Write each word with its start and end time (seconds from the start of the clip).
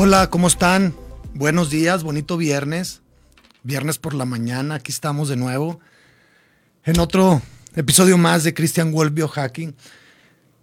Hola, 0.00 0.30
¿cómo 0.30 0.46
están? 0.46 0.94
Buenos 1.34 1.70
días, 1.70 2.04
bonito 2.04 2.36
viernes. 2.36 3.00
Viernes 3.64 3.98
por 3.98 4.14
la 4.14 4.24
mañana, 4.24 4.76
aquí 4.76 4.92
estamos 4.92 5.28
de 5.28 5.34
nuevo 5.34 5.80
en 6.84 7.00
otro 7.00 7.42
episodio 7.74 8.16
más 8.16 8.44
de 8.44 8.54
Christian 8.54 8.92
Wolf 8.92 9.12
Biohacking. 9.12 9.74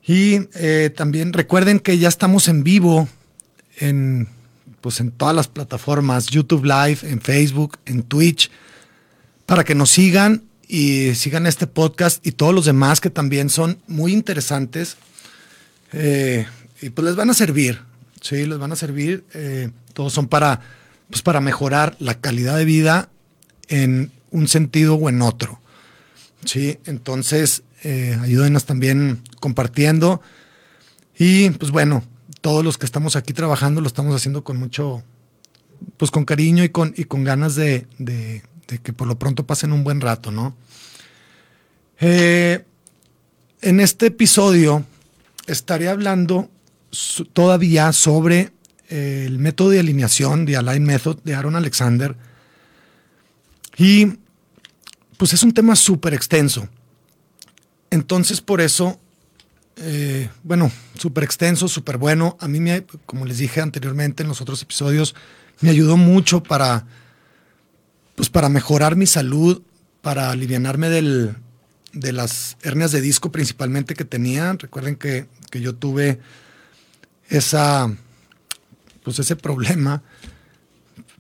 Y 0.08 0.48
eh, 0.54 0.90
también 0.96 1.34
recuerden 1.34 1.82
que 1.82 1.98
ya 1.98 2.08
estamos 2.08 2.48
en 2.48 2.64
vivo 2.64 3.10
en, 3.76 4.30
pues 4.80 5.02
en 5.02 5.12
todas 5.12 5.36
las 5.36 5.50
plataformas, 5.50 6.28
YouTube 6.28 6.64
Live, 6.64 7.00
en 7.02 7.20
Facebook, 7.20 7.78
en 7.86 8.04
Twitch, 8.04 8.50
para 9.46 9.66
que 9.66 9.76
nos 9.76 9.90
sigan 9.90 10.46
y 10.66 11.14
sigan 11.14 11.46
este 11.46 11.68
podcast 11.68 12.26
y 12.26 12.32
todos 12.32 12.56
los 12.56 12.64
demás 12.64 13.02
que 13.02 13.10
también 13.10 13.50
son 13.50 13.80
muy 13.86 14.14
interesantes. 14.14 14.96
Eh, 15.92 16.48
y 16.82 16.90
pues 16.92 17.04
les 17.06 17.18
van 17.18 17.32
a 17.32 17.34
servir. 17.34 17.95
Sí, 18.26 18.48
les 18.48 18.58
van 18.58 18.72
a 18.72 18.76
servir. 18.76 19.24
Eh, 19.36 19.70
todos 19.94 20.12
son 20.12 20.28
para, 20.28 20.60
pues 21.12 21.22
para 21.22 21.42
mejorar 21.42 21.96
la 22.00 22.20
calidad 22.20 22.58
de 22.58 22.66
vida 22.66 23.10
en 23.68 24.12
un 24.32 24.48
sentido 24.48 24.96
o 24.96 25.10
en 25.10 25.22
otro. 25.22 25.62
Sí, 26.44 26.80
entonces 26.86 27.62
eh, 27.84 28.18
ayúdenos 28.20 28.66
también 28.66 29.22
compartiendo. 29.40 30.24
Y 31.20 31.52
pues 31.52 31.70
bueno, 31.70 32.04
todos 32.42 32.66
los 32.66 32.80
que 32.80 32.88
estamos 32.88 33.16
aquí 33.16 33.32
trabajando 33.32 33.80
lo 33.80 33.86
estamos 33.86 34.16
haciendo 34.16 34.44
con 34.44 34.58
mucho, 34.58 35.04
pues 35.98 36.10
con 36.10 36.26
cariño 36.26 36.64
y 36.64 36.70
con, 36.70 36.96
y 36.98 37.04
con 37.04 37.24
ganas 37.24 37.54
de, 37.54 37.86
que 38.82 38.92
por 38.92 39.08
lo 39.08 39.20
pronto 39.20 39.46
pasen 39.46 39.72
un 39.72 39.84
buen 39.84 40.02
rato, 40.02 40.32
¿no? 40.32 40.58
Eh, 42.00 42.66
en 43.62 43.80
este 43.80 44.08
episodio 44.08 44.84
estaré 45.46 45.90
hablando 45.90 46.50
todavía 47.34 47.92
sobre 47.94 48.52
eh, 48.90 49.24
el 49.26 49.40
método 49.40 49.70
de 49.70 49.80
alineación, 49.80 50.46
de 50.46 50.58
Align 50.58 50.84
Method, 50.84 51.20
de 51.24 51.36
Aaron 51.36 51.56
Alexander. 51.56 52.16
Y 53.78 54.18
pues 55.18 55.34
es 55.34 55.44
un 55.44 55.54
tema 55.54 55.76
súper 55.76 56.14
extenso. 56.14 56.68
Entonces, 57.90 58.42
por 58.42 58.62
eso, 58.62 59.00
eh, 59.78 60.30
bueno, 60.44 60.72
súper 60.98 61.24
extenso, 61.24 61.68
súper 61.68 61.98
bueno. 61.98 62.38
A 62.40 62.48
mí, 62.48 62.60
me, 62.60 62.86
como 63.06 63.26
les 63.26 63.38
dije 63.38 63.62
anteriormente 63.62 64.24
en 64.24 64.30
los 64.30 64.42
otros 64.42 64.62
episodios, 64.62 65.16
me 65.62 65.70
ayudó 65.70 65.98
mucho 65.98 66.44
para, 66.44 66.86
pues 68.16 68.30
para 68.30 68.50
mejorar 68.50 68.96
mi 68.96 69.06
salud, 69.06 69.62
para 70.02 70.32
alivianarme 70.32 70.90
del, 70.90 71.36
de 71.94 72.14
las 72.14 72.58
hernias 72.62 72.92
de 72.92 73.02
disco 73.02 73.32
principalmente 73.32 73.96
que 73.96 74.06
tenía. 74.06 74.54
Recuerden 74.54 74.96
que, 74.96 75.28
que 75.50 75.62
yo 75.62 75.74
tuve 75.76 76.20
esa, 77.30 77.92
pues 79.04 79.20
ese 79.20 79.36
problema, 79.36 80.04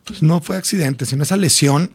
pues 0.03 0.21
no 0.21 0.41
fue 0.41 0.57
accidente, 0.57 1.05
sino 1.05 1.23
esa 1.23 1.37
lesión 1.37 1.91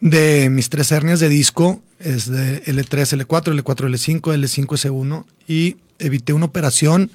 de 0.00 0.48
mis 0.50 0.70
tres 0.70 0.90
hernias 0.92 1.20
de 1.20 1.28
disco, 1.28 1.82
es 1.98 2.30
de 2.30 2.64
L3, 2.64 3.26
L4, 3.26 3.62
L4, 3.62 3.88
L5, 3.88 4.20
L5, 4.20 4.66
S1, 4.66 5.24
y 5.46 5.76
evité 5.98 6.32
una 6.32 6.46
operación 6.46 7.10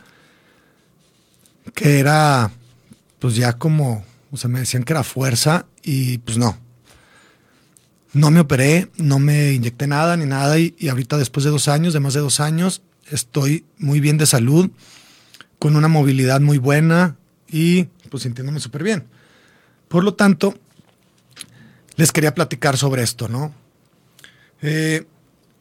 que 1.73 1.99
era, 1.99 2.51
pues 3.19 3.35
ya 3.35 3.53
como, 3.53 4.05
o 4.31 4.37
sea, 4.37 4.49
me 4.49 4.59
decían 4.59 4.83
que 4.83 4.93
era 4.93 5.03
fuerza 5.03 5.65
y 5.83 6.19
pues 6.19 6.37
no. 6.37 6.57
No 8.13 8.31
me 8.31 8.39
operé, 8.39 8.89
no 8.95 9.19
me 9.19 9.51
inyecté 9.51 9.87
nada 9.87 10.15
ni 10.15 10.25
nada 10.25 10.57
y, 10.57 10.73
y 10.77 10.87
ahorita 10.87 11.17
después 11.17 11.43
de 11.43 11.49
dos 11.49 11.67
años, 11.67 11.93
de 11.93 11.99
más 11.99 12.13
de 12.13 12.21
dos 12.21 12.39
años, 12.39 12.81
estoy 13.09 13.65
muy 13.77 13.99
bien 13.99 14.17
de 14.17 14.25
salud 14.25 14.69
con 15.59 15.75
una 15.75 15.87
movilidad 15.87 16.41
muy 16.41 16.57
buena 16.57 17.15
y 17.49 17.85
pues 18.09 18.23
sintiéndome 18.23 18.59
súper 18.59 18.83
bien. 18.83 19.05
Por 19.87 20.03
lo 20.03 20.13
tanto, 20.13 20.55
les 21.95 22.11
quería 22.11 22.33
platicar 22.33 22.77
sobre 22.77 23.03
esto, 23.03 23.27
¿no? 23.27 23.53
Eh, 24.61 25.05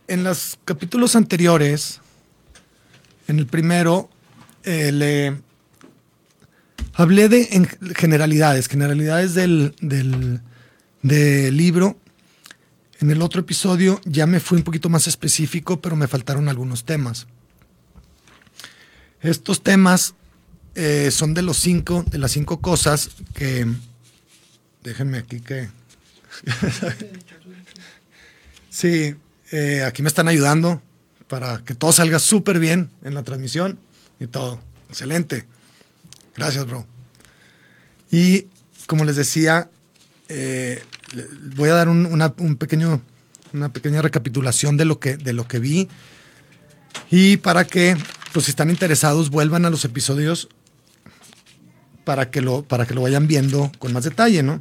en 0.08 0.24
los 0.24 0.58
capítulos 0.64 1.16
anteriores, 1.16 2.00
en 3.28 3.38
el 3.38 3.46
primero, 3.46 4.10
eh, 4.64 4.92
le 4.92 5.36
hablé 6.94 7.28
de 7.28 7.68
generalidades, 7.96 8.68
generalidades 8.68 9.34
del, 9.34 9.74
del, 9.80 10.40
del 11.02 11.56
libro. 11.56 11.98
En 13.00 13.10
el 13.10 13.22
otro 13.22 13.40
episodio 13.40 14.00
ya 14.04 14.26
me 14.26 14.40
fui 14.40 14.58
un 14.58 14.64
poquito 14.64 14.88
más 14.88 15.06
específico, 15.06 15.80
pero 15.80 15.96
me 15.96 16.08
faltaron 16.08 16.48
algunos 16.48 16.84
temas. 16.84 17.26
Estos 19.24 19.62
temas 19.62 20.14
eh, 20.74 21.10
son 21.10 21.32
de 21.32 21.40
los 21.40 21.56
cinco, 21.56 22.04
de 22.10 22.18
las 22.18 22.32
cinco 22.32 22.60
cosas 22.60 23.08
que. 23.34 23.66
Déjenme 24.82 25.16
aquí 25.16 25.40
que. 25.40 25.70
sí, 28.70 29.14
eh, 29.50 29.82
aquí 29.82 30.02
me 30.02 30.08
están 30.08 30.28
ayudando 30.28 30.82
para 31.26 31.64
que 31.64 31.74
todo 31.74 31.90
salga 31.90 32.18
súper 32.18 32.58
bien 32.58 32.90
en 33.02 33.14
la 33.14 33.22
transmisión 33.22 33.78
y 34.20 34.26
todo. 34.26 34.60
Excelente. 34.90 35.46
Gracias, 36.36 36.66
bro. 36.66 36.86
Y 38.10 38.48
como 38.86 39.06
les 39.06 39.16
decía, 39.16 39.70
eh, 40.28 40.82
voy 41.56 41.70
a 41.70 41.74
dar 41.74 41.88
un, 41.88 42.56
pequeño, 42.58 43.00
una 43.54 43.72
pequeña 43.72 44.02
recapitulación 44.02 44.76
de 44.76 44.84
lo 44.84 45.00
que, 45.00 45.16
de 45.16 45.32
lo 45.32 45.48
que 45.48 45.60
vi 45.60 45.88
y 47.10 47.38
para 47.38 47.64
que 47.64 47.96
pues 48.34 48.46
si 48.46 48.50
están 48.50 48.68
interesados, 48.68 49.30
vuelvan 49.30 49.64
a 49.64 49.70
los 49.70 49.84
episodios 49.84 50.48
para 52.02 52.32
que 52.32 52.40
lo, 52.40 52.64
para 52.64 52.84
que 52.84 52.92
lo 52.92 53.02
vayan 53.02 53.28
viendo 53.28 53.70
con 53.78 53.92
más 53.92 54.02
detalle, 54.02 54.42
¿no? 54.42 54.60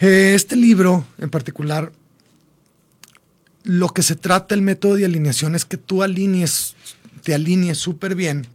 Este 0.00 0.56
libro 0.56 1.06
en 1.18 1.30
particular, 1.30 1.92
lo 3.62 3.90
que 3.90 4.02
se 4.02 4.16
trata 4.16 4.56
el 4.56 4.62
método 4.62 4.96
de 4.96 5.04
alineación 5.04 5.54
es 5.54 5.64
que 5.64 5.76
tú 5.76 6.02
alinees, 6.02 6.74
te 7.22 7.32
alinees 7.32 7.78
súper 7.78 8.16
bien 8.16 8.48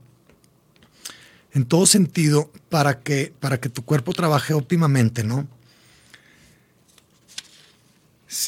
en 1.53 1.63
todo 1.63 1.85
sentido 1.85 2.51
para 2.67 2.99
que, 2.99 3.33
para 3.39 3.61
que 3.61 3.69
tu 3.69 3.85
cuerpo 3.85 4.11
trabaje 4.11 4.53
óptimamente, 4.53 5.23
¿no? 5.23 5.47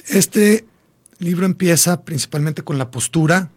Este 0.10 0.66
libro 1.20 1.46
empieza 1.46 2.04
principalmente 2.04 2.62
con 2.62 2.78
la 2.78 2.92
postura, 2.92 3.52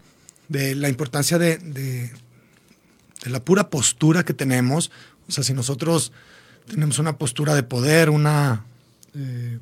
de 0.51 0.75
la 0.75 0.89
importancia 0.89 1.39
de, 1.39 2.11
la 3.23 3.43
pura 3.43 3.69
postura 3.69 4.25
que 4.25 4.33
tenemos. 4.33 4.91
O 5.27 5.31
sea, 5.31 5.43
si 5.43 5.53
nosotros 5.53 6.11
tenemos 6.67 6.99
una 6.99 7.17
postura 7.17 7.55
de 7.55 7.63
poder, 7.63 8.09
una, 8.09 8.65
eh, 9.15 9.59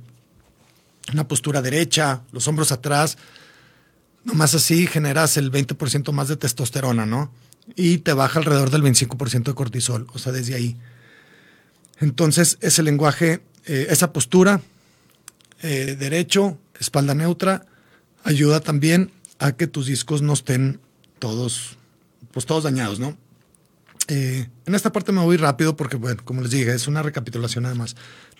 una 1.13 1.27
postura 1.27 1.61
derecha, 1.61 2.21
los 2.31 2.47
hombros 2.47 2.71
atrás, 2.71 3.17
nomás 4.23 4.55
así 4.55 4.87
generas 4.87 5.37
el 5.37 5.51
20% 5.51 6.11
más 6.11 6.27
de 6.27 6.37
testosterona, 6.37 7.05
¿no? 7.05 7.31
Y 7.75 7.99
te 7.99 8.13
baja 8.13 8.39
alrededor 8.39 8.71
del 8.71 8.81
25% 8.81 9.43
de 9.43 9.53
cortisol, 9.53 10.07
o 10.13 10.17
sea, 10.17 10.31
desde 10.31 10.55
ahí. 10.55 10.75
Entonces, 11.99 12.57
ese 12.61 12.81
lenguaje, 12.81 13.41
eh, 13.65 13.87
esa 13.89 14.11
postura, 14.11 14.61
eh, 15.61 15.95
derecho, 15.99 16.57
espalda 16.79 17.13
neutra, 17.13 17.65
ayuda 18.23 18.59
también 18.59 19.11
a 19.39 19.53
que 19.53 19.65
tus 19.67 19.85
discos 19.87 20.21
no 20.21 20.33
estén 20.33 20.81
todos, 21.17 21.77
pues 22.31 22.45
todos 22.45 22.65
dañados, 22.65 22.99
¿no? 22.99 23.17
Eh, 24.07 24.47
en 24.65 24.75
esta 24.75 24.91
parte 24.91 25.11
me 25.11 25.21
voy 25.21 25.37
rápido 25.37 25.75
porque, 25.75 25.95
bueno, 25.95 26.23
como 26.25 26.41
les 26.41 26.49
dije, 26.51 26.73
es 26.73 26.87
una 26.87 27.03
recapitulación 27.03 27.65
además. 27.65 27.95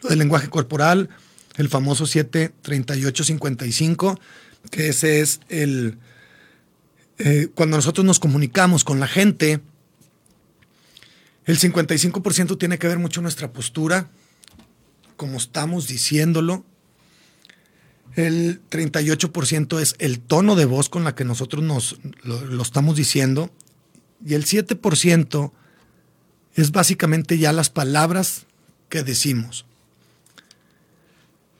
Del 0.07 0.19
lenguaje 0.19 0.49
corporal, 0.49 1.09
el 1.57 1.69
famoso 1.69 2.05
73855, 2.05 4.19
que 4.71 4.89
ese 4.89 5.21
es 5.21 5.39
el... 5.49 5.97
Eh, 7.19 7.49
cuando 7.53 7.77
nosotros 7.77 8.05
nos 8.05 8.19
comunicamos 8.19 8.83
con 8.83 8.99
la 8.99 9.07
gente, 9.07 9.61
el 11.45 11.59
55% 11.59 12.57
tiene 12.57 12.79
que 12.79 12.87
ver 12.87 12.99
mucho 12.99 13.21
nuestra 13.21 13.51
postura, 13.51 14.09
como 15.17 15.37
estamos 15.37 15.87
diciéndolo, 15.87 16.65
El 18.19 18.59
38% 18.69 19.79
es 19.79 19.95
el 19.97 20.19
tono 20.19 20.57
de 20.57 20.65
voz 20.65 20.89
con 20.89 21.05
la 21.05 21.15
que 21.15 21.23
nosotros 21.23 21.63
nos 21.63 22.01
lo, 22.23 22.61
estamos 22.61 22.97
diciendo. 22.97 23.49
Y 24.25 24.33
el 24.33 24.43
7% 24.43 25.53
es 26.55 26.71
básicamente 26.73 27.37
ya 27.37 27.53
las 27.53 27.69
palabras 27.69 28.45
que 28.89 29.03
decimos. 29.03 29.65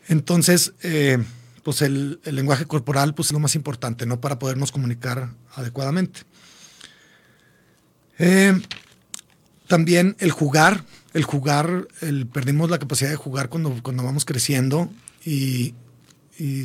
Entonces, 0.10 0.74
eh, 0.84 1.24
pues 1.64 1.82
el, 1.82 2.20
lenguaje 2.26 2.66
corporal 2.66 3.16
pues 3.16 3.30
es 3.30 3.32
lo 3.32 3.40
más 3.40 3.56
importante, 3.56 4.06
¿no? 4.06 4.20
Para 4.20 4.38
podernos 4.38 4.74
comunicar 4.74 5.30
adecuadamente. 5.56 6.24
Eh, 8.18 8.62
también 9.68 10.18
el 10.20 10.32
jugar, 10.32 10.84
el 11.14 11.24
jugar, 11.24 11.88
perdimos 12.34 12.70
la 12.70 12.80
capacidad 12.80 13.10
de 13.12 13.16
jugar 13.16 13.48
cuando, 13.48 13.82
cuando 13.82 14.04
vamos 14.04 14.26
creciendo 14.26 14.90
y, 15.24 15.74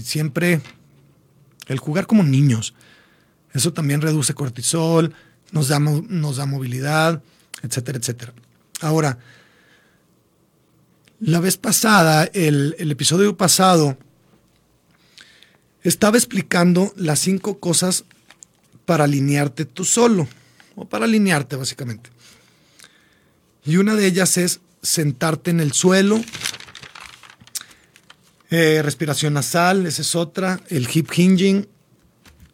siempre 0.03 0.61
el 1.67 1.79
jugar 1.79 2.07
como 2.07 2.23
niños. 2.23 2.75
Eso 3.53 3.73
también 3.73 4.01
reduce 4.01 4.35
cortisol, 4.35 5.15
nos 5.53 5.69
da, 5.69 5.79
nos 5.79 6.37
da 6.37 6.47
movilidad, 6.47 7.23
etcétera, 7.63 7.99
etcétera. 7.99 8.33
Ahora, 8.81 9.19
la 11.21 11.41
vez 11.41 11.57
pasada, 11.57 12.25
el, 12.35 12.75
el 12.79 12.91
episodio 12.91 13.37
pasado, 13.37 13.97
estaba 15.83 16.17
explicando 16.17 16.93
las 16.97 17.21
cinco 17.21 17.61
cosas 17.61 18.05
para 18.85 19.05
alinearte 19.05 19.65
tú 19.65 19.85
solo, 19.85 20.29
o 20.75 20.87
para 20.87 21.05
alinearte 21.05 21.57
básicamente. 21.57 22.11
Y 23.65 23.77
una 23.77 23.95
de 23.95 24.07
ellas 24.07 24.37
es 24.37 24.61
sentarte 24.83 25.51
en 25.51 25.61
el 25.61 25.73
suelo, 25.73 26.21
eh, 28.51 28.83
respiración 28.83 29.35
nasal, 29.35 29.87
esa 29.87 30.03
es 30.03 30.15
otra, 30.15 30.61
el 30.69 30.89
hip 30.93 31.11
hinging, 31.11 31.67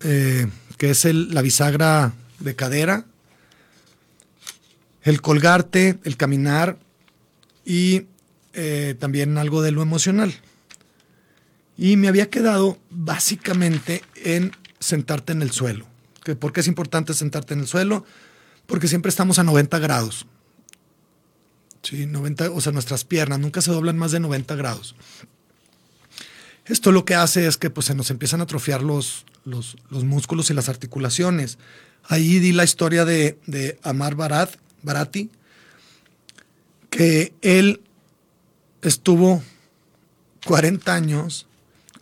eh, 0.03 0.47
que 0.77 0.91
es 0.91 1.05
la 1.05 1.43
bisagra 1.43 2.15
de 2.39 2.57
cadera, 2.57 3.05
el 5.03 5.21
colgarte, 5.21 5.99
el 6.05 6.17
caminar 6.17 6.79
y 7.65 8.07
eh, 8.53 8.95
también 8.99 9.37
algo 9.39 9.63
de 9.63 9.73
lo 9.73 9.83
emocional. 9.83 10.35
Y 11.77 11.97
me 11.97 12.09
había 12.09 12.31
quedado 12.31 12.79
básicamente 12.91 14.03
en 14.17 14.53
sentarte 14.79 15.33
en 15.33 15.43
el 15.43 15.51
suelo. 15.51 15.87
¿Por 16.39 16.53
qué 16.53 16.61
es 16.61 16.67
importante 16.67 17.15
sentarte 17.15 17.55
en 17.55 17.61
el 17.61 17.67
suelo? 17.67 18.05
Porque 18.67 18.89
siempre 18.89 19.09
estamos 19.09 19.39
a 19.39 19.45
90 19.45 19.79
grados. 19.79 20.27
Sí, 21.83 22.07
90, 22.07 22.51
o 22.51 22.61
sea, 22.61 22.73
nuestras 22.73 23.05
piernas 23.05 23.39
nunca 23.39 23.63
se 23.63 23.71
doblan 23.71 23.97
más 23.97 24.13
de 24.13 24.21
90 24.21 24.55
grados. 24.55 24.95
Esto 26.71 26.93
lo 26.93 27.05
que 27.05 27.17
hace 27.17 27.49
es 27.49 27.57
que 27.57 27.69
pues, 27.69 27.87
se 27.87 27.97
nos 27.97 28.13
empiezan 28.13 28.41
a 28.41 28.45
atrofiar 28.45 28.83
los, 28.83 29.27
los, 29.45 29.77
músculos 30.05 30.51
y 30.51 30.55
las 30.55 30.69
articulaciones. 30.69 31.59
Ahí 32.05 32.39
di 32.39 32.53
la 32.53 32.63
historia 32.63 33.05
de, 33.05 33.41
de 33.47 33.81
Amar 33.83 34.15
Barat, 34.15 34.55
Barati, 34.83 35.31
que 36.89 37.35
él 37.43 37.81
estuvo 38.83 39.43
40 40.47 40.95
años 40.95 41.49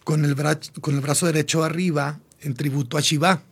con 0.05 0.27
el, 0.27 0.37
con 0.83 0.95
el 0.95 1.01
brazo 1.01 1.25
derecho 1.25 1.65
arriba 1.65 2.21
en 2.43 2.53
tributo 2.53 2.99
a 2.99 3.01
Shiva. 3.01 3.43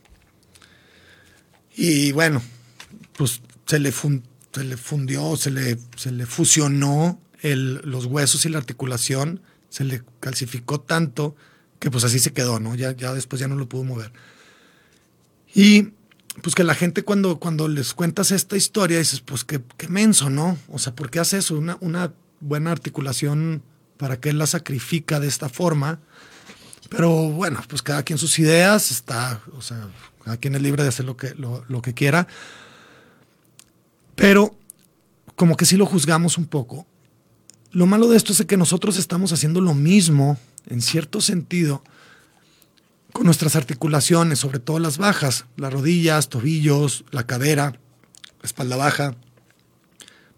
Y 1.75 2.13
bueno, 2.13 2.43
pues 3.17 3.41
se 3.65 3.79
le, 3.79 3.91
se 3.91 4.65
le 4.65 4.77
fundió, 4.77 5.35
se 5.37 5.51
le, 5.51 5.79
se 5.97 6.13
le 6.13 6.27
fusionó 6.27 7.19
el, 7.41 7.77
los 7.85 8.05
huesos 8.05 8.45
y 8.45 8.51
la 8.51 8.59
articulación, 8.59 9.41
se 9.69 9.85
le 9.85 10.03
calcificó 10.21 10.81
tanto 10.81 11.37
que 11.79 11.91
pues 11.91 12.05
así 12.05 12.19
se 12.19 12.33
quedó, 12.33 12.61
¿no? 12.61 12.75
Ya, 12.75 12.93
ya 12.93 13.13
después 13.13 13.41
ya 13.41 13.49
no 13.49 13.57
lo 13.57 13.69
pudo 13.69 13.85
mover. 13.85 14.13
Y 15.55 15.91
pues 16.43 16.55
que 16.55 16.65
la 16.65 16.75
gente 16.75 17.03
cuando, 17.03 17.39
cuando 17.39 17.69
les 17.69 17.95
cuentas 17.95 18.31
esta 18.31 18.57
historia 18.57 18.99
dices, 18.99 19.21
pues 19.21 19.45
qué, 19.45 19.61
qué 19.77 19.89
menso, 19.89 20.31
¿no? 20.31 20.59
O 20.69 20.79
sea, 20.79 20.95
¿por 20.95 21.11
qué 21.11 21.21
hace 21.21 21.39
eso? 21.39 21.57
Una, 21.57 21.79
una 21.81 22.13
buena 22.41 22.73
articulación, 22.73 23.63
¿para 23.97 24.21
qué 24.21 24.33
la 24.33 24.47
sacrifica 24.47 25.21
de 25.21 25.29
esta 25.29 25.49
forma? 25.49 26.01
Pero 26.89 27.31
bueno, 27.31 27.63
pues 27.69 27.83
cada 27.83 28.03
quien 28.03 28.19
sus 28.19 28.39
ideas, 28.39 28.91
está, 28.91 29.41
o 29.57 29.63
sea, 29.63 29.89
cada 30.25 30.37
quien 30.37 30.55
es 30.55 30.63
libre 30.63 30.83
de 30.83 30.91
hacer 30.91 31.05
lo 31.05 31.17
que, 31.17 31.35
lo, 31.35 31.65
lo 31.69 31.83
que 31.83 31.95
quiera. 31.95 32.29
Pero 34.15 34.57
como 35.35 35.57
que 35.57 35.65
sí 35.65 35.77
lo 35.77 35.87
juzgamos 35.87 36.39
un 36.39 36.47
poco. 36.47 36.87
Lo 37.73 37.87
malo 37.87 38.09
de 38.09 38.17
esto 38.17 38.33
es 38.33 38.45
que 38.47 38.57
nosotros 38.57 38.97
estamos 38.97 39.33
haciendo 39.33 39.61
lo 39.61 39.75
mismo, 39.75 40.39
en 40.67 40.81
cierto 40.81 41.21
sentido, 41.21 41.83
con 43.13 43.25
nuestras 43.25 43.57
articulaciones, 43.57 44.39
sobre 44.39 44.59
todo 44.59 44.79
las 44.79 44.99
bajas, 44.99 45.47
las 45.57 45.73
rodillas, 45.73 46.29
tobillos, 46.29 47.05
la 47.11 47.27
cadera, 47.27 47.79
la 48.41 48.47
espalda 48.47 48.77
baja, 48.77 49.17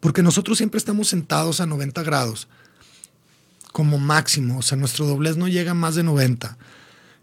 porque 0.00 0.22
nosotros 0.22 0.58
siempre 0.58 0.78
estamos 0.78 1.08
sentados 1.08 1.60
a 1.60 1.66
90 1.66 2.02
grados 2.04 2.48
como 3.72 3.98
máximo, 3.98 4.58
o 4.58 4.62
sea, 4.62 4.78
nuestro 4.78 5.06
doblez 5.06 5.36
no 5.36 5.48
llega 5.48 5.72
a 5.72 5.74
más 5.74 5.94
de 5.94 6.02
90. 6.02 6.56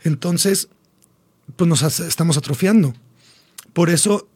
Entonces, 0.04 0.70
pues 1.56 1.68
nos 1.68 1.82
estamos 2.00 2.38
atrofiando. 2.38 2.94
Por 3.74 3.90
eso, 3.90 4.28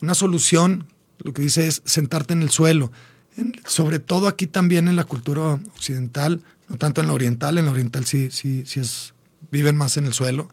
una 0.00 0.14
solución, 0.14 0.86
lo 1.18 1.32
que 1.32 1.42
dice 1.42 1.66
es 1.66 1.82
sentarte 1.84 2.32
en 2.32 2.42
el 2.42 2.50
suelo. 2.50 2.92
Sobre 3.66 3.98
todo 3.98 4.28
aquí 4.28 4.46
también 4.46 4.88
en 4.88 4.96
la 4.96 5.04
cultura 5.04 5.60
occidental, 5.74 6.42
no 6.68 6.76
tanto 6.76 7.00
en 7.00 7.06
la 7.06 7.12
oriental, 7.12 7.58
en 7.58 7.66
la 7.66 7.70
oriental 7.72 8.04
sí, 8.04 8.30
sí, 8.30 8.64
sí 8.66 8.80
es, 8.80 9.14
viven 9.50 9.76
más 9.76 9.96
en 9.96 10.06
el 10.06 10.12
suelo. 10.12 10.48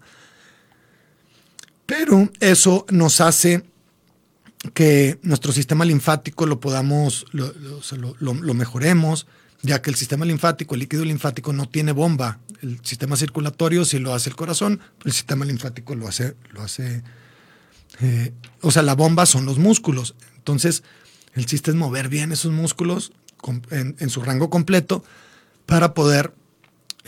Pero 1.86 2.32
eso 2.40 2.86
nos 2.90 3.22
hace 3.22 3.64
que 4.74 5.20
nuestro 5.22 5.52
sistema 5.52 5.86
linfático 5.86 6.46
lo 6.46 6.60
podamos, 6.60 7.26
lo, 7.32 8.54
mejoremos, 8.54 9.28
ya 9.62 9.82
que 9.82 9.92
el 9.92 9.96
sistema 9.96 10.26
linfático, 10.26 10.76
el 10.76 10.82
líquido 10.82 11.06
linfático 11.06 11.54
no 11.54 11.68
tiene 11.68 11.92
bomba. 11.92 12.40
El 12.62 12.80
sistema 12.84 13.16
circulatorio 13.16 13.86
sí 13.86 14.00
lo 14.00 14.14
hace 14.14 14.30
el 14.30 14.36
corazón, 14.36 14.80
el 15.04 15.12
sistema 15.12 15.46
linfático 15.46 15.94
lo 15.94 16.08
hace, 16.08 16.36
lo 16.52 16.64
hace, 16.64 17.04
eh, 18.02 18.34
o 18.62 18.72
sea, 18.72 18.82
la 18.82 18.96
bomba 18.96 19.26
son 19.26 19.46
los 19.46 19.60
músculos. 19.60 20.16
Entonces, 20.38 20.84
el 21.36 21.46
chiste 21.46 21.72
es 21.72 21.76
mover 21.76 22.10
bien 22.10 22.32
esos 22.32 22.52
músculos 22.52 23.12
en, 23.70 24.10
su 24.10 24.22
rango 24.22 24.50
completo 24.50 25.04
para 25.66 25.94
poder 25.94 26.34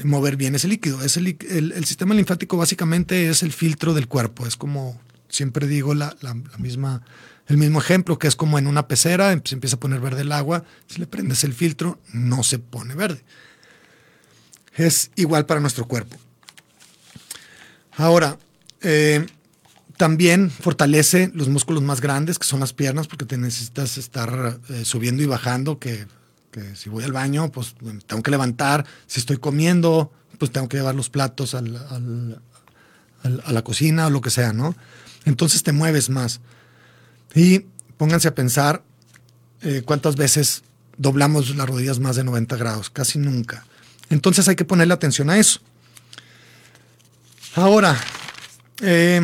mover 0.03 0.35
bien 0.35 0.53
ese 0.53 0.67
líquido. 0.67 1.01
el, 1.01 1.85
sistema 1.85 2.13
linfático 2.13 2.57
básicamente 2.57 3.29
es 3.29 3.41
el 3.41 3.51
filtro 3.51 3.93
del 3.95 4.07
cuerpo, 4.07 4.45
es 4.45 4.55
como 4.55 5.01
siempre 5.29 5.67
digo 5.67 5.95
la 5.95 6.15
misma 6.59 7.01
el 7.47 7.57
mismo 7.57 7.79
ejemplo, 7.79 8.19
que 8.19 8.27
es 8.27 8.35
como 8.35 8.59
en 8.59 8.67
una 8.67 8.87
pecera, 8.87 9.39
se 9.43 9.55
empieza 9.55 9.77
a 9.77 9.79
poner 9.79 10.01
verde 10.01 10.21
el 10.21 10.31
agua, 10.31 10.63
si 10.87 10.99
le 10.99 11.07
prendes 11.07 11.43
el 11.43 11.53
filtro, 11.53 11.97
no 12.11 12.43
se 12.43 12.59
pone 12.59 12.93
verde. 12.93 13.23
Es 14.75 15.11
igual 15.15 15.45
para 15.45 15.61
nuestro 15.61 15.87
cuerpo. 15.87 16.17
Ahora, 17.93 18.37
eh, 18.81 19.25
también 19.97 20.49
fortalece 20.51 21.31
los 21.33 21.49
músculos 21.49 21.83
más 21.83 21.99
grandes, 22.01 22.39
que 22.39 22.45
son 22.45 22.59
las 22.59 22.73
piernas, 22.73 23.07
porque 23.07 23.25
te 23.25 23.37
necesitas 23.37 23.97
estar 23.97 24.59
eh, 24.69 24.85
subiendo 24.85 25.23
y 25.23 25.25
bajando, 25.25 25.79
que, 25.79 26.05
si 26.75 26.89
voy 26.89 27.03
al 27.03 27.11
baño, 27.11 27.51
pues 27.51 27.75
tengo 28.07 28.23
que 28.23 28.31
levantar, 28.31 28.85
si 29.05 29.19
estoy 29.19 29.37
comiendo, 29.37 30.11
pues 30.39 30.51
tengo 30.51 30.67
que 30.67 30.77
llevar 30.77 30.95
los 30.95 31.09
platos 31.09 31.53
a 31.53 31.61
la 33.21 33.61
cocina 33.63 34.07
o 34.07 34.09
lo 34.09 34.21
que 34.21 34.31
sea, 34.31 34.53
¿no? 34.53 34.75
Entonces 35.25 35.61
te 35.61 35.71
mueves 35.71 36.09
más. 36.09 36.39
Y 37.35 37.65
pónganse 37.97 38.27
a 38.29 38.33
pensar 38.33 38.83
eh, 39.61 39.83
cuántas 39.85 40.15
veces 40.15 40.63
doblamos 40.97 41.55
las 41.55 41.67
rodillas 41.67 41.99
más 41.99 42.15
de 42.15 42.23
90 42.23 42.55
grados, 42.55 42.89
casi 42.89 43.19
nunca. 43.19 43.65
Entonces 44.09 44.47
hay 44.47 44.55
que 44.55 44.65
ponerle 44.65 44.93
atención 44.93 45.29
a 45.29 45.37
eso. 45.37 45.59
Ahora, 47.55 47.99
eh, 48.81 49.21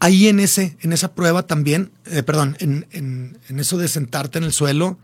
ahí 0.00 0.28
en, 0.28 0.40
ese, 0.40 0.76
en 0.80 0.92
esa 0.92 1.14
prueba 1.14 1.46
también, 1.46 1.92
eh, 2.06 2.22
perdón, 2.22 2.56
en, 2.58 3.38
eso 3.48 3.78
de 3.78 3.88
sentarte 3.88 4.38
en 4.38 4.44
el 4.44 4.52
suelo, 4.52 4.98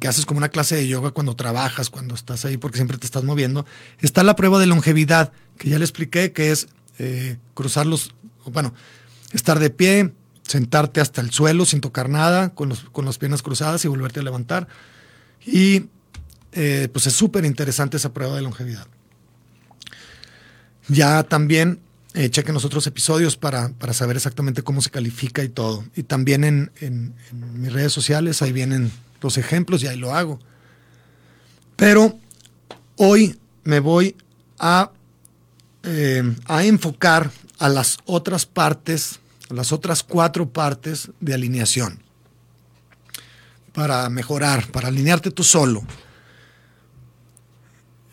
que 0.00 0.08
haces 0.08 0.24
como 0.24 0.38
una 0.38 0.48
clase 0.48 0.74
de 0.74 0.88
yoga 0.88 1.10
cuando 1.10 1.36
trabajas, 1.36 1.90
cuando 1.90 2.14
estás 2.14 2.46
ahí, 2.46 2.56
porque 2.56 2.78
siempre 2.78 2.96
te 2.96 3.04
estás 3.04 3.24
moviendo, 3.24 3.66
está 4.00 4.22
la 4.22 4.34
prueba 4.34 4.58
de 4.58 4.64
longevidad, 4.64 5.32
que 5.58 5.68
ya 5.68 5.78
le 5.78 5.84
expliqué, 5.84 6.32
que 6.32 6.50
es 6.50 6.68
cruzar 7.52 7.84
los, 7.84 8.14
bueno, 8.46 8.72
estar 9.34 9.58
de 9.58 9.68
pie, 9.68 10.14
sentarte 10.44 11.02
hasta 11.02 11.20
el 11.20 11.30
suelo 11.30 11.66
sin 11.66 11.82
tocar 11.82 12.08
nada, 12.08 12.54
con, 12.54 12.74
con 12.90 13.04
las 13.04 13.18
piernas 13.18 13.42
cruzadas 13.42 13.84
y 13.84 13.88
volverte 13.88 14.20
a 14.20 14.22
levantar. 14.22 14.66
Y 15.44 15.90
eh, 16.58 16.88
pues 16.90 17.06
es 17.06 17.12
súper 17.12 17.44
interesante 17.44 17.98
esa 17.98 18.14
prueba 18.14 18.34
de 18.34 18.40
longevidad. 18.40 18.86
Ya 20.88 21.22
también 21.24 21.80
eh, 22.16 22.30
chequen 22.30 22.54
los 22.54 22.64
otros 22.64 22.86
episodios 22.86 23.36
para, 23.36 23.68
para, 23.68 23.92
saber 23.92 24.16
exactamente 24.16 24.62
cómo 24.62 24.80
se 24.80 24.88
califica 24.88 25.44
y 25.44 25.50
todo. 25.50 25.84
Y 25.94 26.02
también 26.02 26.44
en, 26.80 27.14
mis 27.52 27.70
redes 27.70 27.92
sociales, 27.92 28.40
ahí 28.40 28.52
vienen 28.52 28.90
los 29.20 29.36
ejemplos 29.36 29.82
y 29.82 29.86
ahí 29.86 29.98
lo 29.98 30.14
hago. 30.14 30.40
Pero 31.76 32.18
hoy 32.96 33.38
me 33.64 33.80
voy 33.80 34.16
a, 34.58 34.92
eh, 35.82 36.34
a 36.46 36.64
enfocar 36.64 37.30
a 37.58 37.68
las 37.68 37.98
otras 38.06 38.46
partes, 38.46 39.20
a 39.50 39.54
las 39.54 39.70
otras 39.70 40.02
cuatro 40.02 40.48
partes 40.48 41.10
de 41.20 41.34
alineación 41.34 42.02
para 43.74 44.08
mejorar, 44.08 44.72
para 44.72 44.88
alinearte 44.88 45.30
tú 45.30 45.44
solo. 45.44 45.84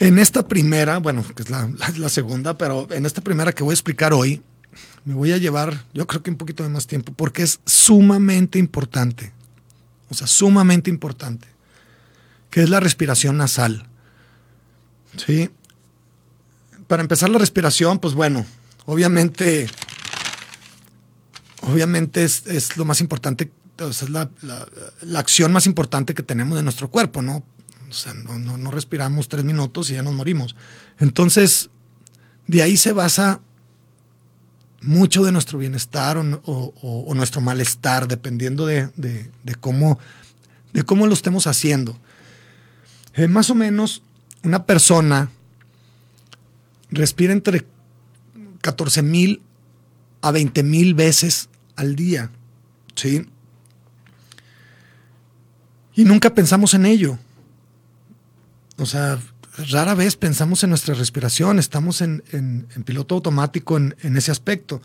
En 0.03 0.19
esta 0.19 0.45
primera, 0.45 0.97
bueno, 0.97 1.23
que 1.33 1.43
es 1.43 1.49
la, 1.49 2.09
segunda, 2.09 2.57
pero 2.57 2.89
en 2.91 3.05
esta 3.05 3.21
primera 3.21 3.53
que 3.53 3.63
voy 3.63 3.71
a 3.71 3.75
explicar 3.75 4.11
hoy, 4.11 4.41
me 5.05 5.13
voy 5.13 5.31
a 5.31 5.37
llevar, 5.37 5.85
yo 5.93 6.05
creo 6.07 6.21
que 6.21 6.29
un 6.29 6.35
poquito 6.35 6.61
de 6.61 6.67
más 6.67 6.87
tiempo, 6.87 7.13
porque 7.13 7.41
es 7.41 7.61
sumamente 7.65 8.59
importante. 8.59 9.31
O 10.09 10.13
sea, 10.13 10.27
sumamente 10.27 10.89
importante. 10.89 11.47
Que 12.49 12.63
es 12.63 12.69
la 12.69 12.81
respiración 12.81 13.37
nasal. 13.37 13.87
¿Sí? 15.15 15.49
Para 16.87 17.01
empezar 17.01 17.29
la 17.29 17.39
respiración, 17.39 17.97
pues 17.99 18.13
bueno, 18.13 18.45
obviamente, 18.85 19.69
obviamente 21.61 22.25
es, 22.25 22.45
es 22.47 22.75
lo 22.75 22.83
más 22.83 22.99
importante, 22.99 23.53
o 23.79 23.93
sea, 23.93 24.07
es 24.07 24.11
la, 24.11 24.29
la, 24.41 24.67
la, 25.01 25.19
acción 25.19 25.53
más 25.53 25.65
importante 25.65 26.13
que 26.13 26.23
tenemos 26.23 26.57
de 26.57 26.63
nuestro 26.63 26.89
cuerpo, 26.91 27.21
¿no? 27.21 27.41
O 27.93 27.95
sea, 27.95 28.13
no, 28.15 28.71
respiramos 28.71 29.29
tres 29.29 29.45
minutos 29.45 29.89
y 29.89 29.93
ya 29.93 30.01
nos 30.01 30.15
morimos. 30.15 30.55
Entonces, 30.97 31.69
de 32.47 32.63
ahí 32.63 32.75
se 32.75 32.91
basa 32.91 33.39
mucho 34.81 35.23
de 35.23 35.31
nuestro 35.31 35.59
bienestar 35.59 36.17
o, 36.17 37.13
nuestro 37.15 37.39
malestar, 37.39 38.07
dependiendo 38.07 38.65
de, 38.65 38.89
de, 38.95 39.29
de, 39.43 39.55
cómo, 39.55 39.99
de 40.73 40.81
cómo 40.81 41.05
lo 41.05 41.13
estemos 41.13 41.45
haciendo. 41.45 41.95
Eh, 43.13 43.27
más 43.27 43.51
o 43.51 43.55
menos, 43.55 44.01
una 44.41 44.65
persona 44.65 45.29
respira 46.89 47.31
entre 47.31 47.67
14 48.61 49.03
mil 49.03 49.41
a 50.21 50.31
20 50.31 50.63
mil 50.63 50.95
veces 50.95 51.47
al 51.75 51.95
día. 51.95 52.31
¿Sí? 52.95 53.27
Y 55.95 56.05
nunca 56.05 56.33
pensamos 56.33 56.73
en 56.73 56.87
ello. 56.87 57.19
O 58.77 58.85
sea, 58.85 59.19
rara 59.69 59.93
vez 59.93 60.15
pensamos 60.15 60.63
en 60.63 60.69
nuestra 60.69 60.95
respiración, 60.95 61.59
estamos 61.59 62.01
en, 62.01 62.23
en, 62.31 62.65
piloto 62.83 63.15
automático 63.15 63.77
en, 63.77 63.95
en, 64.01 64.17
ese 64.17 64.31
aspecto. 64.31 64.81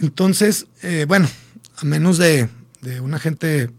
Entonces, 0.00 0.66
eh, 0.82 1.04
bueno, 1.06 1.28
a 1.76 1.84
menos 1.84 2.18
de, 2.18 2.48
de 2.80 3.00
una 3.00 3.18
gente 3.18 3.70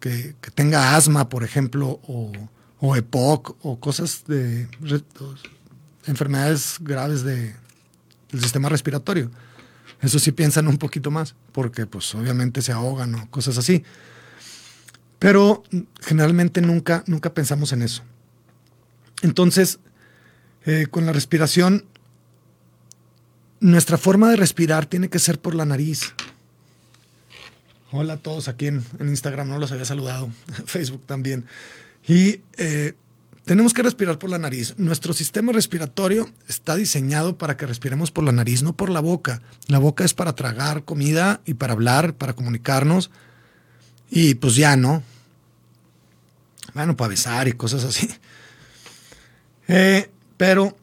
que, 0.00 0.34
que, 0.40 0.50
tenga 0.50 0.96
asma, 0.96 1.28
por 1.28 1.44
ejemplo, 1.44 2.00
o, 2.06 2.32
o 2.80 2.96
EPOC, 2.96 3.56
o 3.62 3.80
cosas 3.80 4.24
de 4.26 4.68
enfermedades 6.06 6.76
graves 6.80 7.22
de, 7.22 7.54
del 8.30 8.40
sistema 8.40 8.68
respiratorio. 8.68 9.30
Eso 10.00 10.18
sí 10.18 10.32
piensan 10.32 10.66
un 10.66 10.78
poquito 10.78 11.10
más, 11.10 11.36
porque 11.52 11.86
pues 11.86 12.12
obviamente 12.14 12.60
se 12.60 12.72
ahogan 12.72 13.14
o 13.14 13.30
cosas 13.30 13.56
así. 13.56 13.84
Pero 15.22 15.62
generalmente 16.00 16.60
nunca, 16.60 17.04
nunca 17.06 17.32
pensamos 17.32 17.72
en 17.72 17.82
eso. 17.82 18.02
Entonces, 19.22 19.78
eh, 20.66 20.88
con 20.90 21.06
la 21.06 21.12
respiración, 21.12 21.84
nuestra 23.60 23.98
forma 23.98 24.30
de 24.30 24.36
respirar 24.36 24.86
tiene 24.86 25.10
que 25.10 25.20
ser 25.20 25.38
por 25.38 25.54
la 25.54 25.64
nariz. 25.64 26.12
Hola 27.92 28.14
a 28.14 28.16
todos 28.16 28.48
aquí 28.48 28.66
en, 28.66 28.84
en 28.98 29.10
Instagram, 29.10 29.48
no 29.48 29.60
los 29.60 29.70
había 29.70 29.84
saludado, 29.84 30.28
Facebook 30.66 31.06
también. 31.06 31.44
Y 32.08 32.40
eh, 32.56 32.94
tenemos 33.44 33.74
que 33.74 33.84
respirar 33.84 34.18
por 34.18 34.28
la 34.28 34.38
nariz. 34.38 34.74
Nuestro 34.76 35.12
sistema 35.12 35.52
respiratorio 35.52 36.28
está 36.48 36.74
diseñado 36.74 37.38
para 37.38 37.56
que 37.56 37.66
respiremos 37.66 38.10
por 38.10 38.24
la 38.24 38.32
nariz, 38.32 38.64
no 38.64 38.72
por 38.72 38.90
la 38.90 38.98
boca. 38.98 39.40
La 39.68 39.78
boca 39.78 40.04
es 40.04 40.14
para 40.14 40.34
tragar 40.34 40.82
comida 40.82 41.42
y 41.44 41.54
para 41.54 41.74
hablar, 41.74 42.14
para 42.14 42.32
comunicarnos. 42.32 43.12
Y 44.10 44.34
pues 44.34 44.56
ya, 44.56 44.74
¿no? 44.76 45.04
Bueno, 46.74 46.96
para 46.96 47.08
besar 47.08 47.48
y 47.48 47.52
cosas 47.52 47.84
así. 47.84 48.08
Eh, 49.68 50.10
pero 50.36 50.76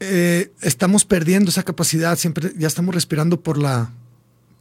eh, 0.00 0.52
estamos 0.60 1.04
perdiendo 1.04 1.50
esa 1.50 1.62
capacidad, 1.62 2.16
siempre 2.16 2.52
ya 2.56 2.66
estamos 2.66 2.94
respirando 2.94 3.40
por 3.40 3.58
la, 3.58 3.92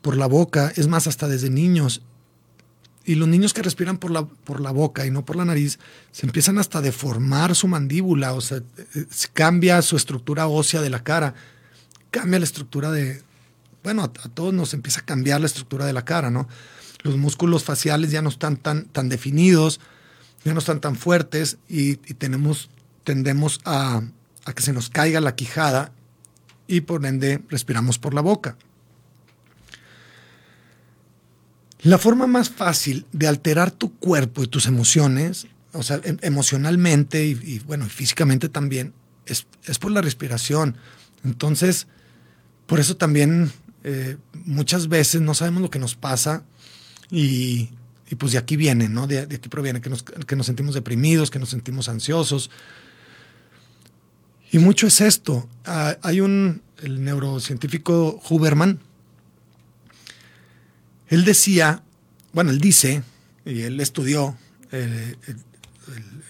por 0.02 0.18
la 0.18 0.26
boca, 0.26 0.74
es 0.76 0.88
más, 0.88 1.08
hasta 1.08 1.28
desde 1.28 1.50
niños. 1.50 2.02
Y 3.06 3.16
los 3.16 3.28
niños 3.28 3.54
que 3.54 3.62
respiran 3.62 3.98
por 3.98 4.12
la, 4.12 4.26
por 4.26 4.60
la 4.60 4.72
boca 4.72 5.06
y 5.06 5.12
no 5.12 5.24
por 5.24 5.38
la 5.38 5.46
nariz, 5.46 5.80
se 6.12 6.26
empiezan 6.26 6.58
hasta 6.58 6.80
a 6.80 6.82
deformar 6.82 7.56
su 7.56 7.68
mandíbula, 7.68 8.34
o 8.34 8.42
sea, 8.42 8.58
eh, 8.58 9.06
cambia 9.34 9.82
su 9.82 9.96
estructura 9.96 10.48
ósea 10.48 10.82
de 10.82 10.90
la 10.90 11.04
cara, 11.04 11.34
cambia 12.12 12.40
la 12.40 12.46
estructura 12.46 12.92
de, 12.92 13.22
bueno, 13.84 14.02
a, 14.02 14.06
a 14.06 14.30
todos 14.30 14.54
nos 14.54 14.74
empieza 14.74 15.00
a 15.02 15.06
cambiar 15.06 15.40
la 15.40 15.48
estructura 15.48 15.86
de 15.86 15.94
la 15.94 16.04
cara, 16.04 16.30
¿no? 16.30 16.50
Los 17.04 17.18
músculos 17.18 17.64
faciales 17.64 18.12
ya 18.12 18.22
no 18.22 18.30
están 18.30 18.58
tan, 18.58 18.86
tan 18.86 19.10
definidos, 19.10 19.80
ya 20.44 20.54
no 20.54 20.60
están 20.60 20.82
tan 20.82 20.96
fuertes 20.96 21.58
y, 21.68 21.96
tenemos, 21.96 22.70
tendemos 23.04 23.60
a, 23.66 24.02
a, 24.46 24.54
que 24.54 24.64
se 24.64 24.74
nos 24.74 24.90
caiga 24.90 25.22
la 25.22 25.36
quijada 25.36 25.92
y 26.68 26.82
por 26.82 27.06
ende 27.06 27.42
respiramos 27.50 28.00
por 28.00 28.14
la 28.14 28.22
boca. 28.22 28.58
La 31.82 31.98
forma 31.98 32.28
más 32.28 32.50
fácil 32.50 33.06
de 33.12 33.28
alterar 33.28 33.72
tu 33.72 33.96
cuerpo 33.98 34.44
y 34.44 34.48
tus 34.48 34.66
emociones, 34.66 35.48
o 35.74 35.84
sea, 35.84 36.02
em, 36.04 36.18
emocionalmente 36.22 37.26
y, 37.26 37.40
y, 37.44 37.60
bueno, 37.60 37.86
físicamente 37.86 38.50
también, 38.50 38.94
es, 39.26 39.46
es, 39.66 39.78
por 39.78 39.92
la 39.92 40.02
respiración. 40.02 40.76
Entonces, 41.24 41.88
por 42.66 42.80
eso 42.80 42.98
también 42.98 43.52
eh, 43.84 44.18
muchas 44.46 44.88
veces 44.88 45.22
no 45.22 45.34
sabemos 45.34 45.62
lo 45.62 45.70
que 45.70 45.80
nos 45.80 45.96
pasa 45.96 46.44
y, 47.10 47.70
y 48.10 48.16
pues 48.16 48.32
de 48.32 48.38
aquí 48.38 48.56
viene, 48.56 48.90
¿no? 48.90 49.08
De, 49.08 49.20
aquí 49.20 49.50
proviene, 49.50 49.82
que 49.82 49.90
nos, 49.90 50.04
que 50.04 50.36
nos, 50.36 50.46
sentimos 50.46 50.76
deprimidos, 50.76 51.30
que 51.30 51.40
nos 51.40 51.50
sentimos 51.50 51.90
ansiosos. 51.90 52.50
Y 54.52 54.60
mucho 54.60 54.88
es 54.88 55.02
esto. 55.02 55.48
Uh, 55.68 55.98
hay 56.02 56.22
un, 56.22 56.62
el 56.82 57.04
neurocientífico 57.04 58.22
Huberman, 58.30 58.80
él 61.10 61.26
decía, 61.26 61.84
bueno, 62.34 62.52
él 62.52 62.60
dice, 62.60 63.02
y 63.46 63.62
él 63.62 63.80
estudió, 63.80 64.38
eh, 64.72 65.16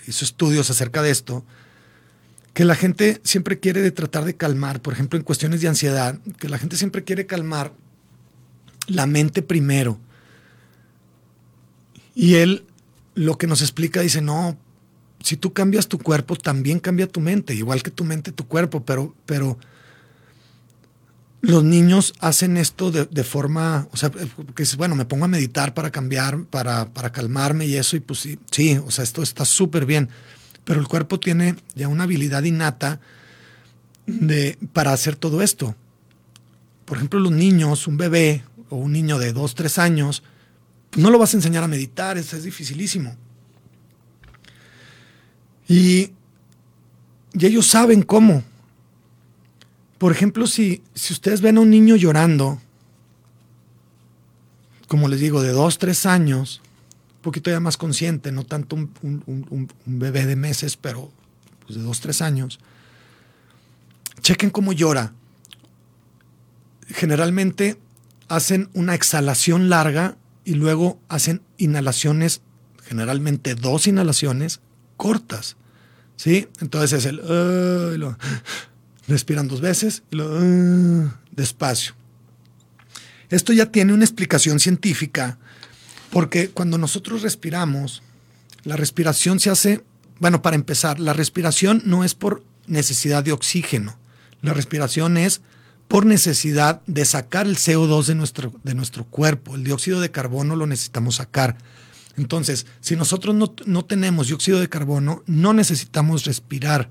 hizo 0.07 0.23
estudios 0.23 0.69
acerca 0.69 1.01
de 1.01 1.09
esto, 1.09 1.43
que 2.53 2.63
la 2.65 2.75
gente 2.75 3.19
siempre 3.23 3.59
quiere 3.59 3.89
tratar 3.91 4.25
de 4.25 4.35
calmar, 4.35 4.81
por 4.81 4.93
ejemplo, 4.93 5.17
en 5.17 5.23
cuestiones 5.23 5.61
de 5.61 5.67
ansiedad, 5.67 6.19
que 6.39 6.49
la 6.49 6.57
gente 6.57 6.75
siempre 6.75 7.03
quiere 7.03 7.25
calmar 7.25 7.73
la 8.87 9.05
mente 9.05 9.41
primero 9.41 9.99
y 12.17 12.33
él 12.33 12.65
lo 13.13 13.37
que 13.37 13.45
nos 13.45 13.61
explica 13.61 14.01
dice, 14.01 14.21
no, 14.21 14.57
si 15.21 15.37
tú 15.37 15.53
cambias 15.53 15.87
tu 15.87 15.99
cuerpo, 15.99 16.35
también 16.35 16.79
cambia 16.79 17.07
tu 17.07 17.19
mente, 17.19 17.53
igual 17.53 17.83
que 17.83 17.91
tu 17.91 18.03
mente, 18.03 18.31
tu 18.31 18.47
cuerpo, 18.47 18.83
pero, 18.83 19.15
pero 19.27 19.59
los 21.41 21.63
niños 21.63 22.15
hacen 22.19 22.57
esto 22.57 22.89
de, 22.89 23.05
de 23.05 23.23
forma, 23.23 23.87
o 23.91 23.97
sea, 23.97 24.09
que 24.55 24.63
es, 24.63 24.75
bueno, 24.77 24.95
me 24.95 25.05
pongo 25.05 25.25
a 25.25 25.27
meditar 25.27 25.75
para 25.75 25.91
cambiar, 25.91 26.45
para, 26.45 26.91
para 26.91 27.11
calmarme 27.11 27.67
y 27.67 27.75
eso, 27.75 27.95
y 27.95 27.99
pues 27.99 28.19
sí, 28.21 28.39
sí, 28.49 28.79
o 28.83 28.89
sea, 28.89 29.03
esto 29.03 29.21
está 29.21 29.45
súper 29.45 29.85
bien, 29.85 30.09
pero 30.65 30.79
el 30.79 30.87
cuerpo 30.87 31.19
tiene 31.19 31.55
ya 31.75 31.87
una 31.87 32.05
habilidad 32.05 32.41
innata 32.41 32.99
de, 34.07 34.57
para 34.73 34.91
hacer 34.91 35.15
todo 35.15 35.43
esto. 35.43 35.75
Por 36.85 36.97
ejemplo, 36.97 37.19
los 37.19 37.31
niños, 37.31 37.85
un 37.85 37.97
bebé 37.97 38.43
o 38.69 38.77
un 38.77 38.91
niño 38.91 39.19
de 39.19 39.33
dos, 39.33 39.53
tres 39.53 39.77
años, 39.77 40.23
no 40.95 41.09
lo 41.09 41.19
vas 41.19 41.33
a 41.33 41.37
enseñar 41.37 41.63
a 41.63 41.67
meditar, 41.67 42.17
eso 42.17 42.37
es 42.37 42.43
dificilísimo. 42.43 43.15
Y, 45.67 46.11
y 47.33 47.45
ellos 47.45 47.67
saben 47.67 48.03
cómo. 48.03 48.43
Por 49.97 50.11
ejemplo, 50.11 50.47
si, 50.47 50.83
si 50.93 51.13
ustedes 51.13 51.41
ven 51.41 51.57
a 51.57 51.61
un 51.61 51.69
niño 51.69 51.95
llorando, 51.95 52.61
como 54.87 55.07
les 55.07 55.19
digo, 55.19 55.41
de 55.41 55.51
dos, 55.51 55.77
tres 55.77 56.05
años, 56.05 56.61
un 57.17 57.21
poquito 57.21 57.49
ya 57.49 57.59
más 57.59 57.77
consciente, 57.77 58.31
no 58.31 58.45
tanto 58.45 58.75
un, 58.75 59.69
bebé 59.85 60.25
de 60.25 60.35
meses, 60.35 60.77
pero 60.77 61.11
pues 61.65 61.77
de 61.77 61.83
dos, 61.83 61.99
tres 61.99 62.21
años, 62.21 62.59
chequen 64.21 64.49
cómo 64.49 64.71
llora. 64.71 65.13
Generalmente 66.87 67.77
hacen 68.29 68.69
una 68.73 68.95
exhalación 68.95 69.69
larga 69.69 70.15
y 70.47 70.53
luego 70.53 70.97
hacen 71.09 71.41
inhalaciones, 71.57 72.39
generalmente 72.85 73.53
dos 73.53 73.85
inhalaciones 73.85 74.61
cortas. 74.95 75.57
¿Sí? 76.15 76.47
Entonces 76.61 76.93
es 76.93 77.05
el. 77.05 77.19
Uh, 77.19 78.15
respiran 79.09 79.49
dos 79.49 79.59
veces 79.59 80.03
y 80.09 80.21
uh, 80.21 81.11
despacio. 81.31 81.95
Esto 83.29 83.51
ya 83.51 83.73
tiene 83.73 83.91
una 83.91 84.05
explicación 84.05 84.61
científica 84.61 85.37
porque 86.11 86.49
cuando 86.49 86.77
nosotros 86.77 87.23
respiramos, 87.23 88.01
la 88.63 88.77
respiración 88.77 89.41
se 89.41 89.49
hace 89.49 89.83
bueno, 90.19 90.41
para 90.41 90.55
empezar, 90.55 90.97
la 90.99 91.11
respiración 91.11 91.81
no 91.85 92.05
es 92.05 92.15
por 92.15 92.43
necesidad 92.67 93.21
de 93.21 93.33
oxígeno. 93.33 93.99
La 94.41 94.53
respiración 94.53 95.17
es 95.17 95.41
por 95.87 96.05
necesidad 96.05 96.81
de 96.85 97.05
sacar 97.05 97.47
el 97.47 97.55
CO2 97.55 98.05
de 98.05 98.15
nuestro, 98.15 98.53
de 98.63 98.75
nuestro 98.75 99.05
cuerpo. 99.05 99.55
El 99.55 99.63
dióxido 99.63 100.01
de 100.01 100.11
carbono 100.11 100.55
lo 100.55 100.67
necesitamos 100.67 101.15
sacar. 101.15 101.57
Entonces, 102.17 102.65
si 102.81 102.95
nosotros 102.95 103.35
no, 103.35 103.53
no, 103.65 103.85
tenemos 103.85 104.27
dióxido 104.27 104.59
de 104.59 104.69
carbono, 104.69 105.23
no 105.27 105.53
necesitamos 105.53 106.25
respirar. 106.25 106.89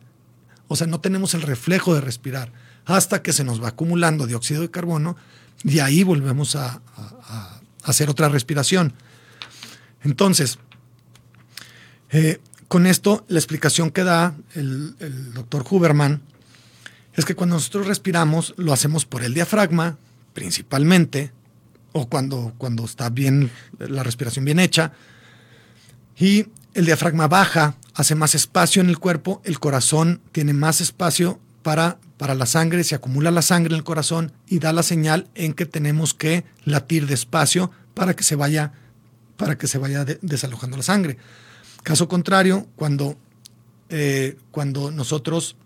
O 0.69 0.77
sea, 0.77 0.87
no 0.87 1.01
tenemos 1.01 1.35
el 1.35 1.43
reflejo 1.43 1.95
de 1.95 2.01
respirar 2.01 2.53
hasta 2.87 3.23
que 3.23 3.33
se 3.33 3.45
nos 3.45 3.63
va 3.63 3.69
acumulando 3.69 4.27
dióxido 4.27 4.63
de 4.63 4.71
carbono 4.71 5.17
y 5.65 5.81
ahí 5.81 6.03
volvemos 6.03 6.57
a, 6.57 6.81
hacer 7.83 8.11
otra 8.11 8.29
respiración. 8.29 8.95
Entonces, 10.03 10.59
eh, 12.11 12.41
con 12.69 12.87
esto, 12.87 13.25
la 13.29 13.39
explicación 13.39 13.91
que 13.91 14.05
da 14.05 14.35
el 14.55 15.35
doctor 15.35 15.65
Huberman 15.69 16.23
es 17.17 17.25
que 17.25 17.35
cuando 17.35 17.57
nosotros 17.57 17.87
respiramos, 17.87 18.55
lo 18.57 18.73
hacemos 18.73 19.07
por 19.07 19.25
el 19.25 19.35
diafragma, 19.35 19.97
principalmente, 20.35 21.33
o 21.93 22.09
cuando, 22.09 22.55
cuando 22.59 22.85
está 22.85 23.09
bien 23.09 23.51
la 23.79 24.03
respiración 24.03 24.45
bien 24.45 24.61
hecha, 24.61 24.93
y 26.19 26.47
el 26.75 26.85
diafragma 26.85 27.27
baja, 27.27 27.77
hace 27.95 28.15
más 28.15 28.35
espacio 28.35 28.83
en 28.83 28.91
el 28.91 28.99
cuerpo, 28.99 29.41
el 29.45 29.59
corazón 29.59 30.21
tiene 30.33 30.53
más 30.53 30.83
espacio 30.83 31.41
para, 31.63 31.99
para 32.19 32.35
la 32.35 32.45
sangre, 32.45 32.85
se 32.85 32.95
acumula 32.95 33.31
la 33.31 33.43
sangre 33.43 33.73
en 33.73 33.79
el 33.79 33.85
corazón 33.85 34.33
y 34.47 34.59
da 34.59 34.75
la 34.75 34.83
señal 34.83 35.29
en 35.35 35.55
que 35.55 35.65
tenemos 35.65 36.13
que 36.13 36.45
latir 36.65 37.07
despacio 37.07 37.71
para 37.95 38.15
que 38.15 38.25
se 38.25 38.37
vaya, 38.37 38.73
para 39.39 39.57
que 39.57 39.67
se 39.67 39.79
vaya 39.79 40.05
desalojando 40.05 40.77
la 40.77 40.83
sangre. 40.83 41.17
Caso 41.83 42.09
contrario, 42.09 42.67
cuando, 42.77 43.17
eh, 43.89 44.37
cuando 44.51 44.91
nosotros 44.91 45.57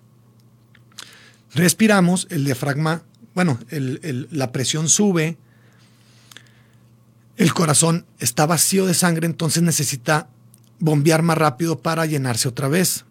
respiramos, 1.55 2.27
el 2.31 2.45
diafragma, 2.45 3.03
bueno, 3.35 3.59
la 3.71 4.53
presión 4.53 4.89
sube, 4.89 5.39
el 7.37 7.55
corazón 7.55 8.07
está 8.19 8.47
vacío 8.47 8.87
de 8.87 8.95
sangre, 8.95 9.27
entonces 9.27 9.63
necesita 9.63 10.29
bombear 10.79 11.23
más 11.23 11.39
rápido 11.39 11.79
para 11.79 12.07
llenarse 12.07 12.49
otra 12.49 12.69
vez. 12.69 13.05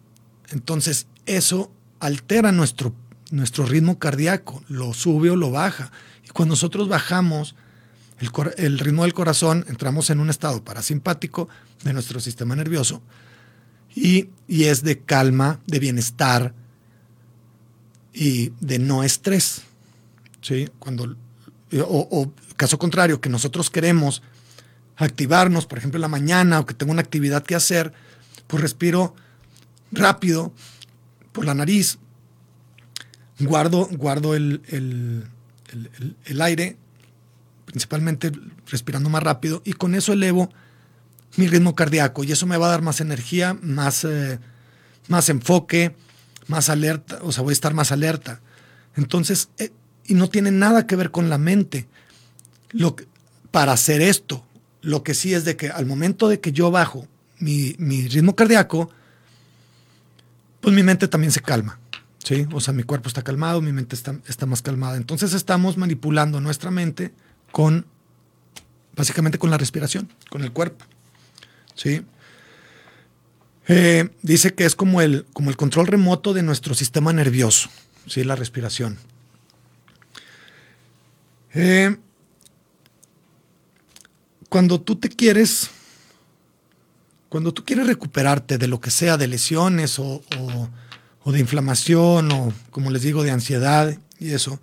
Entonces, 0.52 1.08
eso 1.26 1.72
altera 2.00 2.52
nuestro, 2.52 2.94
nuestro 3.32 3.66
ritmo 3.66 3.98
cardíaco, 3.98 4.64
lo 4.68 4.94
sube 4.94 5.30
o 5.30 5.36
lo 5.36 5.52
baja. 5.52 5.92
Y 6.26 6.30
cuando 6.30 6.54
nosotros 6.54 6.88
bajamos 6.88 7.56
el, 8.20 8.30
el, 8.58 8.80
ritmo 8.80 9.04
del 9.04 9.14
corazón, 9.14 9.66
entramos 9.68 10.10
en 10.10 10.20
un 10.20 10.30
estado 10.30 10.64
parasimpático 10.64 11.50
de 11.84 11.94
nuestro 11.94 12.20
sistema 12.20 12.56
nervioso 12.56 13.02
y, 13.96 14.30
y 14.48 14.66
es 14.66 14.84
de 14.84 15.00
calma, 15.00 15.60
de 15.66 15.80
bienestar 15.80 16.54
y 18.20 18.52
de 18.60 18.80
no 18.80 19.02
estrés. 19.02 19.62
¿sí? 20.42 20.70
Cuando, 20.78 21.16
o, 21.74 22.08
o 22.12 22.34
caso 22.58 22.78
contrario, 22.78 23.22
que 23.22 23.30
nosotros 23.30 23.70
queremos 23.70 24.22
activarnos, 24.98 25.66
por 25.66 25.78
ejemplo, 25.78 25.98
en 25.98 26.02
la 26.02 26.10
mañana 26.10 26.60
o 26.60 26.66
que 26.66 26.74
tengo 26.74 26.92
una 26.92 27.02
actividad 27.02 27.44
que 27.44 27.56
hacer, 27.56 27.94
pues 28.48 28.62
respiro 28.62 29.16
rápido 29.94 30.52
por 31.32 31.46
la 31.46 31.54
nariz, 31.54 31.98
guardo, 33.40 33.88
guardo 33.90 34.36
el, 34.36 34.62
el, 34.68 35.24
el, 36.26 36.42
aire, 36.42 36.76
principalmente 37.64 38.34
respirando 38.68 39.10
más 39.10 39.24
rápido, 39.24 39.62
y 39.64 39.72
con 39.74 39.96
eso 39.96 40.12
elevo 40.12 40.50
mi 41.38 41.48
ritmo 41.48 41.74
cardíaco 41.74 42.26
y 42.26 42.34
eso 42.34 42.46
me 42.46 42.58
va 42.58 42.68
a 42.68 42.72
dar 42.72 42.82
más 42.82 43.00
energía, 43.00 43.58
más, 43.62 44.04
eh, 44.04 44.40
más 45.08 45.30
enfoque, 45.30 45.96
más 46.50 46.70
alerta, 46.70 47.20
o 47.22 47.32
sea, 47.32 47.44
voy 47.44 47.52
a 47.52 47.54
estar 47.54 47.74
más 47.74 47.92
alerta. 47.92 48.42
Entonces, 48.96 49.50
eh, 49.58 49.72
y 50.06 50.16
no 50.16 50.30
tiene 50.30 50.52
nada 50.52 50.88
que 50.88 50.96
ver 50.96 51.12
con 51.12 51.30
la 51.30 51.38
mente. 51.38 51.88
Lo 52.72 52.96
que, 52.96 53.08
para 53.52 53.72
hacer 53.72 54.02
esto, 54.02 54.44
lo 54.82 55.04
que 55.04 55.14
sí 55.14 55.34
es 55.34 55.46
de 55.46 55.56
que 55.56 55.70
al 55.70 55.86
momento 55.86 56.28
de 56.28 56.40
que 56.40 56.52
yo 56.52 56.72
bajo 56.72 57.08
mi, 57.38 57.74
ritmo 58.08 58.36
cardíaco, 58.36 58.90
pues 60.60 60.76
mi 60.76 60.84
mente 60.84 61.08
también 61.08 61.32
se 61.32 61.42
calma. 61.42 61.80
¿sí? 62.24 62.48
O 62.52 62.60
sea, 62.60 62.74
mi 62.74 62.84
cuerpo 62.84 63.08
está 63.08 63.22
calmado, 63.22 63.62
mi 63.62 63.72
mente 63.72 63.96
está, 63.96 64.20
está 64.28 64.46
más 64.46 64.62
calmada. 64.62 64.98
Entonces 64.98 65.34
estamos 65.34 65.78
manipulando 65.78 66.42
nuestra 66.42 66.72
mente 66.72 67.14
con, 67.52 67.86
básicamente 68.96 69.38
con 69.38 69.52
la 69.52 69.58
respiración, 69.58 70.12
con 70.30 70.44
el 70.44 70.52
cuerpo. 70.52 70.86
¿sí? 71.76 72.04
Eh, 73.72 74.10
dice 74.24 74.56
que 74.56 74.66
es 74.66 74.76
como 74.76 75.00
el, 75.00 75.28
como 75.32 75.52
el 75.52 75.56
control 75.56 75.86
remoto 75.86 76.34
de 76.34 76.42
nuestro 76.42 76.74
sistema 76.74 77.14
nervioso, 77.14 77.70
¿sí? 78.08 78.24
la 78.24 78.36
respiración. 78.36 78.98
Eh, 81.54 81.96
cuando 84.50 84.82
tú 84.82 84.96
te 84.96 85.08
quieres, 85.08 85.70
cuando 87.30 87.54
tú 87.54 87.64
quieres 87.64 87.86
recuperarte 87.86 88.58
de 88.58 88.68
lo 88.68 88.82
que 88.82 88.90
sea, 88.90 89.18
de 89.18 89.28
lesiones 89.28 90.00
o, 90.00 90.24
de 91.26 91.40
inflamación 91.40 92.32
o, 92.32 92.52
como 92.72 92.90
les 92.90 93.04
digo, 93.04 93.22
de 93.22 93.30
ansiedad 93.30 93.96
y 94.20 94.32
eso, 94.32 94.60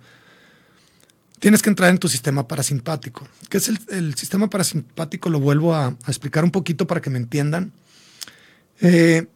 tienes 1.39 1.61
que 1.61 1.69
entrar 1.69 1.91
en 1.91 1.97
tu 1.97 2.09
sistema 2.09 2.45
parasimpático. 2.45 3.25
¿Qué 3.49 3.57
es 3.57 3.69
el, 3.87 4.15
sistema 4.15 4.49
parasimpático? 4.49 5.29
Lo 5.29 5.39
vuelvo 5.39 5.73
a, 5.73 5.95
explicar 6.07 6.43
un 6.43 6.51
poquito 6.51 6.87
para 6.87 6.99
que 6.99 7.09
me 7.09 7.19
entiendan. 7.19 7.71
Eh, 8.81 9.27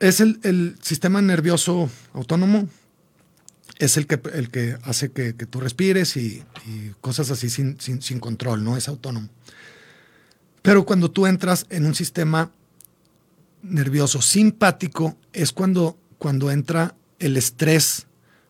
es 0.00 0.20
el, 0.20 0.76
sistema 0.82 1.22
nervioso 1.22 1.88
autónomo, 2.12 2.68
es 3.78 3.96
el 3.96 4.06
que, 4.06 4.20
el 4.34 4.50
que 4.50 4.76
hace 4.82 5.12
que, 5.12 5.32
tú 5.32 5.60
respires 5.60 6.16
y, 6.16 6.42
cosas 7.00 7.30
así 7.30 7.50
sin, 7.50 7.80
sin, 7.80 8.18
control, 8.18 8.64
no 8.64 8.76
es 8.76 8.88
autónomo. 8.88 9.28
Pero 10.60 10.84
cuando 10.84 11.10
tú 11.10 11.26
entras 11.26 11.66
en 11.70 11.86
un 11.86 11.94
sistema 11.94 12.50
nervioso 13.62 14.20
simpático, 14.20 15.16
es 15.32 15.52
cuando, 15.52 15.96
cuando 16.18 16.50
entra 16.50 16.94
el 17.18 17.36
estrés, 17.36 18.06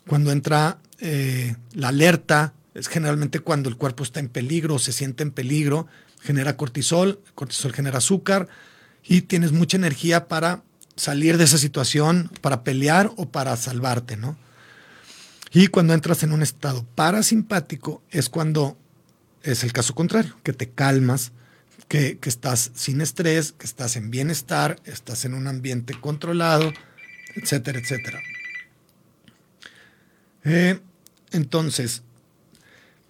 cuando 0.06 0.32
entra 0.32 0.78
eh, 1.00 1.54
la 1.72 1.88
alerta, 1.88 2.54
es 2.74 2.88
generalmente 2.88 3.40
cuando 3.40 3.68
el 3.68 3.76
cuerpo 3.76 4.04
está 4.04 4.20
en 4.20 4.28
peligro, 4.28 4.78
se 4.78 4.92
siente 4.92 5.22
en 5.22 5.30
peligro, 5.30 5.86
genera 6.22 6.56
cortisol, 6.56 7.20
cortisol 7.34 7.72
genera 7.74 7.98
azúcar 7.98 8.48
y 9.04 9.22
tienes 9.22 9.52
mucha 9.52 9.76
energía 9.76 10.28
para 10.28 10.62
salir 10.96 11.38
de 11.38 11.44
esa 11.44 11.58
situación, 11.58 12.30
para 12.40 12.64
pelear 12.64 13.10
o 13.16 13.28
para 13.28 13.56
salvarte, 13.56 14.16
¿no? 14.16 14.36
Y 15.52 15.66
cuando 15.66 15.92
entras 15.92 16.22
en 16.22 16.32
un 16.32 16.42
estado 16.42 16.86
parasimpático 16.94 18.02
es 18.10 18.28
cuando 18.28 18.78
es 19.42 19.64
el 19.64 19.72
caso 19.72 19.94
contrario, 19.94 20.36
que 20.42 20.52
te 20.52 20.70
calmas, 20.70 21.32
que, 21.88 22.18
estás 22.24 22.70
sin 22.74 23.02
estrés, 23.02 23.52
que 23.52 23.66
estás 23.66 23.96
en 23.96 24.10
bienestar, 24.10 24.80
estás 24.84 25.26
en 25.26 25.34
un 25.34 25.46
ambiente 25.46 25.94
controlado, 26.00 26.72
etcétera, 27.34 27.78
etcétera. 27.78 28.20
Eh, 30.44 30.80
entonces, 31.32 32.02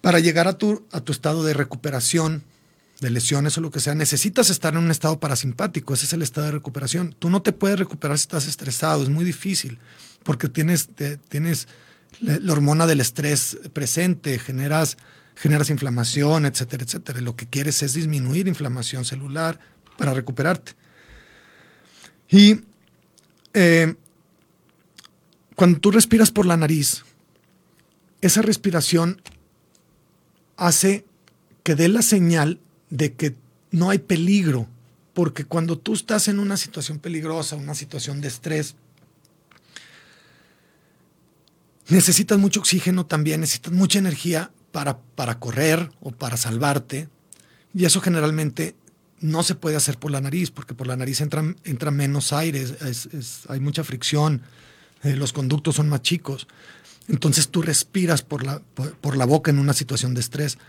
para 0.01 0.19
llegar 0.19 0.49
a 0.49 0.57
tu, 0.57 0.85
a 0.91 0.99
tu 0.99 1.13
estado 1.13 1.45
de 1.45 1.53
recuperación, 1.53 2.43
de 3.03 3.11
lesiones 3.11 3.57
o 3.57 3.61
lo 3.61 3.69
que 3.69 3.79
sea, 3.79 3.93
necesitas 3.93 4.49
estar 4.49 4.73
en 4.73 4.79
un 4.79 4.91
estado 4.91 5.19
parasimpático. 5.19 5.93
Ese 5.93 6.05
es 6.05 6.13
el 6.13 6.23
estado 6.23 6.47
de 6.47 6.53
recuperación. 6.53 7.15
Tú 7.19 7.29
no 7.29 7.41
te 7.41 7.51
puedes 7.51 7.77
recuperar 7.77 8.17
si 8.17 8.23
estás 8.23 8.47
estresado, 8.47 9.03
es 9.03 9.09
muy 9.09 9.25
difícil, 9.25 9.77
porque 10.23 10.49
tienes, 10.49 10.89
tienes 11.29 11.67
la, 12.19 12.51
hormona 12.51 12.87
del 12.87 13.01
estrés 13.01 13.59
presente, 13.73 14.39
generas, 14.39 14.97
generas 15.35 15.69
inflamación, 15.69 16.45
etcétera, 16.45 16.83
etcétera. 16.83 17.21
Lo 17.21 17.35
que 17.35 17.45
quieres 17.45 17.83
es 17.83 17.93
disminuir 17.93 18.47
inflamación 18.47 19.05
celular 19.05 19.59
para 19.97 20.13
recuperarte. 20.13 20.73
Y 22.29 22.61
eh, 23.53 23.95
cuando 25.55 25.79
tú 25.79 25.91
respiras 25.91 26.31
por 26.31 26.45
la 26.45 26.57
nariz, 26.57 27.03
esa 28.21 28.41
respiración 28.41 29.21
hace 30.55 31.05
que 31.63 31.75
dé 31.75 31.87
la 31.89 32.01
señal 32.01 32.59
de 32.93 33.13
que 33.13 33.35
no 33.71 33.89
hay 33.89 33.97
peligro, 33.97 34.67
porque 35.15 35.45
cuando 35.45 35.79
tú 35.79 35.95
estás 35.95 36.27
en 36.27 36.37
una 36.37 36.57
situación 36.57 36.99
peligrosa, 36.99 37.55
una 37.55 37.73
situación 37.73 38.21
de 38.21 38.27
estrés, 38.27 38.75
necesitas 41.87 42.37
mucho 42.37 42.59
oxígeno 42.59 43.07
también, 43.07 43.41
necesitas 43.41 43.73
mucha 43.73 43.97
energía 43.97 44.51
para, 44.71 44.99
para 44.99 45.39
correr 45.39 45.89
o 46.01 46.11
para 46.11 46.37
salvarte. 46.37 47.09
Y 47.73 47.85
eso 47.85 47.99
generalmente 47.99 48.75
no 49.21 49.41
se 49.41 49.55
puede 49.55 49.75
hacer 49.75 49.97
por 49.97 50.11
la 50.11 50.21
nariz, 50.21 50.51
porque 50.51 50.75
por 50.75 50.85
la 50.85 50.95
nariz 50.95 51.19
entra, 51.19 51.43
entra 51.63 51.89
menos 51.89 52.31
aire, 52.31 52.63
hay 53.49 53.59
mucha 53.59 53.83
fricción, 53.83 54.43
eh, 55.01 55.15
los 55.15 55.33
conductos 55.33 55.77
son 55.77 55.89
más 55.89 56.03
chicos. 56.03 56.47
Entonces 57.07 57.49
tú 57.49 57.63
respiras 57.63 58.21
por 58.21 58.45
la, 58.45 58.59
por, 58.59 59.17
la 59.17 59.25
boca 59.25 59.49
en 59.49 59.57
una 59.57 59.73
situación 59.73 60.13
de 60.13 60.19
estrés. 60.19 60.59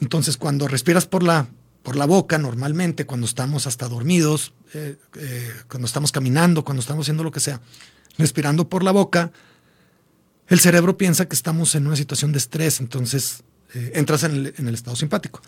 Entonces 0.00 0.38
cuando 0.38 0.66
respiras 0.66 1.06
por 1.06 1.22
la, 1.22 1.48
por 1.88 1.96
la 1.96 2.04
boca 2.04 2.36
normalmente 2.36 3.06
cuando 3.06 3.26
estamos 3.26 3.66
hasta 3.66 3.88
dormidos, 3.88 4.52
eh, 4.74 4.96
eh, 5.16 5.52
cuando 5.70 5.86
estamos 5.86 6.12
caminando, 6.12 6.62
cuando 6.62 6.82
estamos 6.82 7.06
haciendo 7.06 7.24
lo 7.24 7.32
que 7.32 7.40
sea, 7.40 7.62
respirando 8.18 8.68
por 8.68 8.84
la 8.84 8.90
boca, 8.90 9.32
el 10.48 10.60
cerebro 10.60 10.98
piensa 10.98 11.26
que 11.26 11.34
estamos 11.34 11.74
en 11.74 11.86
una 11.86 11.96
situación 11.96 12.32
de 12.32 12.36
estrés, 12.36 12.80
entonces 12.80 13.42
eh, 13.72 13.92
entras 13.94 14.22
en 14.24 14.52
el, 14.54 14.74
estado 14.74 14.96
simpático. 14.96 15.40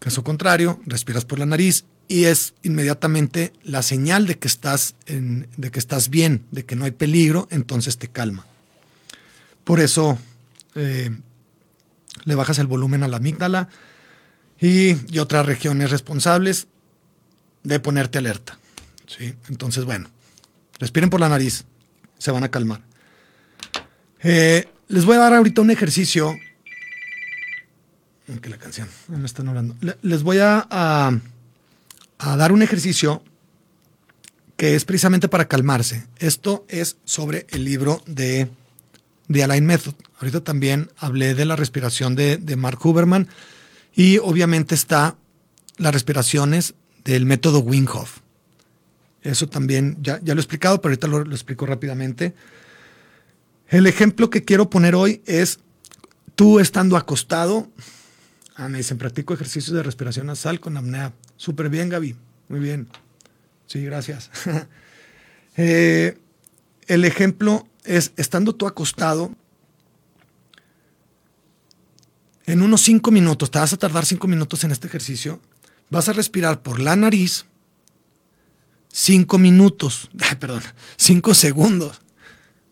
Caso 0.00 0.24
contrario, 0.24 0.80
respiras 0.86 1.24
por 1.24 1.38
la 1.38 1.46
nariz 1.46 1.84
y 2.08 2.24
es 2.24 2.54
inmediatamente 2.64 3.52
la 3.62 3.82
señal 3.82 4.26
de 4.26 4.36
que 4.40 4.48
estás, 4.48 4.96
de 5.06 5.70
que 5.70 5.78
estás 5.78 6.10
bien, 6.10 6.44
de 6.50 6.64
que 6.64 6.74
no 6.74 6.84
hay 6.84 6.90
peligro, 6.90 7.46
entonces 7.52 7.96
te 7.96 8.08
calma. 8.08 8.44
Por 9.62 9.78
eso 9.78 10.18
le 10.74 12.34
bajas 12.34 12.58
el 12.58 12.66
volumen 12.66 13.04
a 13.04 13.08
la 13.08 13.18
amígdala 13.18 13.68
y, 14.64 15.18
otras 15.18 15.44
regiones 15.44 15.90
responsables 15.90 16.68
de 17.62 17.80
ponerte 17.80 18.18
alerta. 18.18 18.58
¿sí? 19.06 19.34
Entonces, 19.48 19.84
bueno, 19.84 20.08
respiren 20.78 21.10
por 21.10 21.20
la 21.20 21.28
nariz, 21.28 21.64
se 22.18 22.30
van 22.30 22.44
a 22.44 22.50
calmar. 22.50 22.80
Eh, 24.22 24.66
les 24.88 25.04
voy 25.04 25.16
a 25.16 25.20
dar 25.20 25.34
ahorita 25.34 25.60
un 25.60 25.70
ejercicio. 25.70 26.34
Que 28.40 28.48
la 28.48 28.56
canción, 28.56 28.88
me 29.08 29.26
están 29.26 29.48
hablando. 29.48 29.76
Les 30.00 30.22
voy 30.22 30.38
a, 30.38 30.66
a, 30.70 31.12
a 32.18 32.36
dar 32.36 32.52
un 32.52 32.62
ejercicio 32.62 33.22
que 34.56 34.76
es 34.76 34.86
precisamente 34.86 35.28
para 35.28 35.46
calmarse. 35.46 36.06
Esto 36.18 36.64
es 36.68 36.96
sobre 37.04 37.46
el 37.50 37.66
libro 37.66 38.02
de 38.06 38.48
The 39.30 39.44
Align 39.44 39.66
Method. 39.66 39.94
Ahorita 40.20 40.42
también 40.42 40.90
hablé 40.96 41.34
de 41.34 41.44
la 41.44 41.54
respiración 41.54 42.14
de, 42.14 42.38
de 42.38 42.56
Mark 42.56 42.78
Huberman 42.82 43.28
y 43.94 44.18
obviamente 44.18 44.74
está 44.74 45.16
las 45.76 45.92
respiraciones 45.92 46.74
del 47.04 47.26
método 47.26 47.60
Wim. 47.60 47.86
Eso 49.22 49.48
también 49.48 49.96
ya, 50.02 50.20
ya 50.22 50.34
lo 50.34 50.40
he 50.40 50.42
explicado, 50.42 50.80
pero 50.80 50.92
ahorita 50.92 51.06
lo, 51.06 51.24
lo 51.24 51.34
explico 51.34 51.66
rápidamente. 51.66 52.34
El 53.68 53.86
ejemplo 53.86 54.30
que 54.30 54.44
quiero 54.44 54.68
poner 54.68 54.94
hoy 54.94 55.22
es 55.26 55.60
tú 56.34 56.60
estando 56.60 56.96
acostado. 56.96 57.68
Ah, 58.56 58.68
me 58.68 58.78
dicen, 58.78 58.98
practico 58.98 59.34
ejercicios 59.34 59.74
de 59.74 59.82
respiración 59.82 60.26
nasal 60.26 60.60
con 60.60 60.76
apnea. 60.76 61.12
Súper 61.36 61.70
bien, 61.70 61.88
Gaby. 61.88 62.16
Muy 62.48 62.60
bien. 62.60 62.88
Sí, 63.66 63.82
gracias. 63.84 64.30
eh, 65.56 66.18
el 66.86 67.04
ejemplo 67.04 67.66
es, 67.84 68.12
estando 68.16 68.54
tú 68.54 68.66
acostado, 68.66 69.34
en 72.46 72.62
unos 72.62 72.82
cinco 72.82 73.10
minutos, 73.10 73.50
te 73.50 73.58
vas 73.58 73.72
a 73.72 73.76
tardar 73.76 74.04
cinco 74.06 74.26
minutos 74.26 74.64
en 74.64 74.70
este 74.70 74.86
ejercicio, 74.86 75.40
vas 75.90 76.08
a 76.08 76.12
respirar 76.12 76.62
por 76.62 76.80
la 76.80 76.96
nariz 76.96 77.46
cinco 78.92 79.38
minutos, 79.38 80.10
perdón, 80.40 80.62
cinco 80.96 81.34
segundos. 81.34 82.00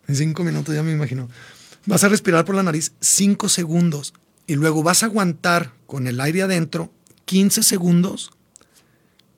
En 0.08 0.16
cinco 0.16 0.44
minutos 0.44 0.74
ya 0.74 0.82
me 0.82 0.92
imagino. 0.92 1.28
Vas 1.86 2.04
a 2.04 2.08
respirar 2.08 2.44
por 2.44 2.54
la 2.54 2.62
nariz 2.62 2.92
cinco 3.00 3.48
segundos 3.48 4.14
y 4.46 4.56
luego 4.56 4.82
vas 4.82 5.02
a 5.02 5.06
aguantar 5.06 5.72
con 5.86 6.06
el 6.06 6.20
aire 6.20 6.42
adentro 6.42 6.92
15 7.24 7.62
segundos 7.62 8.30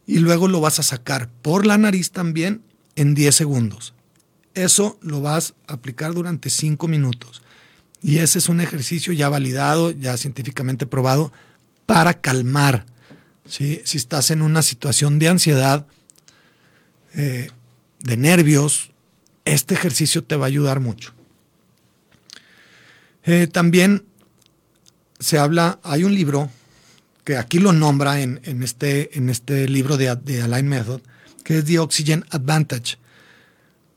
y 0.04 0.18
luego 0.18 0.48
lo 0.48 0.60
vas 0.60 0.80
a 0.80 0.82
sacar 0.82 1.30
por 1.42 1.64
la 1.64 1.78
nariz 1.78 2.10
también 2.10 2.62
en 2.96 3.14
10 3.14 3.32
segundos. 3.32 3.94
Eso 4.54 4.98
lo 5.00 5.20
vas 5.20 5.54
a 5.68 5.74
aplicar 5.74 6.12
durante 6.12 6.50
5 6.50 6.88
minutos. 6.88 7.43
Y 8.04 8.18
ese 8.18 8.38
es 8.38 8.50
un 8.50 8.60
ejercicio 8.60 9.14
ya 9.14 9.30
validado, 9.30 9.90
ya 9.90 10.18
científicamente 10.18 10.84
probado, 10.84 11.32
para 11.86 12.20
calmar. 12.20 12.84
Si 13.48 13.80
estás 13.94 14.30
en 14.30 14.42
una 14.42 14.60
situación 14.60 15.18
de 15.18 15.28
ansiedad, 15.28 15.86
eh, 17.14 17.50
de 18.00 18.16
nervios, 18.18 18.90
este 19.46 19.74
ejercicio 19.74 20.22
te 20.22 20.36
va 20.36 20.44
a 20.44 20.48
ayudar 20.48 20.80
mucho. 20.80 21.14
Eh, 23.24 23.46
también 23.46 24.04
se 25.18 25.38
habla, 25.38 25.80
hay 25.82 26.04
un 26.04 26.14
libro 26.14 26.50
que 27.24 27.38
aquí 27.38 27.58
lo 27.58 27.72
nombra 27.72 28.20
en, 28.20 28.38
en, 28.44 28.62
este, 28.62 29.16
en 29.16 29.30
este 29.30 29.66
libro 29.66 29.96
de, 29.96 30.14
de 30.16 30.42
Align 30.42 30.68
Method, 30.68 31.00
que 31.42 31.56
es 31.56 31.64
The 31.64 31.78
Oxygen 31.78 32.26
Advantage, 32.28 32.98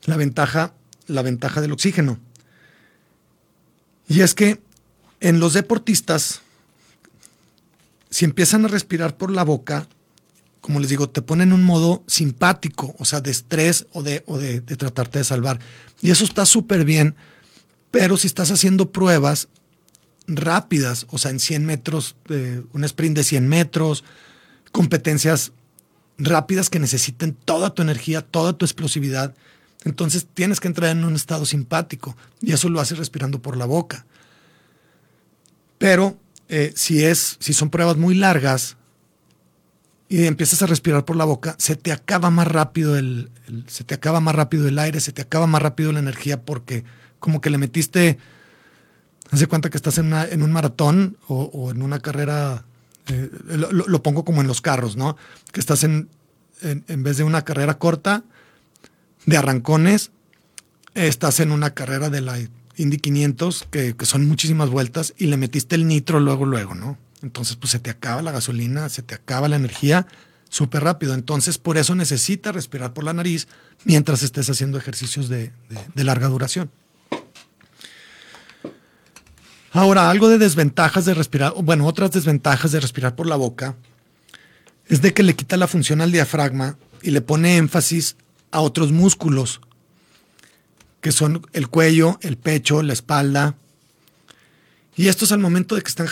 la 0.04 0.16
ventaja, 0.16 0.72
la 1.08 1.20
ventaja 1.20 1.60
del 1.60 1.72
oxígeno. 1.72 2.18
Y 4.08 4.22
es 4.22 4.34
que 4.34 4.60
en 5.20 5.38
los 5.38 5.52
deportistas, 5.52 6.40
si 8.10 8.24
empiezan 8.24 8.64
a 8.64 8.68
respirar 8.68 9.16
por 9.16 9.30
la 9.30 9.44
boca, 9.44 9.86
como 10.60 10.80
les 10.80 10.88
digo, 10.88 11.08
te 11.08 11.22
ponen 11.22 11.52
un 11.52 11.62
modo 11.62 12.02
simpático, 12.06 12.94
o 12.98 13.04
sea, 13.04 13.20
de 13.20 13.30
estrés 13.30 13.86
o 13.92 14.02
de, 14.02 14.24
o 14.26 14.38
de, 14.38 14.60
tratarte 14.60 15.18
de 15.18 15.24
salvar. 15.24 15.60
Y 16.00 16.10
eso 16.10 16.24
está 16.24 16.46
súper 16.46 16.84
bien, 16.84 17.14
pero 17.90 18.16
si 18.16 18.26
estás 18.26 18.50
haciendo 18.50 18.90
pruebas 18.90 19.48
rápidas, 20.26 21.06
o 21.10 21.18
sea, 21.18 21.30
en 21.30 21.40
100 21.40 21.64
metros, 21.64 22.16
eh, 22.28 22.62
un 22.72 22.84
sprint 22.84 23.16
de 23.16 23.24
100 23.24 23.48
metros, 23.48 24.04
competencias 24.72 25.52
rápidas 26.18 26.68
que 26.70 26.80
necesiten 26.80 27.34
toda 27.44 27.70
tu 27.70 27.82
energía, 27.82 28.22
toda 28.22 28.52
tu 28.52 28.64
explosividad, 28.64 29.34
entonces 29.84 30.26
tienes 30.32 30.60
que 30.60 30.68
entrar 30.68 30.90
en 30.90 31.04
un 31.04 31.14
estado 31.14 31.46
simpático 31.46 32.16
y 32.40 32.52
eso 32.52 32.68
lo 32.68 32.80
haces 32.80 32.98
respirando 32.98 33.40
por 33.40 33.56
la 33.56 33.64
boca. 33.64 34.06
Pero 35.78 36.18
eh, 36.48 36.72
si, 36.74 37.04
es, 37.04 37.36
si 37.40 37.52
son 37.52 37.70
pruebas 37.70 37.96
muy 37.96 38.14
largas 38.14 38.76
y 40.08 40.24
empiezas 40.24 40.62
a 40.62 40.66
respirar 40.66 41.04
por 41.04 41.16
la 41.16 41.24
boca, 41.24 41.54
se 41.58 41.76
te 41.76 41.92
acaba 41.92 42.30
más 42.30 42.48
rápido 42.48 42.96
el, 42.96 43.30
se 43.66 43.84
te 43.84 43.94
acaba 43.94 44.20
más 44.20 44.34
rápido 44.34 44.66
el 44.66 44.78
aire, 44.78 45.00
se 45.00 45.12
te 45.12 45.22
acaba 45.22 45.46
más 45.46 45.62
rápido 45.62 45.92
la 45.92 46.00
energía 46.00 46.42
porque 46.42 46.84
como 47.20 47.40
que 47.40 47.50
le 47.50 47.58
metiste, 47.58 48.18
hace 49.30 49.46
cuenta 49.46 49.70
que 49.70 49.76
estás 49.76 49.98
en, 49.98 50.06
una, 50.06 50.26
un 50.32 50.52
maratón 50.52 51.18
o, 51.28 51.70
en 51.70 51.82
una 51.82 52.00
carrera, 52.00 52.64
eh, 53.08 53.30
lo, 53.48 54.02
pongo 54.02 54.24
como 54.24 54.40
en 54.40 54.46
los 54.46 54.60
carros, 54.60 54.96
¿no? 54.96 55.16
Que 55.52 55.60
estás 55.60 55.84
en, 55.84 56.08
en 56.62 57.02
vez 57.02 57.18
de 57.18 57.24
una 57.24 57.44
carrera 57.44 57.78
corta, 57.78 58.24
de 59.28 59.36
arrancones, 59.36 60.10
estás 60.94 61.40
en 61.40 61.52
una 61.52 61.74
carrera 61.74 62.08
de 62.08 62.22
la 62.22 62.38
Indy 62.76 62.96
500, 62.96 63.66
que, 63.70 63.94
que, 63.94 64.06
son 64.06 64.26
muchísimas 64.26 64.70
vueltas, 64.70 65.12
y 65.18 65.26
le 65.26 65.36
metiste 65.36 65.74
el 65.76 65.86
nitro 65.86 66.18
luego, 66.18 66.46
luego, 66.46 66.74
¿no? 66.74 66.96
Entonces, 67.22 67.56
pues 67.56 67.72
se 67.72 67.78
te 67.78 67.90
acaba 67.90 68.22
la 68.22 68.32
gasolina, 68.32 68.88
se 68.88 69.02
te 69.02 69.14
acaba 69.14 69.48
la 69.48 69.56
energía 69.56 70.06
súper 70.48 70.84
rápido. 70.84 71.12
Entonces, 71.12 71.58
por 71.58 71.76
eso 71.76 71.94
necesitas 71.94 72.54
respirar 72.54 72.94
por 72.94 73.04
la 73.04 73.12
nariz 73.12 73.48
mientras 73.84 74.22
estés 74.22 74.48
haciendo 74.48 74.78
ejercicios 74.78 75.28
de, 75.28 75.52
de, 75.68 75.78
de 75.94 76.04
larga 76.04 76.28
duración. 76.28 76.70
Ahora, 79.72 80.08
algo 80.08 80.28
de 80.30 80.38
desventajas 80.38 81.04
de 81.04 81.12
respirar, 81.12 81.52
bueno, 81.62 81.86
otras 81.86 82.12
desventajas 82.12 82.72
de 82.72 82.80
respirar 82.80 83.14
por 83.14 83.26
la 83.26 83.36
boca, 83.36 83.76
es 84.86 85.02
de 85.02 85.12
que 85.12 85.22
le 85.22 85.36
quita 85.36 85.58
la 85.58 85.66
función 85.66 86.00
al 86.00 86.12
diafragma 86.12 86.78
y 87.02 87.10
le 87.10 87.20
pone 87.20 87.58
énfasis 87.58 88.16
a 88.50 88.60
otros 88.60 88.92
músculos, 88.92 89.60
que 91.00 91.12
son 91.12 91.46
el 91.52 91.68
cuello, 91.68 92.18
el 92.22 92.36
pecho, 92.36 92.82
la 92.82 92.92
espalda. 92.92 93.56
Y 94.96 95.08
estos 95.08 95.30
al 95.30 95.38
momento 95.38 95.76
de 95.76 95.82
que 95.82 95.88
están 95.88 96.08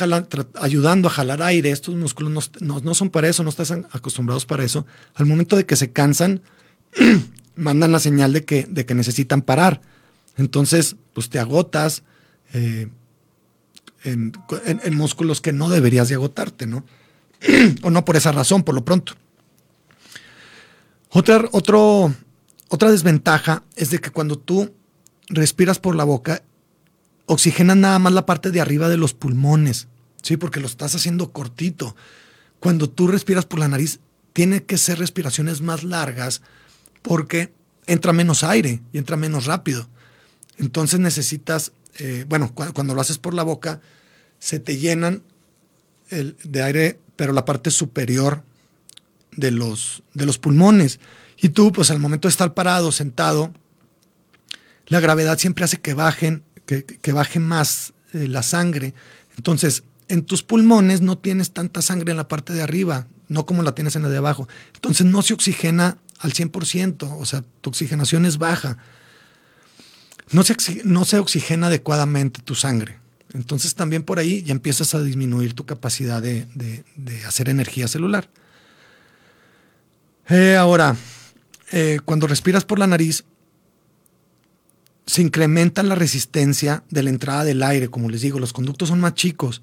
ayudando 0.60 1.08
a 1.08 1.10
jalar 1.10 1.42
aire, 1.42 1.70
estos 1.70 1.94
músculos 1.96 2.32
no, 2.60 2.74
no, 2.74 2.80
no, 2.80 2.94
son 2.94 3.10
para 3.10 3.28
eso, 3.28 3.42
no 3.42 3.50
están 3.50 3.88
acostumbrados 3.90 4.46
para 4.46 4.64
eso. 4.64 4.86
Al 5.14 5.26
momento 5.26 5.56
de 5.56 5.66
que 5.66 5.74
se 5.74 5.90
cansan, 5.90 6.42
mandan 7.56 7.90
la 7.90 7.98
señal 7.98 8.32
de 8.32 8.44
que, 8.44 8.66
de 8.68 8.86
que 8.86 8.94
necesitan 8.94 9.42
parar. 9.42 9.80
Entonces, 10.36 10.96
pues 11.14 11.30
te 11.30 11.38
agotas 11.38 12.04
eh, 12.52 12.88
en, 14.04 14.32
músculos 14.96 15.40
que 15.40 15.52
no 15.52 15.68
deberías 15.68 16.08
de 16.08 16.14
agotarte, 16.14 16.66
¿no? 16.66 16.84
o 17.82 17.90
no 17.90 18.04
por 18.04 18.16
esa 18.16 18.32
razón, 18.32 18.62
por 18.62 18.74
lo 18.74 18.84
pronto. 18.84 19.14
Otro, 21.10 22.14
otra 22.68 22.90
desventaja 22.90 23.62
es 23.76 23.90
de 23.90 24.00
que 24.00 24.10
cuando 24.10 24.38
tú 24.38 24.74
respiras 25.28 25.78
por 25.78 25.94
la 25.94 26.04
boca, 26.04 26.42
oxigenas 27.26 27.76
nada 27.76 27.98
más 27.98 28.12
la 28.12 28.26
parte 28.26 28.50
de 28.50 28.60
arriba 28.60 28.88
de 28.88 28.96
los 28.96 29.14
pulmones, 29.14 29.88
¿sí? 30.22 30.36
Porque 30.36 30.60
lo 30.60 30.66
estás 30.66 30.94
haciendo 30.94 31.32
cortito. 31.32 31.96
Cuando 32.60 32.88
tú 32.88 33.08
respiras 33.08 33.44
por 33.44 33.58
la 33.58 33.68
nariz, 33.68 34.00
tiene 34.32 34.64
que 34.64 34.78
ser 34.78 34.98
respiraciones 34.98 35.60
más 35.60 35.84
largas 35.84 36.42
porque 37.02 37.52
entra 37.86 38.12
menos 38.12 38.42
aire 38.42 38.82
y 38.92 38.98
entra 38.98 39.16
menos 39.16 39.46
rápido. 39.46 39.88
Entonces 40.58 41.00
necesitas, 41.00 41.72
eh, 41.98 42.24
bueno, 42.28 42.52
cu 42.54 42.64
cuando 42.72 42.94
lo 42.94 43.00
haces 43.00 43.18
por 43.18 43.34
la 43.34 43.42
boca, 43.42 43.80
se 44.38 44.58
te 44.58 44.76
llenan 44.76 45.22
el, 46.10 46.36
de 46.44 46.62
aire, 46.62 46.98
pero 47.16 47.32
la 47.32 47.44
parte 47.44 47.70
superior 47.70 48.42
de 49.32 49.50
los, 49.50 50.02
de 50.14 50.26
los 50.26 50.38
pulmones. 50.38 51.00
Y 51.38 51.50
tú, 51.50 51.72
pues 51.72 51.90
al 51.90 51.98
momento 51.98 52.28
de 52.28 52.30
estar 52.30 52.54
parado, 52.54 52.92
sentado, 52.92 53.52
la 54.86 55.00
gravedad 55.00 55.38
siempre 55.38 55.64
hace 55.64 55.78
que 55.78 55.94
bajen, 55.94 56.42
que, 56.64 57.12
baje 57.12 57.40
más 57.40 57.92
eh, 58.12 58.28
la 58.28 58.42
sangre. 58.42 58.94
Entonces, 59.36 59.82
en 60.08 60.24
tus 60.24 60.42
pulmones 60.42 61.00
no 61.00 61.18
tienes 61.18 61.52
tanta 61.52 61.82
sangre 61.82 62.12
en 62.12 62.16
la 62.16 62.28
parte 62.28 62.52
de 62.52 62.62
arriba, 62.62 63.06
no 63.28 63.46
como 63.46 63.62
la 63.62 63.74
tienes 63.74 63.96
en 63.96 64.02
la 64.02 64.08
de 64.08 64.16
abajo. 64.16 64.48
Entonces 64.74 65.06
no 65.06 65.22
se 65.22 65.34
oxigena 65.34 65.98
al 66.20 66.32
100%, 66.32 67.16
o 67.18 67.26
sea, 67.26 67.44
tu 67.60 67.70
oxigenación 67.70 68.24
es 68.24 68.38
baja. 68.38 68.78
No 70.30 70.42
se, 70.42 70.56
no 70.84 71.04
se 71.04 71.18
oxigena 71.18 71.66
adecuadamente 71.66 72.40
tu 72.42 72.54
sangre. 72.54 72.98
Entonces 73.34 73.74
también 73.74 74.02
por 74.02 74.18
ahí 74.18 74.42
ya 74.42 74.52
empiezas 74.52 74.94
a 74.94 75.02
disminuir 75.02 75.54
tu 75.54 75.66
capacidad 75.66 76.22
de, 76.22 76.46
hacer 77.26 77.48
energía 77.48 77.88
celular. 77.88 78.28
Eh, 80.28 80.56
ahora, 80.56 80.96
eh, 81.72 81.98
cuando 82.04 82.26
respiras 82.26 82.64
por 82.64 82.78
la 82.78 82.86
nariz, 82.86 83.24
se 85.06 85.22
incrementa 85.22 85.82
la 85.82 85.94
resistencia 85.94 86.82
de 86.90 87.02
la 87.02 87.10
entrada 87.10 87.44
del 87.44 87.62
aire, 87.62 87.88
como 87.88 88.10
les 88.10 88.22
digo, 88.22 88.40
los 88.40 88.52
conductos 88.52 88.88
son 88.88 89.00
más 89.00 89.14
chicos. 89.14 89.62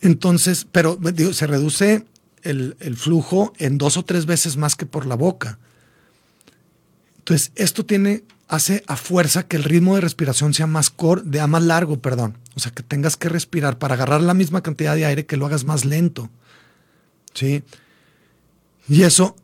Entonces, 0.00 0.66
pero 0.70 0.98
se 1.32 1.46
reduce 1.46 2.04
el, 2.42 2.96
flujo 2.96 3.52
en 3.58 3.76
dos 3.76 3.96
o 3.96 4.04
tres 4.04 4.24
veces 4.26 4.56
más 4.56 4.76
que 4.76 4.86
por 4.86 5.04
la 5.04 5.16
boca. 5.16 5.58
Entonces, 7.18 7.50
esto 7.56 7.84
tiene, 7.84 8.22
hace 8.46 8.84
a 8.86 8.96
fuerza 8.96 9.48
que 9.48 9.56
el 9.56 9.64
ritmo 9.64 9.96
de 9.96 10.00
respiración 10.00 10.54
sea 10.54 10.68
más, 10.68 10.90
cor, 10.90 11.24
de, 11.24 11.44
más 11.48 11.64
largo, 11.64 11.98
perdón. 11.98 12.38
O 12.54 12.60
sea, 12.60 12.70
que 12.70 12.84
tengas 12.84 13.16
que 13.16 13.28
respirar 13.28 13.78
para 13.78 13.94
agarrar 13.94 14.20
la 14.20 14.34
misma 14.34 14.62
cantidad 14.62 14.94
de 14.94 15.06
aire 15.06 15.26
que 15.26 15.36
lo 15.36 15.46
hagas 15.46 15.64
más 15.64 15.84
lento. 15.84 16.30
¿Sí? 17.34 17.64
Y 18.88 19.02
eso 19.02 19.34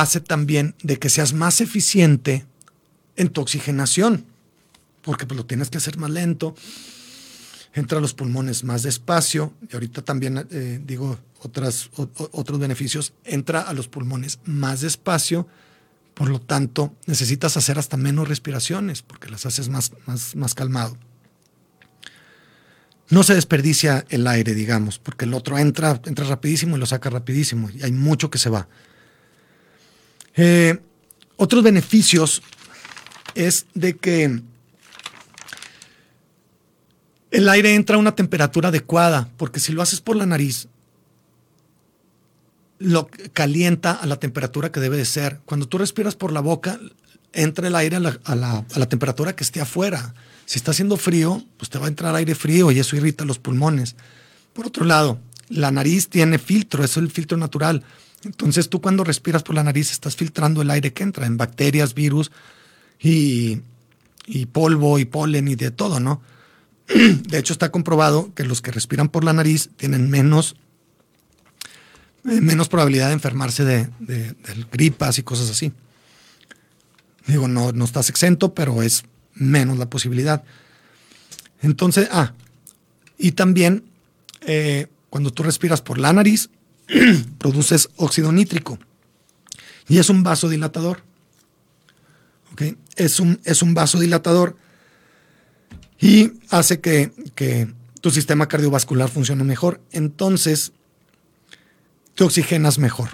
hace 0.00 0.20
también 0.20 0.74
de 0.82 0.98
que 0.98 1.08
seas 1.08 1.32
más 1.32 1.60
eficiente 1.60 2.46
en 3.16 3.28
tu 3.28 3.40
oxigenación, 3.40 4.24
porque 5.02 5.26
pues, 5.26 5.36
lo 5.36 5.46
tienes 5.46 5.70
que 5.70 5.78
hacer 5.78 5.98
más 5.98 6.10
lento, 6.10 6.54
entra 7.74 7.98
a 7.98 8.00
los 8.00 8.14
pulmones 8.14 8.64
más 8.64 8.82
despacio, 8.82 9.52
y 9.70 9.74
ahorita 9.74 10.02
también 10.02 10.46
eh, 10.50 10.80
digo 10.84 11.18
otras, 11.40 11.90
otros 11.94 12.58
beneficios, 12.58 13.12
entra 13.24 13.60
a 13.60 13.72
los 13.72 13.88
pulmones 13.88 14.38
más 14.44 14.80
despacio, 14.80 15.46
por 16.14 16.28
lo 16.28 16.40
tanto 16.40 16.94
necesitas 17.06 17.56
hacer 17.56 17.78
hasta 17.78 17.96
menos 17.96 18.28
respiraciones, 18.28 19.02
porque 19.02 19.28
las 19.28 19.46
haces 19.46 19.68
más, 19.68 19.92
más, 20.06 20.34
más 20.34 20.54
calmado. 20.54 20.96
No 23.10 23.22
se 23.22 23.34
desperdicia 23.34 24.04
el 24.10 24.26
aire, 24.26 24.54
digamos, 24.54 24.98
porque 24.98 25.24
el 25.24 25.32
otro 25.32 25.56
entra, 25.58 26.00
entra 26.04 26.26
rapidísimo 26.26 26.76
y 26.76 26.80
lo 26.80 26.86
saca 26.86 27.08
rapidísimo, 27.08 27.70
y 27.70 27.82
hay 27.82 27.92
mucho 27.92 28.30
que 28.30 28.38
se 28.38 28.50
va. 28.50 28.68
Eh, 30.40 30.78
otros 31.36 31.64
beneficios 31.64 32.42
es 33.34 33.66
de 33.74 33.96
que 33.96 34.40
el 37.32 37.48
aire 37.48 37.74
entra 37.74 37.96
a 37.96 37.98
una 37.98 38.14
temperatura 38.14 38.68
adecuada, 38.68 39.28
porque 39.36 39.58
si 39.58 39.72
lo 39.72 39.82
haces 39.82 40.00
por 40.00 40.14
la 40.14 40.26
nariz, 40.26 40.68
lo 42.78 43.08
calienta 43.32 43.92
a 43.92 44.06
la 44.06 44.16
temperatura 44.20 44.70
que 44.70 44.78
debe 44.78 44.96
de 44.96 45.04
ser. 45.04 45.40
Cuando 45.44 45.66
tú 45.66 45.76
respiras 45.76 46.14
por 46.14 46.32
la 46.32 46.40
boca, 46.40 46.78
entra 47.32 47.66
el 47.66 47.74
aire 47.74 47.96
a 47.96 48.34
la, 48.36 48.88
temperatura 48.88 49.34
que 49.34 49.42
esté 49.42 49.60
afuera. 49.60 50.14
Si 50.46 50.56
está 50.56 50.70
haciendo 50.70 50.96
frío, 50.96 51.42
pues 51.56 51.68
te 51.68 51.78
va 51.78 51.86
a 51.86 51.88
entrar 51.88 52.14
aire 52.14 52.36
frío 52.36 52.70
y 52.70 52.78
eso 52.78 52.94
irrita 52.94 53.24
los 53.24 53.40
pulmones. 53.40 53.96
Por 54.52 54.66
otro 54.68 54.84
lado, 54.84 55.18
la 55.48 55.72
nariz 55.72 56.08
tiene 56.08 56.38
filtro, 56.38 56.84
eso 56.84 57.00
es 57.00 57.04
el 57.04 57.10
filtro 57.10 57.36
natural. 57.36 57.82
Entonces 58.24 58.68
tú 58.68 58.80
cuando 58.80 59.04
respiras 59.04 59.42
por 59.42 59.54
la 59.54 59.62
nariz 59.62 59.92
estás 59.92 60.16
filtrando 60.16 60.62
el 60.62 60.70
aire 60.70 60.92
que 60.92 61.02
entra 61.02 61.26
en 61.26 61.36
bacterias, 61.36 61.94
virus, 61.94 62.30
y, 63.00 63.62
polvo 64.52 64.98
y 64.98 65.04
polen 65.04 65.48
y 65.48 65.54
de 65.54 65.70
todo, 65.70 66.00
¿no? 66.00 66.20
De 66.88 67.38
hecho, 67.38 67.52
está 67.52 67.70
comprobado 67.70 68.32
que 68.34 68.44
los 68.44 68.62
que 68.62 68.70
respiran 68.70 69.08
por 69.08 69.24
la 69.24 69.32
nariz 69.32 69.70
tienen 69.76 70.10
menos, 70.10 70.56
eh, 72.28 72.40
menos 72.40 72.68
probabilidad 72.68 73.08
de 73.08 73.14
enfermarse 73.14 73.64
de, 73.64 74.34
gripas 74.72 75.18
y 75.18 75.22
cosas 75.22 75.50
así. 75.50 75.72
Digo, 77.26 77.46
no, 77.46 77.72
no 77.72 77.84
estás 77.84 78.08
exento, 78.08 78.54
pero 78.54 78.82
es 78.82 79.04
menos 79.34 79.78
la 79.78 79.90
posibilidad. 79.90 80.42
Entonces, 81.60 82.08
ah, 82.10 82.32
y 83.18 83.32
también 83.32 83.84
eh, 84.42 84.86
cuando 85.10 85.30
tú 85.30 85.42
respiras 85.42 85.82
por 85.82 85.98
la 85.98 86.12
nariz, 86.12 86.48
produces 87.38 87.88
óxido 87.96 88.32
nítrico 88.32 88.78
y 89.88 89.98
es 89.98 90.10
un 90.10 90.22
vasodilatador. 90.22 91.02
Es, 92.96 93.20
un, 93.20 93.40
es 93.44 93.62
un 93.62 93.72
vasodilatador 93.72 94.56
y 96.00 96.32
hace 96.50 96.80
que, 96.80 97.72
tu 98.00 98.10
sistema 98.10 98.46
cardiovascular 98.46 99.08
funcione 99.08 99.44
mejor. 99.44 99.80
Entonces, 99.90 100.72
te 102.14 102.24
oxigenas 102.24 102.78
mejor. 102.78 103.10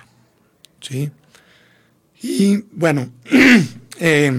¿sí? 0.80 1.10
Y 2.22 2.64
bueno, 2.72 3.10
eh, 4.00 4.38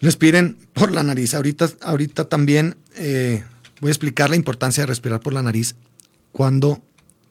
respiren 0.00 0.58
por 0.74 0.92
la 0.92 1.02
nariz. 1.02 1.34
Ahorita, 1.34 1.70
ahorita 1.82 2.28
también 2.28 2.76
eh, 2.96 3.44
voy 3.80 3.88
a 3.88 3.92
explicar 3.92 4.28
la 4.28 4.36
importancia 4.36 4.82
de 4.82 4.86
respirar 4.86 5.20
por 5.20 5.32
la 5.32 5.42
nariz 5.42 5.74
cuando 6.32 6.82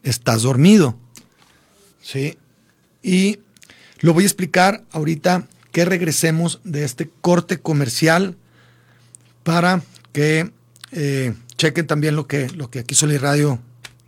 estás 0.03 0.41
dormido. 0.43 0.97
¿sí? 2.01 2.37
Y 3.01 3.39
lo 3.99 4.13
voy 4.13 4.23
a 4.23 4.27
explicar 4.27 4.83
ahorita 4.91 5.47
que 5.71 5.85
regresemos 5.85 6.59
de 6.63 6.83
este 6.83 7.09
corte 7.21 7.59
comercial 7.59 8.35
para 9.43 9.81
que 10.11 10.51
eh, 10.91 11.33
chequen 11.55 11.87
también 11.87 12.15
lo 12.15 12.27
que, 12.27 12.49
lo 12.49 12.69
que 12.69 12.79
aquí 12.79 12.95
Soli 12.95 13.17
Radio 13.17 13.59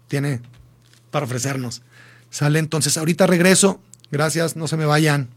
tiene 0.07 0.41
para 1.11 1.25
ofrecernos. 1.25 1.83
Sale 2.29 2.59
entonces, 2.59 2.97
ahorita 2.97 3.27
regreso. 3.27 3.81
Gracias, 4.11 4.55
no 4.55 4.67
se 4.67 4.77
me 4.77 4.85
vayan. 4.85 5.29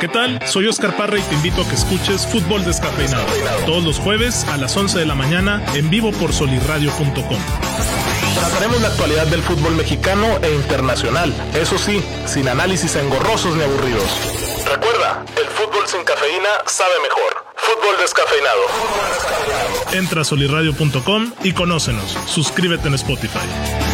¿Qué 0.00 0.08
tal? 0.08 0.40
Soy 0.46 0.66
Oscar 0.66 0.96
Parra 0.96 1.18
y 1.18 1.22
te 1.22 1.34
invito 1.34 1.62
a 1.62 1.68
que 1.68 1.74
escuches 1.74 2.26
Fútbol 2.26 2.64
Descafeinado 2.64 3.26
todos 3.64 3.84
los 3.84 3.98
jueves 3.98 4.44
a 4.44 4.58
las 4.58 4.76
11 4.76 4.98
de 4.98 5.06
la 5.06 5.14
mañana 5.14 5.64
en 5.74 5.88
vivo 5.88 6.12
por 6.12 6.32
solirradio.com. 6.32 7.93
Trataremos 8.34 8.80
la 8.80 8.88
actualidad 8.88 9.26
del 9.26 9.42
fútbol 9.42 9.74
mexicano 9.74 10.26
e 10.42 10.54
internacional. 10.54 11.32
Eso 11.54 11.78
sí, 11.78 12.02
sin 12.26 12.48
análisis 12.48 12.96
engorrosos 12.96 13.56
ni 13.56 13.62
aburridos. 13.62 14.04
Recuerda, 14.66 15.24
el 15.36 15.48
fútbol 15.48 15.86
sin 15.86 16.02
cafeína 16.04 16.48
sabe 16.66 16.94
mejor. 17.02 17.44
Fútbol 17.56 17.96
descafeinado. 17.98 18.60
Entra 19.92 20.22
a 20.22 20.24
solirradio.com 20.24 21.32
y 21.42 21.52
conócenos. 21.52 22.16
Suscríbete 22.26 22.88
en 22.88 22.94
Spotify. 22.94 23.93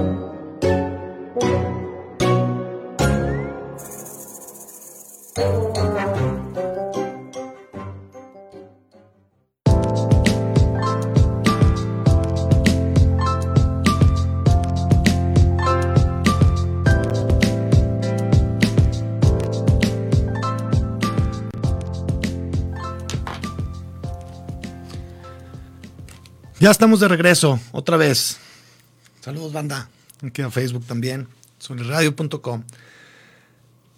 Ya 5.33 5.39
estamos 26.69 26.99
de 26.99 27.07
regreso, 27.07 27.57
otra 27.71 27.95
vez. 27.95 28.37
Saludos, 29.21 29.53
banda. 29.53 29.87
Aquí 30.21 30.41
a 30.41 30.51
Facebook 30.51 30.85
también, 30.85 31.29
soniradio.com. 31.57 32.63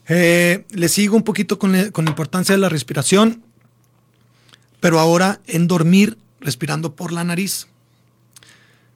Eh, 0.08 0.66
le 0.70 0.90
sigo 0.90 1.16
un 1.16 1.24
poquito 1.24 1.58
con, 1.58 1.72
la 1.72 1.88
importancia 1.88 2.54
de 2.54 2.60
la 2.60 2.70
respiración, 2.70 3.44
pero 4.80 5.00
ahora 5.00 5.40
en 5.48 5.68
dormir 5.68 6.18
respirando 6.42 6.96
por 6.96 7.12
la 7.12 7.24
nariz. 7.24 7.68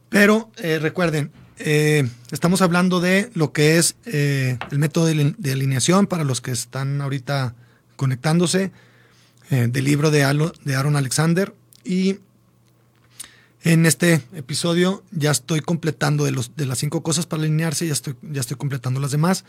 Pero 0.10 0.52
eh, 0.58 0.80
recuerden, 0.80 1.32
eh, 1.60 2.08
estamos 2.32 2.62
hablando 2.62 3.00
de 3.00 3.30
lo 3.34 3.52
que 3.54 3.78
es 3.78 3.96
el 4.06 4.58
método 4.72 5.06
de, 5.06 5.52
alineación 5.52 6.08
para 6.08 6.24
los 6.24 6.41
que 6.41 6.52
están 6.52 7.02
ahorita 7.02 7.56
conectándose, 7.96 8.72
del 9.50 9.86
libro 9.86 10.12
de, 10.12 10.24
Aaron 10.24 10.96
Alexander. 10.98 11.54
Y 11.86 12.17
en 13.63 13.86
este 13.86 14.22
episodio 14.36 15.04
ya 15.12 15.32
estoy 15.32 15.62
completando 15.62 16.26
de, 16.26 16.32
las 16.65 16.78
cinco 16.78 17.02
cosas 17.02 17.26
para 17.26 17.43
alinearse, 17.43 17.88
ya 17.88 17.93
estoy 18.41 18.58
completando 18.58 19.00
las 19.00 19.12
demás. 19.12 19.46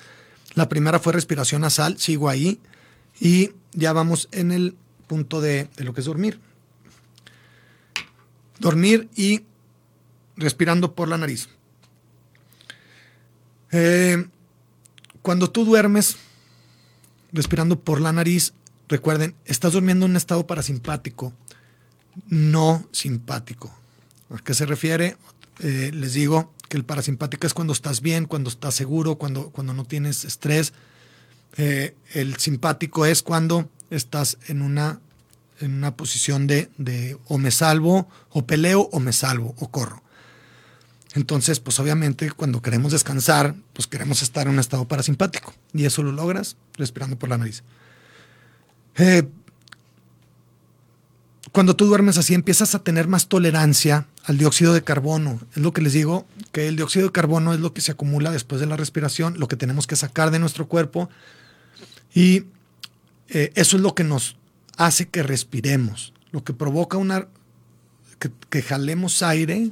La 0.55 0.69
primera 0.69 0.99
fue 0.99 1.13
respiración 1.13 1.63
nasal, 1.63 1.99
sigo 1.99 2.29
ahí. 2.29 2.61
Y 3.21 3.51
ya 3.73 3.93
vamos 3.93 4.29
en 4.33 4.53
el 4.53 4.77
punto 5.07 5.41
de, 5.41 5.69
lo 5.79 5.93
que 5.93 6.01
es 6.01 6.07
dormir. 6.07 6.41
Dormir 8.59 9.09
y 9.17 9.43
respirando 10.37 10.95
por 10.95 11.09
la 11.09 11.19
nariz. 11.19 11.49
Eh, 13.71 14.27
cuando 15.23 15.51
tú 15.51 15.65
duermes 15.65 16.17
respirando 17.33 17.81
por 17.81 18.01
la 18.01 18.13
nariz, 18.13 18.55
recuerden, 18.89 19.35
estás 19.45 19.73
durmiendo 19.73 20.07
en 20.07 20.13
un 20.13 20.17
estado 20.17 20.47
parasimpático, 20.47 21.33
no 22.29 22.89
simpático. 22.93 23.75
¿A 24.31 24.39
qué 24.39 24.55
se 24.55 24.67
refiere? 24.67 25.17
Eh, 25.61 25.91
les 25.93 26.15
digo 26.15 26.53
que 26.69 26.77
el 26.77 26.85
parasimpático 26.85 27.47
es 27.47 27.55
cuando 27.55 27.73
estás 27.73 28.01
bien, 28.01 28.27
cuando 28.27 28.51
estás 28.51 28.75
seguro, 28.75 29.17
cuando, 29.17 29.51
cuando 29.51 29.73
no 29.73 29.85
tienes 29.85 30.25
estrés. 30.25 30.73
Eh, 31.57 31.97
el 32.13 32.37
simpático 32.37 33.07
es 33.07 33.23
cuando 33.23 33.69
estás 33.91 34.39
en 34.49 34.63
una, 34.63 35.01
en 35.61 35.75
una 35.75 35.97
posición 35.97 36.47
de, 36.47 36.71
de 36.77 37.19
o 37.27 37.39
me 37.39 37.51
salvo, 37.51 38.09
o 38.31 38.47
peleo, 38.47 38.89
o 38.93 39.01
me 39.01 39.13
salvo, 39.13 39.55
o 39.59 39.71
corro. 39.71 40.03
Entonces, 41.15 41.59
pues 41.59 41.81
obviamente 41.81 42.31
cuando 42.31 42.61
queremos 42.63 42.93
descansar, 42.93 43.55
pues 43.73 43.87
queremos 43.87 44.23
estar 44.23 44.47
en 44.47 44.53
un 44.53 44.59
estado 44.59 44.87
parasimpático. 44.87 45.55
Y 45.73 45.85
eso 45.85 46.03
lo 46.03 46.13
logras 46.13 46.57
respirando 46.75 47.19
por 47.19 47.31
la 47.31 47.39
nariz. 47.39 47.65
Eh, 48.97 49.27
cuando 51.53 51.75
tú 51.75 51.87
duermes 51.87 52.19
así 52.19 52.35
empiezas 52.35 52.75
a 52.75 52.81
tener 52.81 53.09
más 53.09 53.29
tolerancia 53.29 54.07
al 54.29 54.37
dióxido 54.37 54.75
de 54.75 54.85
carbono. 54.85 55.41
Es 55.57 55.63
lo 55.63 55.73
que 55.73 55.81
les 55.81 55.95
digo, 55.95 56.27
que 56.53 56.69
el 56.69 56.77
dióxido 56.77 57.07
de 57.07 57.13
carbono 57.13 57.55
es 57.55 57.61
lo 57.61 57.73
que 57.73 57.81
se 57.81 57.93
acumula 57.93 58.31
después 58.31 58.61
de 58.61 58.67
la 58.67 58.77
respiración, 58.77 59.39
lo 59.39 59.49
que 59.49 59.57
tenemos 59.57 59.87
que 59.87 59.97
sacar 59.97 60.31
de 60.31 60.39
nuestro 60.39 60.69
cuerpo. 60.69 61.09
Y 62.15 62.45
eh, 63.31 63.53
eso 63.55 63.79
es 63.79 63.83
lo 63.83 63.95
que 63.95 64.05
nos 64.05 64.37
hace 64.77 65.09
que 65.09 65.23
respiremos, 65.23 66.13
lo 66.31 66.45
que 66.45 66.53
provoca 66.53 66.99
una, 66.99 67.27
que, 68.51 68.63
jalemos 68.63 69.23
aire. 69.23 69.71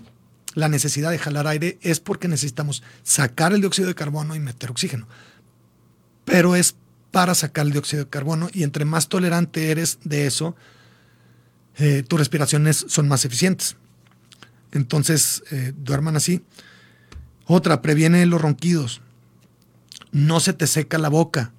La 0.55 0.71
necesidad 0.71 1.11
de 1.11 1.19
jalar 1.19 1.47
aire 1.47 1.79
es 1.83 2.01
porque 2.01 2.27
necesitamos 2.27 2.83
sacar 3.03 3.53
el 3.53 3.61
dióxido 3.61 3.89
de 3.89 3.95
carbono 3.95 4.35
y 4.35 4.41
meter 4.41 4.71
oxígeno. 4.71 5.07
Pero 6.25 6.57
es 6.57 6.77
para 7.11 7.35
sacar 7.35 7.67
el 7.67 7.73
dióxido 7.73 8.05
de 8.05 8.11
carbono 8.11 8.49
y 8.55 8.63
entre 8.63 8.87
más 8.87 9.09
tolerante 9.09 9.71
eres 9.71 9.99
de 10.03 10.27
eso, 10.27 10.57
eh, 11.77 12.03
tus 12.09 12.19
respiraciones 12.19 12.87
son 12.89 13.07
más 13.07 13.27
eficientes. 13.27 13.77
Entonces, 14.73 15.43
eh, 15.51 15.73
duerman 15.77 16.17
así. 16.17 16.43
Otra, 17.47 17.83
previene 17.83 18.27
los 18.27 18.41
ronquidos. 18.41 19.01
No 20.13 20.41
se 20.41 20.53
te 20.53 20.67
seca 20.67 20.99
la 20.99 21.09
boca. 21.09 21.53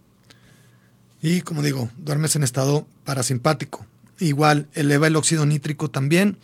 Y 1.22 1.42
como 1.42 1.62
digo, 1.62 1.90
duermes 1.98 2.36
en 2.36 2.44
estado 2.44 2.88
parasimpático. 3.04 3.86
Igual, 4.20 4.68
eleva 4.74 5.08
el 5.08 5.16
óxido 5.16 5.46
nítrico 5.46 5.90
también 5.90 6.38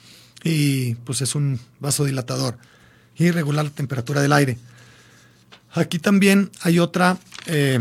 y 0.44 0.96
pues 0.96 1.22
es 1.22 1.36
un 1.36 1.60
vasodilatador. 1.80 2.58
Y 3.16 3.32
regular 3.32 3.66
la 3.66 3.72
temperatura 3.72 4.22
del 4.22 4.34
aire. 4.34 4.58
Aquí 5.74 6.00
también 6.00 6.52
hay 6.62 6.80
otra, 6.80 7.18
eh, 7.46 7.80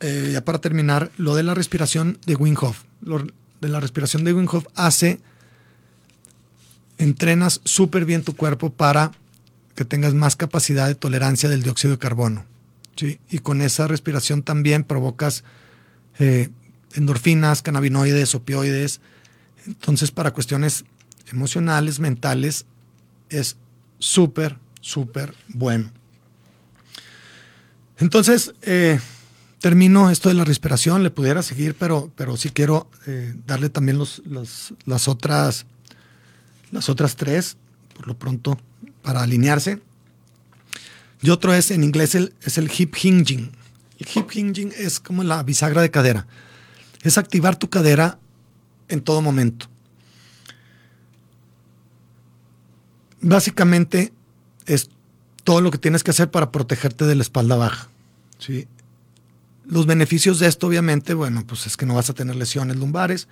ya 0.00 0.44
para 0.44 0.60
terminar, 0.60 1.10
lo 1.16 1.34
de 1.34 1.42
la 1.42 1.54
respiración 1.54 2.18
de 2.26 2.36
Wim 2.36 2.56
Hof 2.60 2.84
de 3.60 3.68
la 3.68 3.80
respiración 3.80 4.24
de 4.24 4.32
Wim 4.32 4.48
hace, 4.74 5.20
entrenas 7.00 7.60
súper 7.64 8.04
bien 8.04 8.22
tu 8.22 8.36
cuerpo 8.36 8.70
para 8.70 9.12
que 9.74 9.84
tengas 9.84 10.14
más 10.14 10.36
capacidad 10.36 10.86
de 10.86 10.94
tolerancia 10.94 11.48
del 11.48 11.62
dióxido 11.62 11.92
de 11.92 11.98
carbono. 11.98 12.44
¿sí? 12.96 13.18
Y 13.30 13.38
con 13.38 13.62
esa 13.62 13.86
respiración 13.86 14.42
también 14.42 14.84
provocas 14.84 15.42
eh, 16.18 16.50
endorfinas, 16.94 17.62
cannabinoides, 17.62 18.34
opioides. 18.34 19.00
Entonces, 19.66 20.10
para 20.10 20.32
cuestiones 20.32 20.84
emocionales, 21.32 22.00
mentales, 22.00 22.66
es 23.30 23.56
súper, 23.98 24.58
súper 24.80 25.34
bueno. 25.48 25.90
Entonces, 27.98 28.54
eh, 28.62 28.98
termino 29.60 30.10
esto 30.10 30.28
de 30.28 30.34
la 30.34 30.44
respiración, 30.44 31.02
le 31.02 31.10
pudiera 31.10 31.42
seguir, 31.42 31.74
pero, 31.74 32.10
pero 32.16 32.36
sí 32.36 32.50
quiero 32.50 32.88
eh, 33.06 33.34
darle 33.46 33.68
también 33.68 33.98
los, 33.98 34.22
las, 34.26 35.08
otras, 35.08 35.66
las 36.70 36.88
otras 36.88 37.16
tres, 37.16 37.56
por 37.94 38.06
lo 38.06 38.18
pronto, 38.18 38.58
para 39.02 39.22
alinearse. 39.22 39.80
Y 41.22 41.30
otro 41.30 41.52
es, 41.52 41.70
en 41.70 41.84
inglés, 41.84 42.14
el, 42.14 42.34
es 42.42 42.58
el 42.58 42.70
hip 42.76 42.94
hinging. 42.96 43.52
El 43.98 44.08
hip 44.14 44.30
hinging 44.30 44.72
es 44.76 45.00
como 45.00 45.22
la 45.22 45.42
bisagra 45.42 45.82
de 45.82 45.90
cadera. 45.90 46.26
Es 47.02 47.18
activar 47.18 47.56
tu 47.56 47.68
cadera 47.68 48.18
en 48.88 49.00
todo 49.02 49.20
momento. 49.20 49.66
Básicamente 53.20 54.12
es 54.66 54.88
todo 55.44 55.60
lo 55.60 55.70
que 55.70 55.78
tienes 55.78 56.02
que 56.02 56.10
hacer 56.10 56.30
para 56.30 56.50
protegerte 56.50 57.04
de 57.04 57.14
la 57.14 57.22
espalda 57.22 57.56
baja. 57.56 57.88
¿sí? 58.38 58.66
Los 59.66 59.86
beneficios 59.86 60.38
de 60.38 60.48
esto, 60.48 60.66
obviamente, 60.66 61.14
bueno, 61.14 61.46
pues 61.46 61.66
es 61.66 61.76
que 61.76 61.86
no 61.86 61.94
vas 61.94 62.08
a 62.10 62.14
tener 62.14 62.36
lesiones 62.36 62.76
lumbares, 62.76 63.28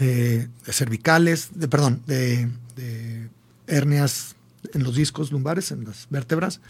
eh, 0.00 0.48
cervicales, 0.64 1.50
de, 1.54 1.68
perdón, 1.68 2.02
de, 2.06 2.48
hernias 3.66 4.34
en 4.74 4.82
los 4.82 4.96
discos 4.96 5.30
lumbares, 5.30 5.70
en 5.70 5.84
las 5.84 6.06
vértebras. 6.10 6.60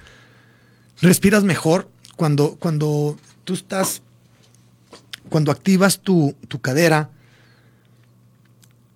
Respiras 1.00 1.44
mejor 1.44 1.88
cuando, 2.16 2.56
cuando 2.56 3.16
tú 3.44 3.54
estás, 3.54 4.02
cuando 5.28 5.50
activas 5.50 6.00
tu, 6.00 6.36
cadera. 6.60 7.10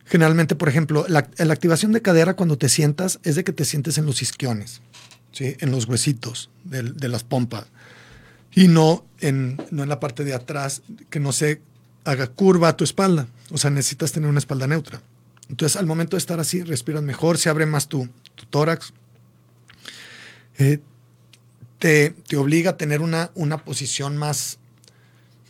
Generalmente, 0.05 0.55
por 0.55 0.69
ejemplo, 0.69 1.07
la, 1.09 1.21
activación 1.51 1.93
de 1.93 2.03
cadera 2.03 2.35
cuando 2.35 2.59
te 2.59 2.69
sientas 2.69 3.21
es 3.23 3.37
de 3.37 3.45
que 3.45 3.53
te 3.53 3.65
sientes 3.65 3.97
en 3.97 4.07
los 4.07 4.21
isquiones, 4.21 4.83
¿sí? 5.33 5.57
en 5.61 5.71
los 5.71 5.87
huesitos 5.87 6.51
de, 6.65 6.83
de 6.83 7.09
las 7.09 7.25
pompas 7.25 7.67
y 8.55 8.69
no 8.69 9.05
en, 9.21 9.61
no 9.71 9.83
en 9.83 9.89
la 9.89 10.01
parte 10.01 10.25
de 10.25 10.35
atrás, 10.35 10.83
que 11.11 11.21
no 11.21 11.33
se 11.33 11.61
haga 12.05 12.27
curva 12.27 12.69
a 12.69 12.77
tu 12.77 12.85
espalda. 12.85 13.27
O 13.51 13.59
sea, 13.59 13.71
necesitas 13.71 14.13
tener 14.13 14.29
una 14.29 14.39
espalda 14.39 14.67
neutra. 14.67 15.03
Entonces, 15.49 15.77
al 15.77 15.87
momento 15.87 16.17
de 16.17 16.19
estar 16.19 16.41
así, 16.41 16.63
respiras 16.63 17.03
mejor, 17.03 17.39
se 17.39 17.49
abre 17.49 17.67
más 17.67 17.89
tu, 17.89 18.09
tórax. 18.51 18.93
Eh, 20.59 20.81
te, 21.79 22.11
te, 22.11 22.37
obliga 22.37 22.71
a 22.71 22.77
tener 22.77 23.01
una, 23.01 23.31
una 23.35 23.59
posición 23.59 24.17
más, 24.17 24.59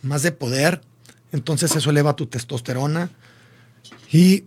más 0.01 0.21
de 0.23 0.31
poder. 0.31 0.81
Entonces, 1.31 1.75
eso 1.75 1.89
eleva 1.89 2.15
tu 2.15 2.27
testosterona. 2.27 3.09
Y 4.11 4.45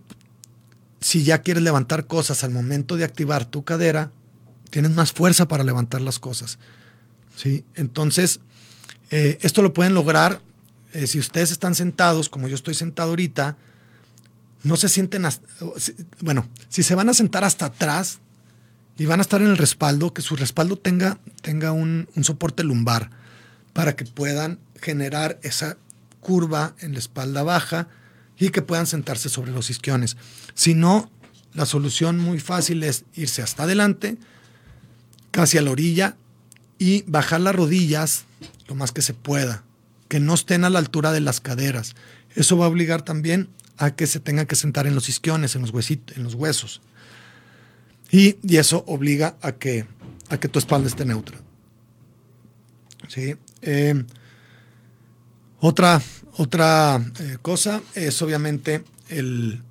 si 1.01 1.23
ya 1.23 1.41
quieres 1.41 1.63
levantar 1.63 2.05
cosas 2.07 2.43
al 2.43 2.51
momento 2.51 2.97
de 2.97 3.05
activar 3.05 3.45
tu 3.45 3.63
cadera, 3.63 4.11
tienes 4.69 4.91
más 4.91 5.11
fuerza 5.11 5.47
para 5.47 5.63
levantar 5.63 6.01
las 6.01 6.19
cosas. 6.19 6.59
¿sí? 7.35 7.63
Entonces, 7.75 8.39
eh, 9.11 9.37
esto 9.41 9.61
lo 9.61 9.73
pueden 9.73 9.93
lograr 9.93 10.41
eh, 10.93 11.07
si 11.07 11.19
ustedes 11.19 11.51
están 11.51 11.75
sentados, 11.75 12.29
como 12.29 12.47
yo 12.47 12.55
estoy 12.55 12.73
sentado 12.73 13.09
ahorita, 13.09 13.57
no 14.63 14.75
se 14.75 14.89
sienten, 14.89 15.25
bueno, 16.21 16.47
si 16.67 16.83
se 16.83 16.95
van 16.95 17.09
a 17.09 17.13
sentar 17.13 17.43
hasta 17.43 17.67
atrás 17.67 18.19
y 18.97 19.05
van 19.05 19.19
a 19.19 19.21
estar 19.21 19.41
en 19.41 19.47
el 19.47 19.57
respaldo, 19.57 20.13
que 20.13 20.21
su 20.21 20.35
respaldo 20.35 20.75
tenga, 20.75 21.19
tenga 21.41 21.71
un, 21.71 22.09
un 22.15 22.23
soporte 22.23 22.63
lumbar 22.63 23.09
para 23.73 23.95
que 23.95 24.05
puedan 24.05 24.59
generar 24.81 25.39
esa 25.43 25.77
curva 26.19 26.75
en 26.79 26.93
la 26.93 26.99
espalda 26.99 27.43
baja 27.43 27.87
y 28.37 28.49
que 28.49 28.61
puedan 28.61 28.87
sentarse 28.87 29.29
sobre 29.29 29.51
los 29.51 29.69
isquiones. 29.69 30.17
Si 30.53 30.73
no, 30.73 31.11
la 31.53 31.65
solución 31.65 32.19
muy 32.19 32.39
fácil 32.39 32.83
es 32.83 33.05
irse 33.13 33.41
hasta 33.41 33.63
adelante, 33.63 34.17
casi 35.31 35.57
a 35.57 35.61
la 35.61 35.71
orilla, 35.71 36.17
y 36.79 37.03
bajar 37.03 37.41
las 37.41 37.55
rodillas 37.55 38.23
lo 38.67 38.75
más 38.75 38.91
que 38.91 39.01
se 39.01 39.13
pueda, 39.13 39.63
que 40.09 40.19
no 40.19 40.33
estén 40.33 40.65
a 40.65 40.69
la 40.69 40.79
altura 40.79 41.13
de 41.13 41.21
las 41.21 41.39
caderas. 41.39 41.95
Eso 42.35 42.57
va 42.57 42.65
a 42.65 42.69
obligar 42.69 43.03
también 43.03 43.47
a 43.77 43.91
que 43.91 44.07
se 44.07 44.19
tenga 44.19 44.45
que 44.45 44.57
sentar 44.57 44.85
en 44.87 44.95
los 44.95 45.07
isquiones, 45.07 45.55
en 45.55 45.61
los, 45.61 45.71
huesos. 46.35 46.81
Y, 48.11 48.35
eso 48.57 48.83
obliga 48.87 49.37
a 49.41 49.53
que, 49.53 49.85
a 50.27 50.37
que 50.37 50.49
tu 50.49 50.59
espalda 50.59 50.89
esté 50.89 51.05
neutra. 51.05 51.37
Eh, 53.61 54.03
otra 55.61 56.01
otra 56.39 57.01
eh, 57.19 57.37
cosa 57.41 57.81
es 57.95 58.21
obviamente 58.21 58.85
el, 59.09 59.61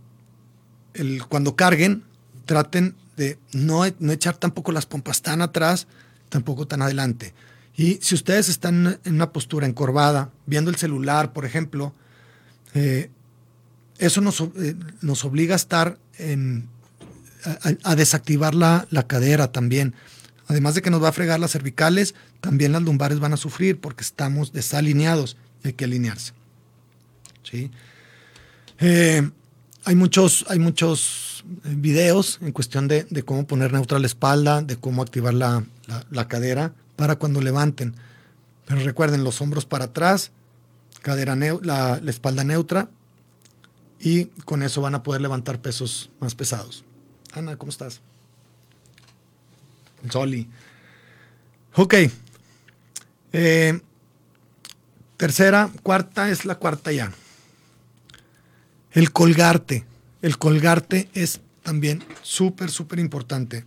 cuando 1.31 1.57
carguen, 1.57 2.05
traten 2.45 2.95
de 3.17 3.39
no 3.53 3.87
echar 3.87 4.37
tampoco 4.37 4.71
las 4.71 4.85
pompas 4.85 5.23
tan 5.23 5.41
atrás, 5.41 5.87
tampoco 6.29 6.67
tan 6.67 6.83
adelante. 6.83 7.33
Y 7.79 7.99
si 8.03 8.15
ustedes 8.15 8.51
están 8.51 9.01
en 9.05 9.15
una 9.15 9.33
postura 9.33 9.67
encorvada, 9.67 10.31
viendo 10.45 10.71
el 10.71 10.77
celular, 10.77 11.33
por 11.33 11.47
ejemplo, 11.47 11.95
eh, 12.75 13.09
eso 13.97 14.21
nos, 14.21 14.41
eh, 14.41 14.77
nos, 15.01 15.25
obliga 15.25 15.55
a 15.55 15.57
estar 15.57 15.99
a, 17.85 17.97
desactivar 17.97 18.55
la, 18.55 18.87
la, 18.91 19.07
cadera 19.07 19.51
también. 19.51 19.95
Además 20.49 20.75
de 20.75 20.83
que 20.83 20.91
nos 20.91 21.03
va 21.03 21.09
a 21.09 21.13
fregar 21.13 21.41
las 21.41 21.53
cervicales, 21.53 22.15
también 22.43 22.73
las 22.73 22.83
lumbares 22.83 23.21
van 23.21 23.33
a 23.33 23.39
sufrir 23.39 23.81
porque 23.81 24.03
estamos 24.03 24.53
desalineados 24.53 25.39
hay 25.65 25.73
que 25.73 25.85
alinearse. 25.85 26.33
¿sí? 27.43 27.71
Eh, 28.81 29.29
hay 29.85 29.95
muchos, 29.95 30.45
hay 30.49 30.59
muchos 30.59 31.45
videos 31.65 32.39
en 32.43 32.53
cuestión 32.53 32.89
de, 32.89 33.07
cómo 33.25 33.47
poner 33.47 33.73
neutra 33.73 33.99
la 33.99 34.07
espalda, 34.07 34.63
de 34.63 34.77
cómo 34.77 35.03
activar 35.03 35.35
la, 35.35 35.65
cadera 36.29 36.73
para 36.99 37.15
cuando 37.15 37.41
levanten. 37.41 37.95
Pero 38.67 38.81
recuerden, 38.81 39.23
los 39.23 39.41
hombros 39.41 39.65
para 39.65 39.85
atrás, 39.85 40.33
cadera 41.01 41.37
la, 41.37 42.03
espalda 42.09 42.43
neutra 42.43 42.91
y 44.01 44.25
con 44.45 44.65
eso 44.65 44.83
van 44.83 44.97
a 44.97 45.05
poder 45.05 45.21
levantar 45.21 45.61
pesos 45.61 46.11
más 46.19 46.35
pesados. 46.35 46.85
Ana, 47.33 47.57
¿cómo 47.57 47.71
estás? 47.71 48.01
Soli. 50.11 50.49
Ok. 51.77 51.95
Eh, 53.33 53.81
tercera, 55.17 55.71
cuarta 55.85 56.31
es 56.31 56.45
la 56.45 56.57
cuarta 56.57 56.91
ya. 56.91 57.13
El 58.91 59.13
colgarte. 59.13 59.85
El 60.21 60.37
colgarte 60.37 61.09
es 61.15 61.41
también 61.63 62.03
súper, 62.23 62.71
súper 62.73 62.99
importante. 62.99 63.65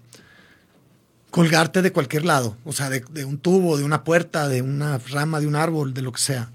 Colgarte 1.32 1.82
de 1.82 1.92
cualquier 1.92 2.26
lado, 2.26 2.58
o 2.66 2.74
sea, 2.74 2.90
de, 2.90 3.26
un 3.26 3.38
tubo, 3.38 3.78
de 3.78 3.84
una 3.84 4.04
puerta, 4.04 4.48
de 4.48 4.62
una 4.62 4.98
rama, 4.98 5.40
de 5.40 5.48
un 5.48 5.56
árbol, 5.56 5.94
de 5.94 6.02
lo 6.02 6.12
que 6.12 6.22
sea. 6.22 6.52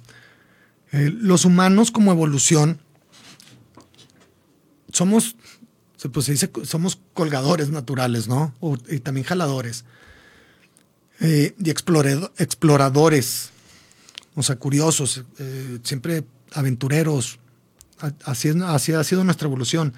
Eh, 0.92 1.10
los 1.12 1.44
humanos 1.44 1.90
como 1.90 2.12
evolución 2.12 2.78
somos, 4.92 5.34
pues 6.12 6.26
se 6.26 6.32
dice, 6.32 6.50
somos 6.64 6.98
colgadores 7.14 7.70
naturales, 7.70 8.28
¿no? 8.28 8.54
y 8.88 9.00
también 9.00 9.26
jaladores. 9.26 9.84
Eh, 11.20 11.54
y 11.58 11.70
exploradores, 11.70 13.50
o 14.34 14.42
sea, 14.42 14.56
curiosos, 14.56 15.24
eh, 15.38 15.78
siempre 15.82 16.24
aventureros, 16.52 17.38
Así, 18.24 18.50
ha 18.50 19.04
sido 19.04 19.24
nuestra 19.24 19.46
evolución. 19.46 19.94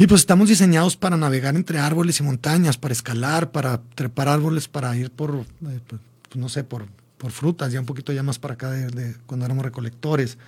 Y 0.00 0.06
pues 0.06 0.20
estamos 0.20 0.48
diseñados 0.48 0.96
para 0.96 1.16
navegar 1.16 1.56
entre 1.56 1.80
árboles 1.80 2.20
y 2.20 2.22
montañas, 2.22 2.78
para 2.78 2.92
escalar, 2.92 3.50
para 3.50 3.82
trepar 3.96 4.28
árboles, 4.28 4.68
para 4.68 4.96
ir 4.96 5.10
por, 5.10 5.34
eh, 5.34 5.80
pues, 5.88 6.00
no 6.36 6.48
sé, 6.48 6.62
por, 6.62 6.86
por, 7.18 7.32
frutas, 7.32 7.72
ya 7.72 7.80
un 7.80 7.86
poquito 7.86 8.12
ya 8.12 8.22
más 8.22 8.38
para 8.38 8.54
acá 8.54 8.70
de, 8.70 9.16
cuando 9.26 9.44
éramos 9.44 9.64
recolectores. 9.64 10.38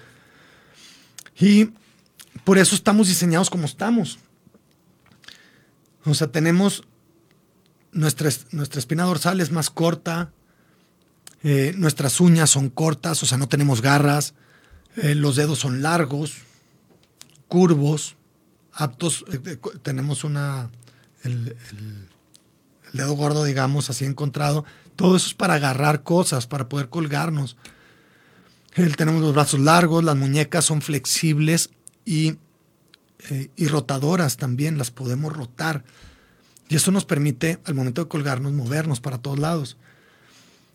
Y 1.37 1.71
por 2.45 2.59
eso 2.59 2.77
estamos 2.77 3.09
diseñados 3.09 3.51
como 3.51 3.65
estamos. 3.65 4.21
O 6.05 6.15
sea, 6.15 6.29
tenemos 6.29 6.85
nuestra, 7.91 8.31
nuestra 8.53 8.79
espina 8.79 9.03
dorsal 9.03 9.41
es 9.41 9.51
más 9.51 9.69
corta, 9.69 10.31
eh, 11.43 11.75
nuestras 11.77 12.21
uñas 12.21 12.51
son 12.51 12.71
cortas, 12.71 13.21
o 13.25 13.27
sea, 13.27 13.37
no 13.37 13.49
tenemos 13.49 13.83
garras, 13.83 14.35
eh, 14.95 15.17
los 15.17 15.35
dedos 15.35 15.59
son 15.59 15.83
largos, 15.83 16.37
curvos, 17.49 18.15
aptos. 18.73 19.25
Eh, 19.33 19.41
eh, 19.45 19.59
tenemos 19.83 20.25
una. 20.25 20.71
El, 21.23 21.57
dedo 22.93 23.15
gordo, 23.15 23.45
digamos, 23.45 23.91
así 23.91 24.05
encontrado. 24.05 24.65
Todo 24.97 25.17
eso 25.17 25.29
es 25.29 25.35
para 25.35 25.55
agarrar 25.55 26.03
cosas, 26.03 26.47
para 26.47 26.69
poder 26.69 26.89
colgarnos. 26.89 27.57
tenemos 28.97 29.23
los 29.23 29.33
brazos 29.33 29.61
largos, 29.61 30.03
las 30.03 30.17
muñecas 30.17 30.65
son 30.65 30.83
flexibles 30.83 31.71
y, 32.05 32.37
y 33.55 33.69
rotadoras 33.69 34.37
también, 34.39 34.77
las 34.77 34.91
podemos 34.91 35.33
rotar. 35.33 35.85
Y 36.69 36.77
eso 36.77 36.91
nos 36.91 37.05
permite, 37.05 37.61
al 37.65 37.75
momento 37.75 38.03
de 38.03 38.09
colgarnos, 38.09 38.53
movernos 38.53 39.01
para 39.01 39.19
todos 39.19 39.39
lados. 39.39 39.77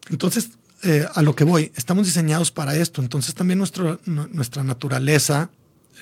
Entonces, 0.10 0.52
eh, 0.84 1.08
a 1.16 1.22
lo 1.22 1.36
que 1.36 1.44
voy, 1.46 1.72
estamos 1.76 2.06
diseñados 2.06 2.52
para 2.52 2.76
esto, 2.76 3.02
entonces 3.02 3.34
también 3.34 3.58
nuestro, 3.58 4.00
nuestra 4.06 4.64
naturaleza, 4.64 5.50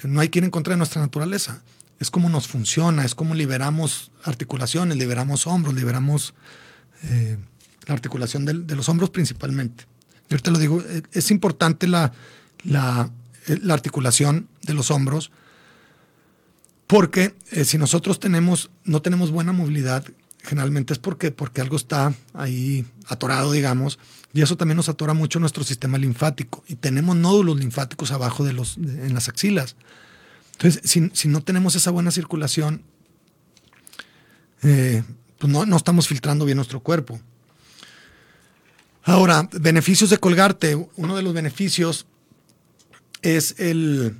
no 0.03 0.19
hay 0.19 0.29
quien 0.29 0.43
encontrar 0.45 0.77
nuestra 0.77 1.01
naturaleza, 1.01 1.61
es 2.03 2.11
como 2.11 2.29
nos 2.29 2.47
funciona, 2.47 3.05
es 3.05 3.15
como 3.15 3.33
liberamos 3.33 4.11
articulaciones, 4.23 4.97
liberamos 4.97 5.47
hombros, 5.47 5.73
liberamos 5.73 6.33
eh, 7.03 7.37
la 7.85 7.93
articulación 7.93 8.45
de, 8.45 8.75
los 8.75 8.89
hombros 8.89 9.09
principalmente. 9.09 9.85
Yo 10.29 10.37
te 10.39 10.51
lo 10.51 10.59
digo, 10.59 10.81
eh, 10.81 11.01
es 11.13 11.31
importante 11.31 11.87
la, 11.87 12.11
la, 12.63 13.09
la, 13.47 13.73
articulación 13.73 14.49
de 14.63 14.73
los 14.73 14.91
hombros 14.91 15.31
porque 16.87 17.33
si 17.63 17.77
nosotros 17.77 18.19
tenemos, 18.19 18.69
no 18.83 19.01
tenemos 19.01 19.31
buena 19.31 19.53
movilidad, 19.53 20.05
generalmente 20.43 20.91
es 20.91 20.99
porque, 20.99 21.31
porque 21.31 21.61
algo 21.61 21.77
está 21.77 22.13
ahí 22.33 22.85
atorado, 23.07 23.51
digamos, 23.51 23.97
y 24.33 24.41
eso 24.41 24.57
también 24.57 24.77
nos 24.77 24.89
atora 24.89 25.13
mucho 25.13 25.39
nuestro 25.39 25.63
sistema 25.63 25.97
linfático. 25.97 26.63
Y 26.67 26.75
tenemos 26.75 27.15
nódulos 27.15 27.57
linfáticos 27.57 28.11
abajo 28.11 28.43
de 28.43 28.53
los, 28.53 28.77
en 28.77 29.13
las 29.13 29.29
axilas. 29.29 29.75
Entonces, 30.53 30.81
si, 31.13 31.27
no 31.27 31.41
tenemos 31.41 31.75
esa 31.75 31.91
buena 31.91 32.11
circulación, 32.11 32.83
eh, 34.61 35.03
pues 35.39 35.51
no, 35.51 35.65
no 35.65 35.77
estamos 35.77 36.07
filtrando 36.07 36.45
bien 36.45 36.55
nuestro 36.55 36.79
cuerpo. 36.79 37.19
Ahora, 39.03 39.49
beneficios 39.51 40.09
de 40.09 40.17
colgarte. 40.17 40.75
Uno 40.95 41.17
de 41.17 41.23
los 41.23 41.33
beneficios 41.33 42.05
es 43.21 43.59
el 43.59 44.15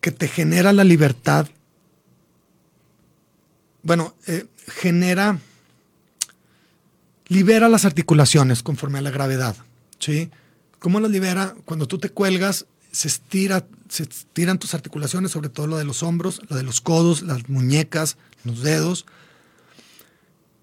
que 0.00 0.10
te 0.10 0.26
genera 0.26 0.72
la 0.72 0.84
libertad 0.84 1.48
bueno, 3.82 4.14
eh, 4.26 4.46
genera, 4.68 5.38
libera 7.26 7.68
las 7.68 7.84
articulaciones 7.84 8.62
conforme 8.62 8.98
a 8.98 9.02
la 9.02 9.10
gravedad, 9.10 9.56
¿sí? 9.98 10.30
¿Cómo 10.78 11.00
las 11.00 11.10
libera? 11.10 11.54
Cuando 11.64 11.86
tú 11.86 11.98
te 11.98 12.10
cuelgas, 12.10 12.66
se 12.92 13.08
estira, 13.08 13.66
se 13.88 14.04
estiran 14.04 14.58
tus 14.58 14.74
articulaciones, 14.74 15.32
sobre 15.32 15.48
todo 15.48 15.66
lo 15.66 15.78
de 15.78 15.84
los 15.84 16.02
hombros, 16.02 16.40
lo 16.48 16.56
de 16.56 16.62
los 16.62 16.80
codos, 16.80 17.22
las 17.22 17.48
muñecas, 17.48 18.16
los 18.44 18.62
dedos. 18.62 19.06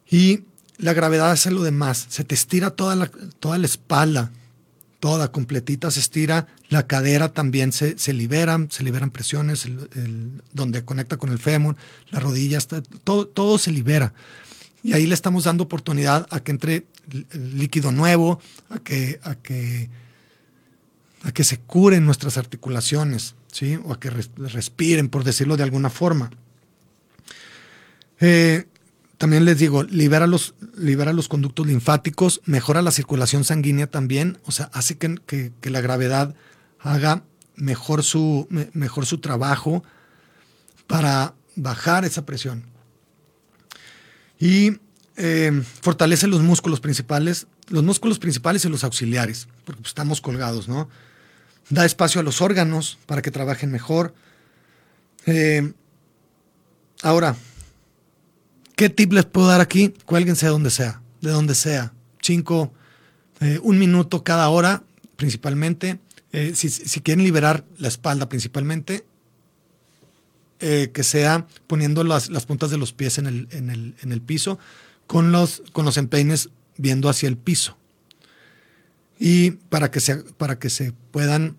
Y 0.10 0.44
la 0.78 0.94
gravedad 0.94 1.32
hace 1.32 1.52
lo 1.52 1.64
demás, 1.64 2.06
se 2.10 2.24
te 2.24 2.36
estira 2.36 2.72
toda 2.72 2.96
la, 2.96 3.08
toda 3.40 3.58
la 3.58 3.66
espalda, 3.66 4.32
toda 5.00 5.32
completita 5.32 5.92
se 5.92 6.00
estira, 6.00 6.48
la 6.70 6.88
cadera 6.88 7.34
también 7.34 7.72
se, 7.72 7.98
se 7.98 8.14
libera, 8.14 8.60
se 8.70 8.84
liberan 8.84 9.12
presiones, 9.12 9.66
donde 10.54 10.86
conecta 10.86 11.18
con 11.18 11.32
el 11.32 11.40
fémur, 11.40 11.76
la 12.12 12.20
rodilla, 12.20 12.60
todo, 13.04 13.28
todo 13.28 13.58
se 13.58 13.72
libera. 13.72 14.14
Y 14.84 14.94
ahí 14.94 15.08
le 15.08 15.14
estamos 15.14 15.44
dando 15.44 15.64
oportunidad 15.64 16.28
a 16.30 16.40
que 16.42 16.52
entre 16.52 16.86
líquido 17.34 17.92
nuevo, 17.92 18.40
a 18.70 18.80
que, 18.80 19.20
a 19.24 19.36
que, 19.36 19.90
a 21.24 21.32
que 21.32 21.44
se 21.44 21.60
curen 21.60 22.06
nuestras 22.06 22.38
articulaciones, 22.38 23.36
¿sí? 23.52 23.80
o 23.84 23.94
a 23.94 24.00
que 24.00 24.10
respiren, 24.10 25.10
por 25.10 25.24
decirlo 25.24 25.58
de 25.58 25.64
alguna 25.64 25.90
forma. 25.90 26.30
Eh, 28.20 28.66
también 29.18 29.44
les 29.44 29.58
digo, 29.58 29.84
libera 29.84 30.28
los, 30.28 30.56
libera 30.78 31.12
los 31.12 31.28
conductos 31.28 31.68
linfáticos, 31.68 32.42
mejora 32.46 32.82
la 32.82 32.92
circulación 32.92 33.44
sanguínea 33.44 33.88
también, 33.88 34.38
o 34.46 34.52
sea, 34.52 34.70
hace 34.74 34.98
que, 34.98 35.52
la 35.64 35.82
gravedad 35.82 36.36
haga 36.80 37.24
mejor 37.56 38.04
su, 38.04 38.48
mejor 38.72 39.06
su 39.06 39.18
trabajo 39.18 39.84
para 40.88 41.34
bajar 41.58 42.06
esa 42.06 42.26
presión. 42.26 42.64
Y 44.40 44.78
eh, 45.18 45.64
fortalece 45.82 46.28
los 46.28 46.42
músculos 46.42 46.80
principales, 46.80 47.48
los 47.68 47.84
músculos 47.84 48.20
principales 48.20 48.64
y 48.64 48.70
los 48.70 48.86
auxiliares, 48.86 49.50
porque 49.66 49.82
estamos 49.84 50.22
colgados, 50.22 50.70
¿no? 50.70 50.88
Da 51.70 51.86
espacio 51.86 52.22
a 52.22 52.24
los 52.24 52.42
órganos 52.42 52.98
para 53.06 53.22
que 53.22 53.32
trabajen 53.32 53.72
mejor. 53.72 54.14
Eh, 55.26 55.72
ahora, 57.02 57.36
¿Qué 58.80 58.90
tip 58.90 59.12
les 59.12 59.26
puedo 59.26 59.48
dar 59.48 59.60
aquí? 59.60 59.94
Cuélguense 60.06 60.46
de 60.46 60.54
donde 60.54 60.70
sea, 60.70 61.02
de 61.20 61.32
donde 61.32 61.54
sea. 61.54 61.92
Cinco, 62.22 62.72
eh, 63.42 63.60
un 63.62 63.78
minuto 63.78 64.24
cada 64.24 64.48
hora, 64.48 64.84
principalmente. 65.18 66.00
Eh, 66.32 66.54
si, 66.56 67.02
quieren 67.02 67.26
liberar 67.26 67.66
la 67.78 67.90
espalda, 67.90 68.30
principalmente, 68.30 69.04
eh, 70.62 70.92
que 70.94 71.04
sea 71.04 71.46
poniendo 71.68 72.06
las, 72.06 72.30
puntas 72.46 72.72
de 72.72 72.78
los 72.78 72.94
pies 72.94 73.18
en 73.18 73.28
el, 73.28 73.50
en 73.52 73.70
el, 73.70 73.96
en 74.02 74.14
el 74.14 74.22
piso 74.22 74.60
con 75.08 75.34
los, 75.34 75.62
con 75.74 75.84
los 75.84 75.98
empeines 75.98 76.48
viendo 76.78 77.10
hacia 77.10 77.28
el 77.28 77.36
piso. 77.36 77.76
Y 79.20 79.52
para 79.52 79.92
que 79.92 80.00
se, 80.00 80.16
para 80.16 80.58
que 80.58 80.70
se 80.70 80.94
puedan 81.12 81.58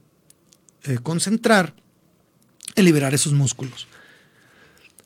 eh, 0.85 0.99
concentrar 1.03 1.75
en 2.75 2.85
liberar 2.85 3.13
esos 3.15 3.35
músculos. 3.35 3.87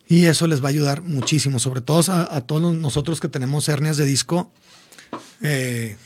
Y 0.06 0.26
eso 0.26 0.46
les 0.46 0.62
va 0.62 0.68
a 0.68 0.70
ayudar 0.70 1.02
muchísimo, 1.02 1.58
sobre 1.58 1.80
todo 1.80 2.12
a, 2.12 2.40
todos 2.42 2.76
nosotros 2.76 3.20
que 3.20 3.28
tenemos 3.28 3.68
hernias 3.68 3.96
de 3.96 4.04
disco. 4.04 4.52
Eh, 5.40 5.96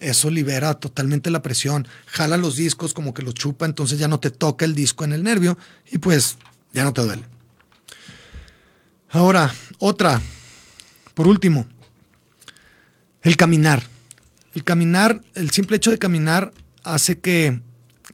eso 0.00 0.28
libera 0.28 0.74
totalmente 0.74 1.30
la 1.30 1.40
presión, 1.40 1.86
jala 2.06 2.36
los 2.36 2.56
discos 2.56 2.94
como 2.94 3.14
que 3.14 3.22
los 3.22 3.34
chupa, 3.34 3.64
entonces 3.64 3.98
ya 3.98 4.08
no 4.08 4.18
te 4.18 4.30
toca 4.30 4.64
el 4.64 4.74
disco 4.74 5.04
en 5.04 5.12
el 5.12 5.22
nervio 5.22 5.56
y 5.90 5.98
pues 5.98 6.36
ya 6.72 6.82
no 6.82 6.92
te 6.92 7.02
duele. 7.02 7.24
Ahora, 9.10 9.54
otra, 9.78 10.20
por 11.14 11.28
último, 11.28 11.66
el 13.22 13.36
caminar. 13.36 13.93
El 14.54 14.64
caminar, 14.64 15.20
el 15.34 15.50
simple 15.50 15.76
hecho 15.76 15.90
de 15.90 15.98
caminar 15.98 16.52
hace 16.84 17.18
que, 17.18 17.60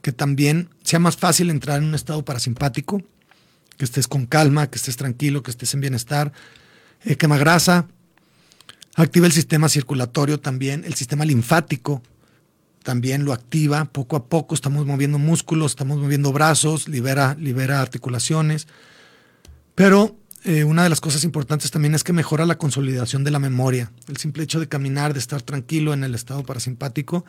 que 0.01 0.11
también 0.11 0.69
sea 0.83 0.99
más 0.99 1.17
fácil 1.17 1.49
entrar 1.49 1.79
en 1.79 1.87
un 1.87 1.95
estado 1.95 2.25
parasimpático, 2.25 3.01
que 3.77 3.85
estés 3.85 4.07
con 4.07 4.25
calma, 4.25 4.69
que 4.69 4.77
estés 4.77 4.97
tranquilo, 4.97 5.43
que 5.43 5.51
estés 5.51 5.73
en 5.73 5.81
bienestar, 5.81 6.33
eh, 7.03 7.15
quema 7.15 7.37
grasa, 7.37 7.87
activa 8.95 9.27
el 9.27 9.31
sistema 9.31 9.69
circulatorio 9.69 10.39
también, 10.39 10.83
el 10.85 10.95
sistema 10.95 11.25
linfático 11.25 12.01
también 12.83 13.25
lo 13.25 13.33
activa 13.33 13.85
poco 13.85 14.15
a 14.15 14.25
poco, 14.25 14.55
estamos 14.55 14.85
moviendo 14.85 15.19
músculos, 15.19 15.73
estamos 15.73 15.99
moviendo 15.99 16.31
brazos, 16.33 16.87
libera, 16.87 17.35
libera 17.39 17.81
articulaciones, 17.81 18.67
pero 19.75 20.15
eh, 20.43 20.63
una 20.63 20.83
de 20.83 20.89
las 20.89 21.01
cosas 21.01 21.23
importantes 21.23 21.69
también 21.69 21.93
es 21.93 22.03
que 22.03 22.13
mejora 22.13 22.45
la 22.45 22.57
consolidación 22.57 23.23
de 23.23 23.31
la 23.31 23.39
memoria. 23.39 23.91
El 24.07 24.17
simple 24.17 24.43
hecho 24.43 24.59
de 24.59 24.67
caminar, 24.67 25.13
de 25.13 25.19
estar 25.19 25.41
tranquilo 25.43 25.93
en 25.93 26.03
el 26.03 26.15
estado 26.15 26.43
parasimpático, 26.43 27.25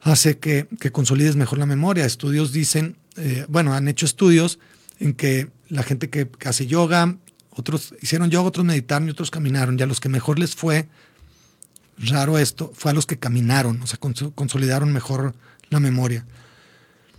hace 0.00 0.38
que, 0.38 0.66
consolides 0.92 1.36
mejor 1.36 1.58
la 1.58 1.66
memoria. 1.66 2.06
Estudios 2.06 2.52
dicen, 2.52 2.96
eh, 3.16 3.44
bueno, 3.48 3.74
han 3.74 3.86
hecho 3.86 4.06
estudios 4.06 4.58
en 4.98 5.12
que 5.12 5.50
la 5.68 5.82
gente 5.82 6.08
que, 6.08 6.28
hace 6.46 6.66
yoga, 6.66 7.16
otros 7.50 7.94
hicieron 8.00 8.30
yoga, 8.30 8.48
otros 8.48 8.64
meditaron 8.64 9.08
y 9.08 9.10
otros 9.10 9.30
caminaron. 9.30 9.78
Y 9.78 9.82
a 9.82 9.86
los 9.86 10.00
que 10.00 10.08
mejor 10.08 10.38
les 10.38 10.54
fue, 10.54 10.88
raro 11.98 12.38
esto, 12.38 12.72
fue 12.74 12.92
a 12.92 12.94
los 12.94 13.04
que 13.04 13.18
caminaron, 13.18 13.80
o 13.82 13.86
sea, 13.86 13.98
consolidaron 14.34 14.90
mejor 14.90 15.34
la 15.68 15.80
memoria. 15.80 16.24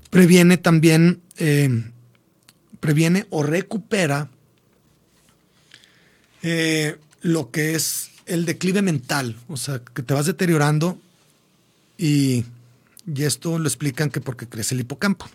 Previene 0.10 0.58
también, 0.58 1.22
eh, 1.38 1.92
previene 2.80 3.28
o 3.30 3.44
recupera 3.44 4.30
eh, 6.44 7.00
lo 7.22 7.50
que 7.50 7.74
es 7.74 8.12
el 8.26 8.46
declive 8.46 8.82
mental, 8.82 9.36
o 9.48 9.58
sea, 9.58 9.80
que 9.80 10.04
te 10.04 10.14
vas 10.14 10.26
deteriorando 10.26 11.00
y, 11.98 12.46
y 13.08 13.24
esto 13.24 13.58
lo 13.58 13.68
explican 13.68 14.10
que 14.10 14.22
porque 14.22 14.48
crece 14.48 14.76
el 14.76 14.82
hipocampo. 14.82 15.28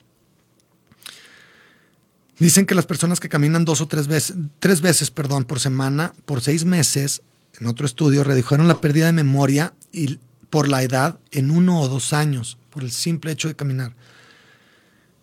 Dicen 2.38 2.66
que 2.66 2.76
las 2.76 2.86
personas 2.86 3.18
que 3.18 3.28
caminan 3.28 3.64
dos 3.64 3.80
o 3.80 3.88
tres 3.88 4.06
veces, 4.06 4.36
tres 4.60 4.80
veces 4.80 5.10
perdón, 5.10 5.44
por 5.44 5.58
semana, 5.58 6.14
por 6.24 6.40
seis 6.40 6.64
meses, 6.64 7.22
en 7.58 7.66
otro 7.66 7.84
estudio, 7.84 8.22
redujeron 8.22 8.68
la 8.68 8.80
pérdida 8.80 9.06
de 9.06 9.12
memoria 9.12 9.72
y 9.90 10.20
por 10.50 10.68
la 10.68 10.82
edad 10.82 11.18
en 11.32 11.50
uno 11.50 11.80
o 11.80 11.88
dos 11.88 12.12
años, 12.12 12.58
por 12.70 12.84
el 12.84 12.92
simple 12.92 13.32
hecho 13.32 13.48
de 13.48 13.56
caminar. 13.56 13.94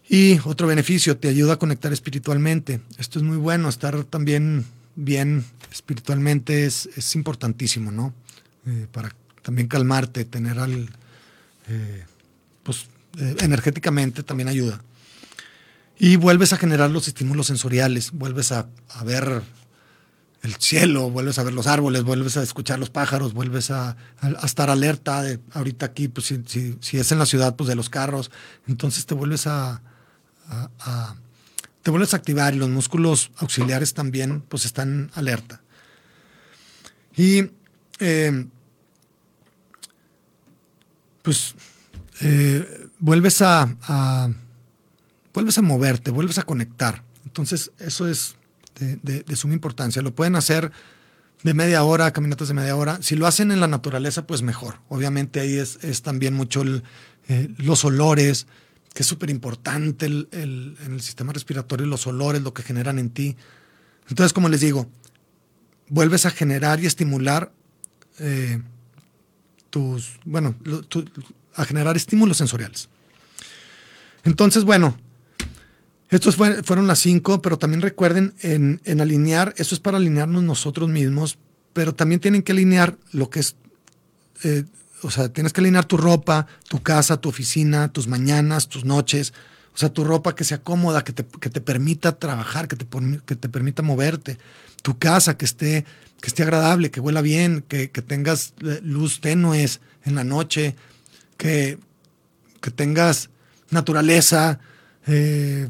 Y 0.09 0.39
otro 0.43 0.67
beneficio, 0.67 1.17
te 1.17 1.29
ayuda 1.29 1.53
a 1.53 1.59
conectar 1.59 1.93
espiritualmente. 1.93 2.81
Esto 2.97 3.19
es 3.19 3.23
muy 3.23 3.37
bueno, 3.37 3.69
estar 3.69 4.03
también 4.03 4.65
bien 4.95 5.45
espiritualmente 5.71 6.65
es, 6.65 6.89
es 6.95 7.15
importantísimo, 7.15 7.91
¿no? 7.91 8.13
Eh, 8.67 8.87
para 8.91 9.13
también 9.41 9.67
calmarte, 9.67 10.25
tener 10.25 10.59
al... 10.59 10.89
Eh, 11.67 12.05
pues 12.63 12.87
eh, 13.19 13.35
energéticamente 13.41 14.23
también 14.23 14.49
ayuda. 14.49 14.81
Y 15.97 16.15
vuelves 16.17 16.51
a 16.51 16.57
generar 16.57 16.89
los 16.89 17.07
estímulos 17.07 17.47
sensoriales, 17.47 18.11
vuelves 18.11 18.51
a, 18.51 18.67
ver 19.05 19.43
el 20.41 20.55
cielo, 20.55 21.09
vuelves 21.09 21.39
a 21.39 21.43
ver 21.43 21.53
los 21.53 21.67
árboles, 21.67 22.03
vuelves 22.03 22.37
a 22.37 22.43
escuchar 22.43 22.79
los 22.79 22.89
pájaros, 22.89 23.33
vuelves 23.33 23.71
a, 23.71 23.95
estar 24.43 24.69
alerta. 24.69 25.21
De, 25.21 25.39
ahorita 25.53 25.85
aquí, 25.85 26.07
pues 26.07 26.27
si, 26.27 26.77
si, 26.81 26.97
es 26.97 27.11
en 27.11 27.19
la 27.19 27.25
ciudad, 27.25 27.55
pues 27.55 27.69
de 27.69 27.75
los 27.75 27.89
carros. 27.89 28.31
Entonces 28.67 29.05
te 29.05 29.13
vuelves 29.13 29.47
a, 29.47 29.81
te 31.85 31.91
vuelves 31.91 32.15
a 32.15 32.17
activar 32.17 32.55
y 32.55 32.57
los 32.57 32.69
músculos 32.69 33.29
auxiliares 33.37 33.93
también, 33.93 34.41
pues 34.41 34.65
están 34.65 35.11
alerta. 35.13 35.61
Y 37.15 37.51
eh, 37.99 38.47
pues 41.21 41.53
eh, 42.21 42.87
vuelves 42.97 43.43
a 43.43 44.33
vuelves 45.31 45.59
a 45.59 45.61
moverte, 45.61 46.09
vuelves 46.09 46.39
a 46.39 46.43
conectar. 46.43 47.03
Entonces, 47.23 47.71
eso 47.77 48.07
es 48.07 48.35
de, 48.79 49.35
suma 49.35 49.53
importancia. 49.53 50.01
Lo 50.01 50.15
pueden 50.15 50.35
hacer 50.35 50.71
de 51.43 51.53
media 51.53 51.83
hora, 51.83 52.11
caminatas 52.13 52.47
de 52.47 52.55
media 52.55 52.75
hora. 52.75 52.97
Si 53.03 53.15
lo 53.15 53.27
hacen 53.27 53.51
en 53.51 53.59
la 53.59 53.67
naturaleza, 53.67 54.25
pues 54.25 54.41
mejor. 54.41 54.79
Obviamente 54.89 55.39
ahí 55.39 55.59
es, 55.59 56.01
también 56.01 56.33
mucho 56.33 56.63
eh, 57.27 57.49
los 57.57 57.85
olores, 57.85 58.47
que 58.95 59.03
es 59.03 59.07
súper 59.07 59.29
importante 59.29 60.05
en 60.05 60.77
el 60.81 61.01
sistema 61.01 61.33
respiratorio, 61.33 61.85
los 61.85 62.07
olores, 62.07 62.41
lo 62.41 62.53
que 62.53 62.63
generan 62.63 62.97
en 62.97 63.09
ti. 63.09 63.35
Entonces, 64.09 64.31
como 64.31 64.49
les 64.49 64.61
digo, 64.61 64.89
vuelves 65.89 66.25
a 66.25 66.31
generar 66.31 66.79
y 66.79 66.85
estimular 66.85 67.51
eh, 68.19 68.61
tus, 69.69 70.17
bueno, 70.23 70.55
a 71.55 71.65
generar 71.65 71.97
estímulos 71.97 72.37
sensoriales. 72.37 72.87
Entonces, 74.23 74.63
bueno, 74.63 74.97
estos 76.09 76.37
fueron 76.37 76.87
las 76.87 76.99
cinco, 76.99 77.41
pero 77.41 77.57
también 77.57 77.81
recuerden 77.81 78.33
en, 78.39 78.79
alinear, 79.01 79.53
eso 79.57 79.75
es 79.75 79.81
para 79.81 79.97
alinearnos 79.97 80.41
nosotros 80.43 80.89
mismos, 80.89 81.37
pero 81.73 81.93
también 81.93 82.21
tienen 82.21 82.43
que 82.43 82.53
alinear 82.53 82.97
lo 83.11 83.29
que 83.29 83.41
es, 83.41 83.57
eh, 84.45 84.63
o 85.05 85.11
sea, 85.11 85.29
tienes 85.29 85.53
que 85.53 85.61
alinear 85.61 85.85
tu 85.85 85.97
ropa, 85.97 86.47
tu 86.67 86.81
casa, 86.81 87.17
tu 87.17 87.29
oficina, 87.29 87.89
tus 87.89 88.07
mañanas, 88.07 88.67
tus 88.67 88.85
noches, 88.85 89.33
o 89.73 89.77
sea, 89.77 89.89
tu 89.89 90.03
ropa 90.03 90.35
que 90.35 90.43
sea 90.43 90.63
cómoda, 90.63 91.03
que 91.03 91.13
te, 91.13 91.25
que 91.25 91.49
te 91.49 91.61
permita 91.61 92.17
trabajar, 92.17 92.67
que 92.67 92.75
te, 92.75 92.87
que 93.25 93.35
te 93.35 93.49
permita 93.49 93.83
moverte, 93.83 94.39
tu 94.81 94.97
casa 94.97 95.37
que 95.37 95.45
esté, 95.45 95.85
que 96.21 96.27
esté 96.27 96.43
agradable, 96.43 96.89
que 96.89 96.99
huela 96.99 97.21
bien, 97.21 97.63
que, 97.67 97.87
tengas 97.87 98.53
eh, 98.63 98.79
luz 98.83 99.21
tenues 99.21 99.79
en 100.05 100.15
la 100.15 100.23
noche, 100.23 100.75
que, 101.37 101.77
que 102.61 102.71
tengas 102.71 103.29
naturaleza, 103.69 104.59
eh, 105.05 105.69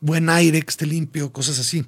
buen 0.00 0.30
aire, 0.30 0.62
que 0.62 0.70
esté 0.70 0.86
limpio, 0.86 1.32
cosas 1.32 1.58
así. 1.58 1.84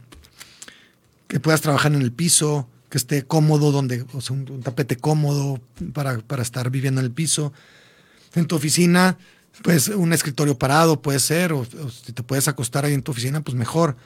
Que 1.28 1.40
puedas 1.40 1.60
trabajar 1.60 1.92
en 1.94 2.02
el 2.02 2.12
piso, 2.12 2.68
que 2.88 2.98
esté 2.98 3.24
cómodo, 3.24 3.70
donde, 3.72 4.04
un, 4.30 4.62
tapete 4.62 4.96
cómodo 4.96 5.60
para, 5.92 6.42
estar 6.42 6.70
viviendo 6.70 7.00
en 7.00 7.06
el 7.06 7.12
piso. 7.12 7.52
En 8.34 8.46
tu 8.46 8.56
oficina, 8.56 9.18
pues 9.62 9.88
un 9.88 10.12
escritorio 10.12 10.58
parado 10.58 11.02
puede 11.02 11.20
ser, 11.20 11.52
o, 11.52 11.66
si 11.90 12.12
te 12.12 12.22
puedes 12.22 12.48
acostar 12.48 12.84
ahí 12.84 12.94
en 12.94 13.02
tu 13.02 13.12
oficina, 13.12 13.40
pues 13.42 13.56
mejor. 13.56 13.96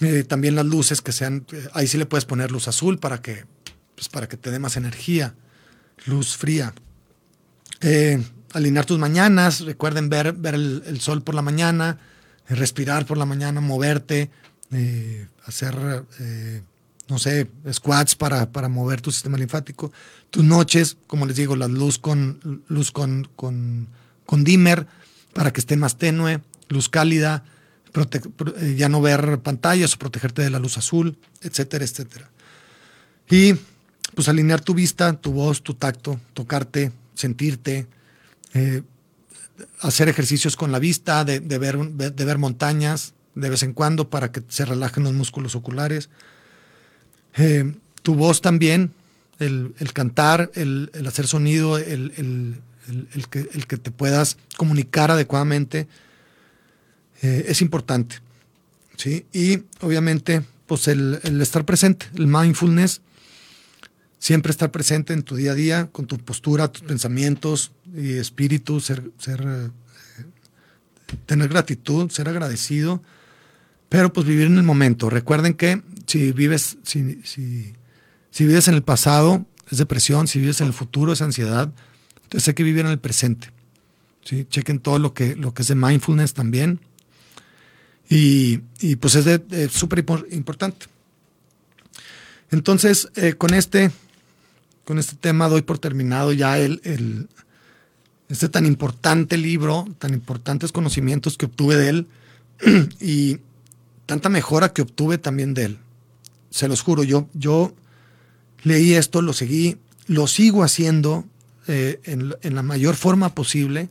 Eh, 0.00 0.24
también 0.24 0.56
las 0.56 0.66
luces 0.66 1.00
que 1.00 1.12
sean, 1.12 1.46
eh, 1.52 1.68
ahí 1.72 1.86
sí 1.86 1.96
le 1.98 2.06
puedes 2.06 2.24
poner 2.24 2.50
luz 2.50 2.66
azul 2.68 2.98
para 2.98 3.22
que, 3.22 3.44
pues 3.94 4.08
para 4.08 4.28
que 4.28 4.36
te 4.36 4.50
dé 4.50 4.58
más 4.58 4.76
energía, 4.76 5.34
luz 6.06 6.36
fría. 6.36 6.74
Eh, 7.80 8.22
alinear 8.52 8.84
tus 8.84 8.98
mañanas, 8.98 9.60
recuerden 9.60 10.08
ver, 10.08 10.32
ver 10.32 10.54
el 10.54 11.00
sol 11.00 11.22
por 11.22 11.34
la 11.34 11.42
mañana, 11.42 11.98
respirar 12.48 13.06
por 13.06 13.18
la 13.18 13.24
mañana, 13.24 13.60
moverte, 13.60 14.30
hacer, 15.46 16.04
no 17.08 17.18
sé, 17.18 17.50
squats 17.72 18.14
para, 18.14 18.50
para, 18.50 18.68
mover 18.68 19.00
tu 19.00 19.10
sistema 19.10 19.36
linfático. 19.36 19.92
Tus 20.30 20.44
noches, 20.44 20.96
como 21.06 21.26
les 21.26 21.36
digo, 21.36 21.56
la 21.56 21.68
luz 21.68 21.98
con, 21.98 22.62
luz 22.68 22.90
con, 22.90 23.28
con, 23.36 23.88
con 24.26 24.44
dimmer 24.44 24.86
para 25.32 25.52
que 25.52 25.60
esté 25.60 25.76
más 25.76 25.98
tenue, 25.98 26.40
luz 26.68 26.88
cálida, 26.88 27.44
eh, 27.94 28.74
ya 28.76 28.88
no 28.88 29.00
ver 29.00 29.38
pantallas 29.40 29.94
o 29.94 29.98
protegerte 29.98 30.42
de 30.42 30.50
la 30.50 30.58
luz 30.58 30.78
azul, 30.78 31.18
etcétera, 31.42 31.84
etcétera. 31.84 32.30
Y 33.30 33.54
pues 34.14 34.28
alinear 34.28 34.60
tu 34.60 34.74
vista, 34.74 35.12
tu 35.14 35.32
voz, 35.32 35.62
tu 35.62 35.74
tacto, 35.74 36.20
tocarte, 36.34 36.92
sentirte, 37.14 37.86
hacer 39.80 40.08
ejercicios 40.08 40.56
con 40.56 40.72
la 40.72 40.78
vista, 40.78 41.24
de, 41.24 41.40
ver, 41.40 41.78
de 41.78 42.24
ver 42.24 42.38
montañas 42.38 43.14
de 43.34 43.50
vez 43.50 43.62
en 43.62 43.72
cuando 43.72 44.10
para 44.10 44.30
que 44.30 44.42
se 44.48 44.64
relajen 44.64 45.04
los 45.04 45.12
músculos 45.12 45.54
oculares. 45.54 46.08
Eh, 47.36 47.74
tu 48.02 48.14
voz 48.14 48.40
también, 48.40 48.92
el, 49.38 49.74
cantar, 49.92 50.50
el, 50.54 50.90
hacer 51.06 51.26
sonido, 51.26 51.78
el, 51.78 52.12
que, 53.30 53.48
el, 53.52 53.66
que, 53.66 53.76
te 53.76 53.90
puedas 53.90 54.36
comunicar 54.56 55.10
adecuadamente, 55.10 55.88
eh, 57.22 57.46
es 57.48 57.62
importante. 57.62 58.16
¿sí? 58.96 59.26
Y 59.32 59.62
obviamente, 59.80 60.42
pues 60.66 60.88
el, 60.88 61.18
el 61.22 61.40
estar 61.40 61.64
presente, 61.64 62.06
el 62.14 62.26
mindfulness, 62.26 63.00
siempre 64.24 64.50
estar 64.50 64.70
presente 64.70 65.12
en 65.12 65.22
tu 65.22 65.36
día 65.36 65.52
a 65.52 65.54
día, 65.54 65.88
con 65.92 66.06
tu 66.06 66.16
postura, 66.16 66.68
tus 66.68 66.82
pensamientos 66.82 67.72
y 67.94 68.14
espíritu, 68.14 68.80
ser, 68.80 69.10
ser 69.18 69.42
eh, 69.46 69.70
tener 71.26 71.48
gratitud, 71.48 72.10
ser 72.10 72.28
agradecido, 72.30 73.02
pero 73.90 74.14
pues 74.14 74.26
vivir 74.26 74.46
en 74.46 74.56
el 74.56 74.62
momento. 74.62 75.10
Recuerden 75.10 75.52
que 75.52 75.82
si 76.14 76.30
vives, 76.30 76.78
si, 76.84 77.18
si, 77.24 78.46
vives 78.46 78.68
en 78.68 78.74
el 78.74 78.84
pasado, 78.84 79.44
es 79.68 79.78
depresión, 79.78 80.28
si 80.28 80.38
vives 80.38 80.60
en 80.60 80.68
el 80.68 80.72
futuro, 80.72 81.12
es 81.12 81.20
ansiedad. 81.20 81.72
Entonces 82.22 82.46
hay 82.46 82.54
que 82.54 82.62
vivir 82.62 82.84
en 82.84 82.92
el 82.92 83.00
presente. 83.00 83.50
¿sí? 84.22 84.46
Chequen 84.48 84.78
todo 84.78 85.00
lo 85.00 85.12
que, 85.12 85.34
lo 85.34 85.52
que 85.52 85.62
es 85.62 85.68
de 85.68 85.74
mindfulness 85.74 86.32
también. 86.32 86.78
Y, 88.08 88.60
y 88.78 88.94
pues 88.94 89.16
es 89.16 89.72
súper 89.72 90.04
importante. 90.30 90.86
Entonces, 92.52 93.08
eh, 93.16 93.34
con, 93.34 93.52
este, 93.52 93.90
con 94.84 95.00
este 95.00 95.16
tema 95.16 95.48
doy 95.48 95.62
por 95.62 95.80
terminado 95.80 96.32
ya 96.32 96.60
el, 96.60 97.28
este 98.28 98.48
tan 98.48 98.66
importante 98.66 99.36
libro, 99.36 99.84
tan 99.98 100.14
importantes 100.14 100.70
conocimientos 100.70 101.36
que 101.36 101.46
obtuve 101.46 101.74
de 101.74 101.88
él 101.88 102.06
y 103.00 103.40
tanta 104.06 104.28
mejora 104.28 104.72
que 104.72 104.82
obtuve 104.82 105.18
también 105.18 105.54
de 105.54 105.64
él. 105.64 105.78
Se 106.54 106.68
los 106.68 106.82
juro, 106.82 107.02
yo, 107.02 107.28
yo 107.34 107.74
leí 108.62 108.94
esto, 108.94 109.22
lo 109.22 109.32
seguí, 109.32 109.76
lo 110.06 110.28
sigo 110.28 110.62
haciendo 110.62 111.24
eh, 111.66 111.98
en, 112.04 112.32
en, 112.42 112.54
la 112.54 112.62
mayor 112.62 112.94
forma 112.94 113.34
posible 113.34 113.88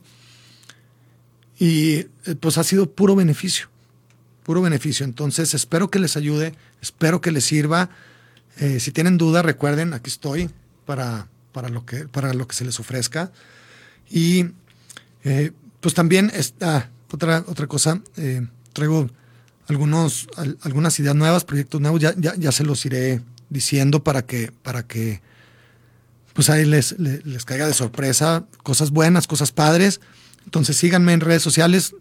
y 1.58 1.96
eh, 1.96 2.08
pues 2.40 2.56
ha 2.56 2.64
sido 2.64 2.90
puro 2.90 3.14
beneficio, 3.16 3.68
puro 4.44 4.62
beneficio. 4.62 5.04
Entonces 5.04 5.52
espero 5.52 5.90
que 5.90 5.98
les 5.98 6.16
ayude, 6.16 6.54
espero 6.80 7.20
que 7.20 7.32
les 7.32 7.44
sirva. 7.44 7.90
Eh, 8.56 8.80
si 8.80 8.92
tienen 8.92 9.18
duda, 9.18 9.42
recuerden, 9.42 9.92
aquí 9.92 10.08
estoy 10.08 10.48
para, 10.86 11.28
para, 11.52 11.68
lo, 11.68 11.84
que, 11.84 12.08
para 12.08 12.32
lo 12.32 12.48
que 12.48 12.56
se 12.56 12.64
les 12.64 12.80
ofrezca. 12.80 13.30
Y 14.08 14.46
pues 15.82 15.92
también 15.92 16.32
está 16.34 16.90
otra, 17.10 17.44
otra 17.46 17.66
cosa, 17.66 18.00
traigo 18.72 19.10
algunos, 19.68 20.28
al, 20.36 20.58
algunas 20.62 20.98
ideas 20.98 21.14
nuevas, 21.14 21.44
proyectos 21.44 21.80
nuevos, 21.80 22.00
ya, 22.00 22.14
ya, 22.16 22.34
ya, 22.36 22.52
se 22.52 22.64
los 22.64 22.84
iré 22.86 23.20
diciendo 23.50 24.04
para 24.04 24.26
que, 24.26 24.52
para 24.62 24.86
que 24.86 25.22
pues 26.32 26.50
ahí 26.50 26.64
les, 26.64 26.98
les, 26.98 27.44
caiga 27.44 27.66
de 27.66 27.74
sorpresa, 27.74 28.46
cosas 28.62 28.90
buenas, 28.90 29.26
cosas 29.26 29.52
padres. 29.52 30.00
Entonces 30.44 30.76
síganme 30.76 31.12
en 31.12 31.20
redes 31.20 31.42
sociales. 31.42 31.94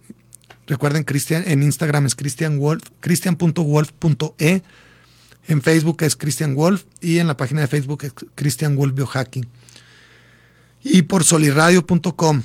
Recuerden, 0.67 1.03
Cristian, 1.03 1.43
en 1.45 1.61
Instagram 1.61 2.05
es 2.05 2.15
cristianwolf, 2.15 2.83
cristian.wolf.e. 2.99 4.61
En 5.47 5.61
Facebook 5.61 6.03
es 6.03 6.15
Cristian 6.15 6.55
Wolf 6.55 6.85
y 7.01 7.19
en 7.19 7.27
la 7.27 7.35
página 7.35 7.61
de 7.61 7.67
Facebook 7.67 8.05
es 8.05 8.13
Cristian 8.35 8.75
Wolf 8.75 8.95
Biohacking 8.95 9.47
y 10.83 11.03
por 11.03 11.23
soliradio.com. 11.23 12.43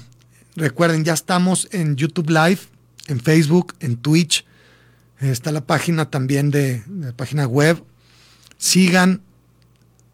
Recuerden, 0.57 1.05
ya 1.05 1.13
estamos 1.13 1.69
en 1.73 1.97
YouTube 1.97 2.31
Live, 2.31 2.61
en 3.09 3.21
Facebook, 3.21 3.75
en 3.81 3.97
Twitch. 3.97 4.45
Está 5.21 5.51
la 5.51 5.63
página 5.63 6.11
también 6.11 6.51
de, 6.51 6.83
la 7.01 7.13
página 7.13 7.47
web. 7.47 7.83
Sigan 8.57 9.21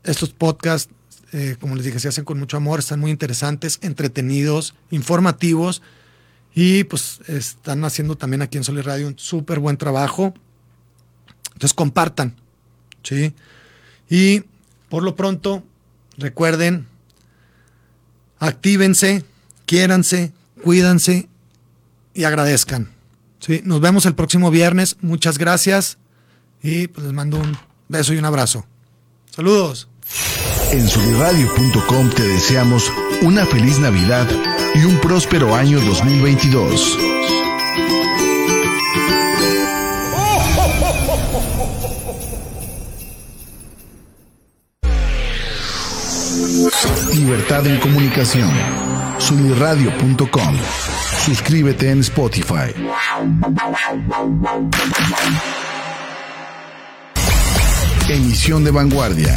estos 0.03 0.31
podcasts, 0.31 0.93
eh, 1.33 1.57
como 1.61 1.77
les 1.77 1.85
dije, 1.85 1.99
se 1.99 2.09
hacen 2.09 2.25
con 2.25 2.39
mucho 2.39 2.57
amor, 2.57 2.79
están 2.79 3.01
muy 3.01 3.11
interesantes, 3.11 3.79
entretenidos, 3.83 4.75
informativos 4.91 5.83
y 6.55 6.85
pues 6.85 7.21
están 7.27 7.85
haciendo 7.85 8.17
también 8.17 8.43
aquí 8.43 8.57
en 8.57 8.65
Soliradio 8.65 8.93
Radio 8.93 9.09
un 9.09 9.19
súper 9.19 9.59
buen 9.59 9.77
trabajo. 9.77 10.35
Entonces 11.55 11.75
compartan, 11.75 12.37
¿sí? 13.03 13.35
Y 14.09 14.45
por 14.89 15.03
lo 15.03 15.17
pronto, 15.17 15.65
recuerden 16.17 16.87
actívense, 18.39 19.25
quiéranse, 19.67 20.33
cuídanse 20.63 21.29
y 22.13 22.25
agradezcan. 22.25 22.94
¿Sí? 23.45 23.61
Nos 23.65 23.81
vemos 23.81 24.07
el 24.07 24.15
próximo 24.15 24.51
viernes. 24.51 24.97
Muchas 25.01 25.39
gracias 25.39 25.99
y 26.63 26.89
pues 26.89 27.05
les 27.05 27.13
mando 27.13 27.39
un 27.39 27.57
beso 27.89 28.15
y 28.15 28.19
un 28.19 28.25
abrazo. 28.25 28.65
Saludos. 29.31 29.89
En 30.73 30.89
subiradio.com 30.89 32.11
te 32.11 32.23
deseamos 32.23 32.91
una 33.23 33.47
feliz 33.47 33.79
Navidad 33.79 34.29
y 34.75 34.85
un 34.85 34.99
próspero 35.01 35.55
año 35.55 35.81
2022. 35.81 37.14
Libertad 47.15 47.67
en 47.67 47.79
comunicación. 47.79 48.51
Sunirradio.com. 49.19 50.57
Suscríbete 51.25 51.91
en 51.91 52.01
Spotify. 52.01 52.75
Emisión 58.09 58.65
de 58.65 58.71
vanguardia. 58.71 59.35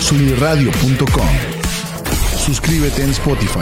Sunirradio.com. 0.00 1.28
Suscríbete 2.38 3.02
en 3.02 3.10
Spotify. 3.10 3.60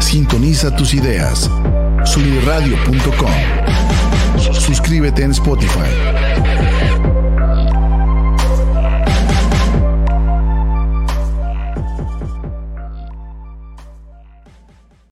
Sintoniza 0.00 0.74
tus 0.76 0.94
ideas. 0.94 1.50
Sunirradio.com. 2.04 3.32
Suscríbete 4.52 5.22
en 5.22 5.30
Spotify. 5.30 6.63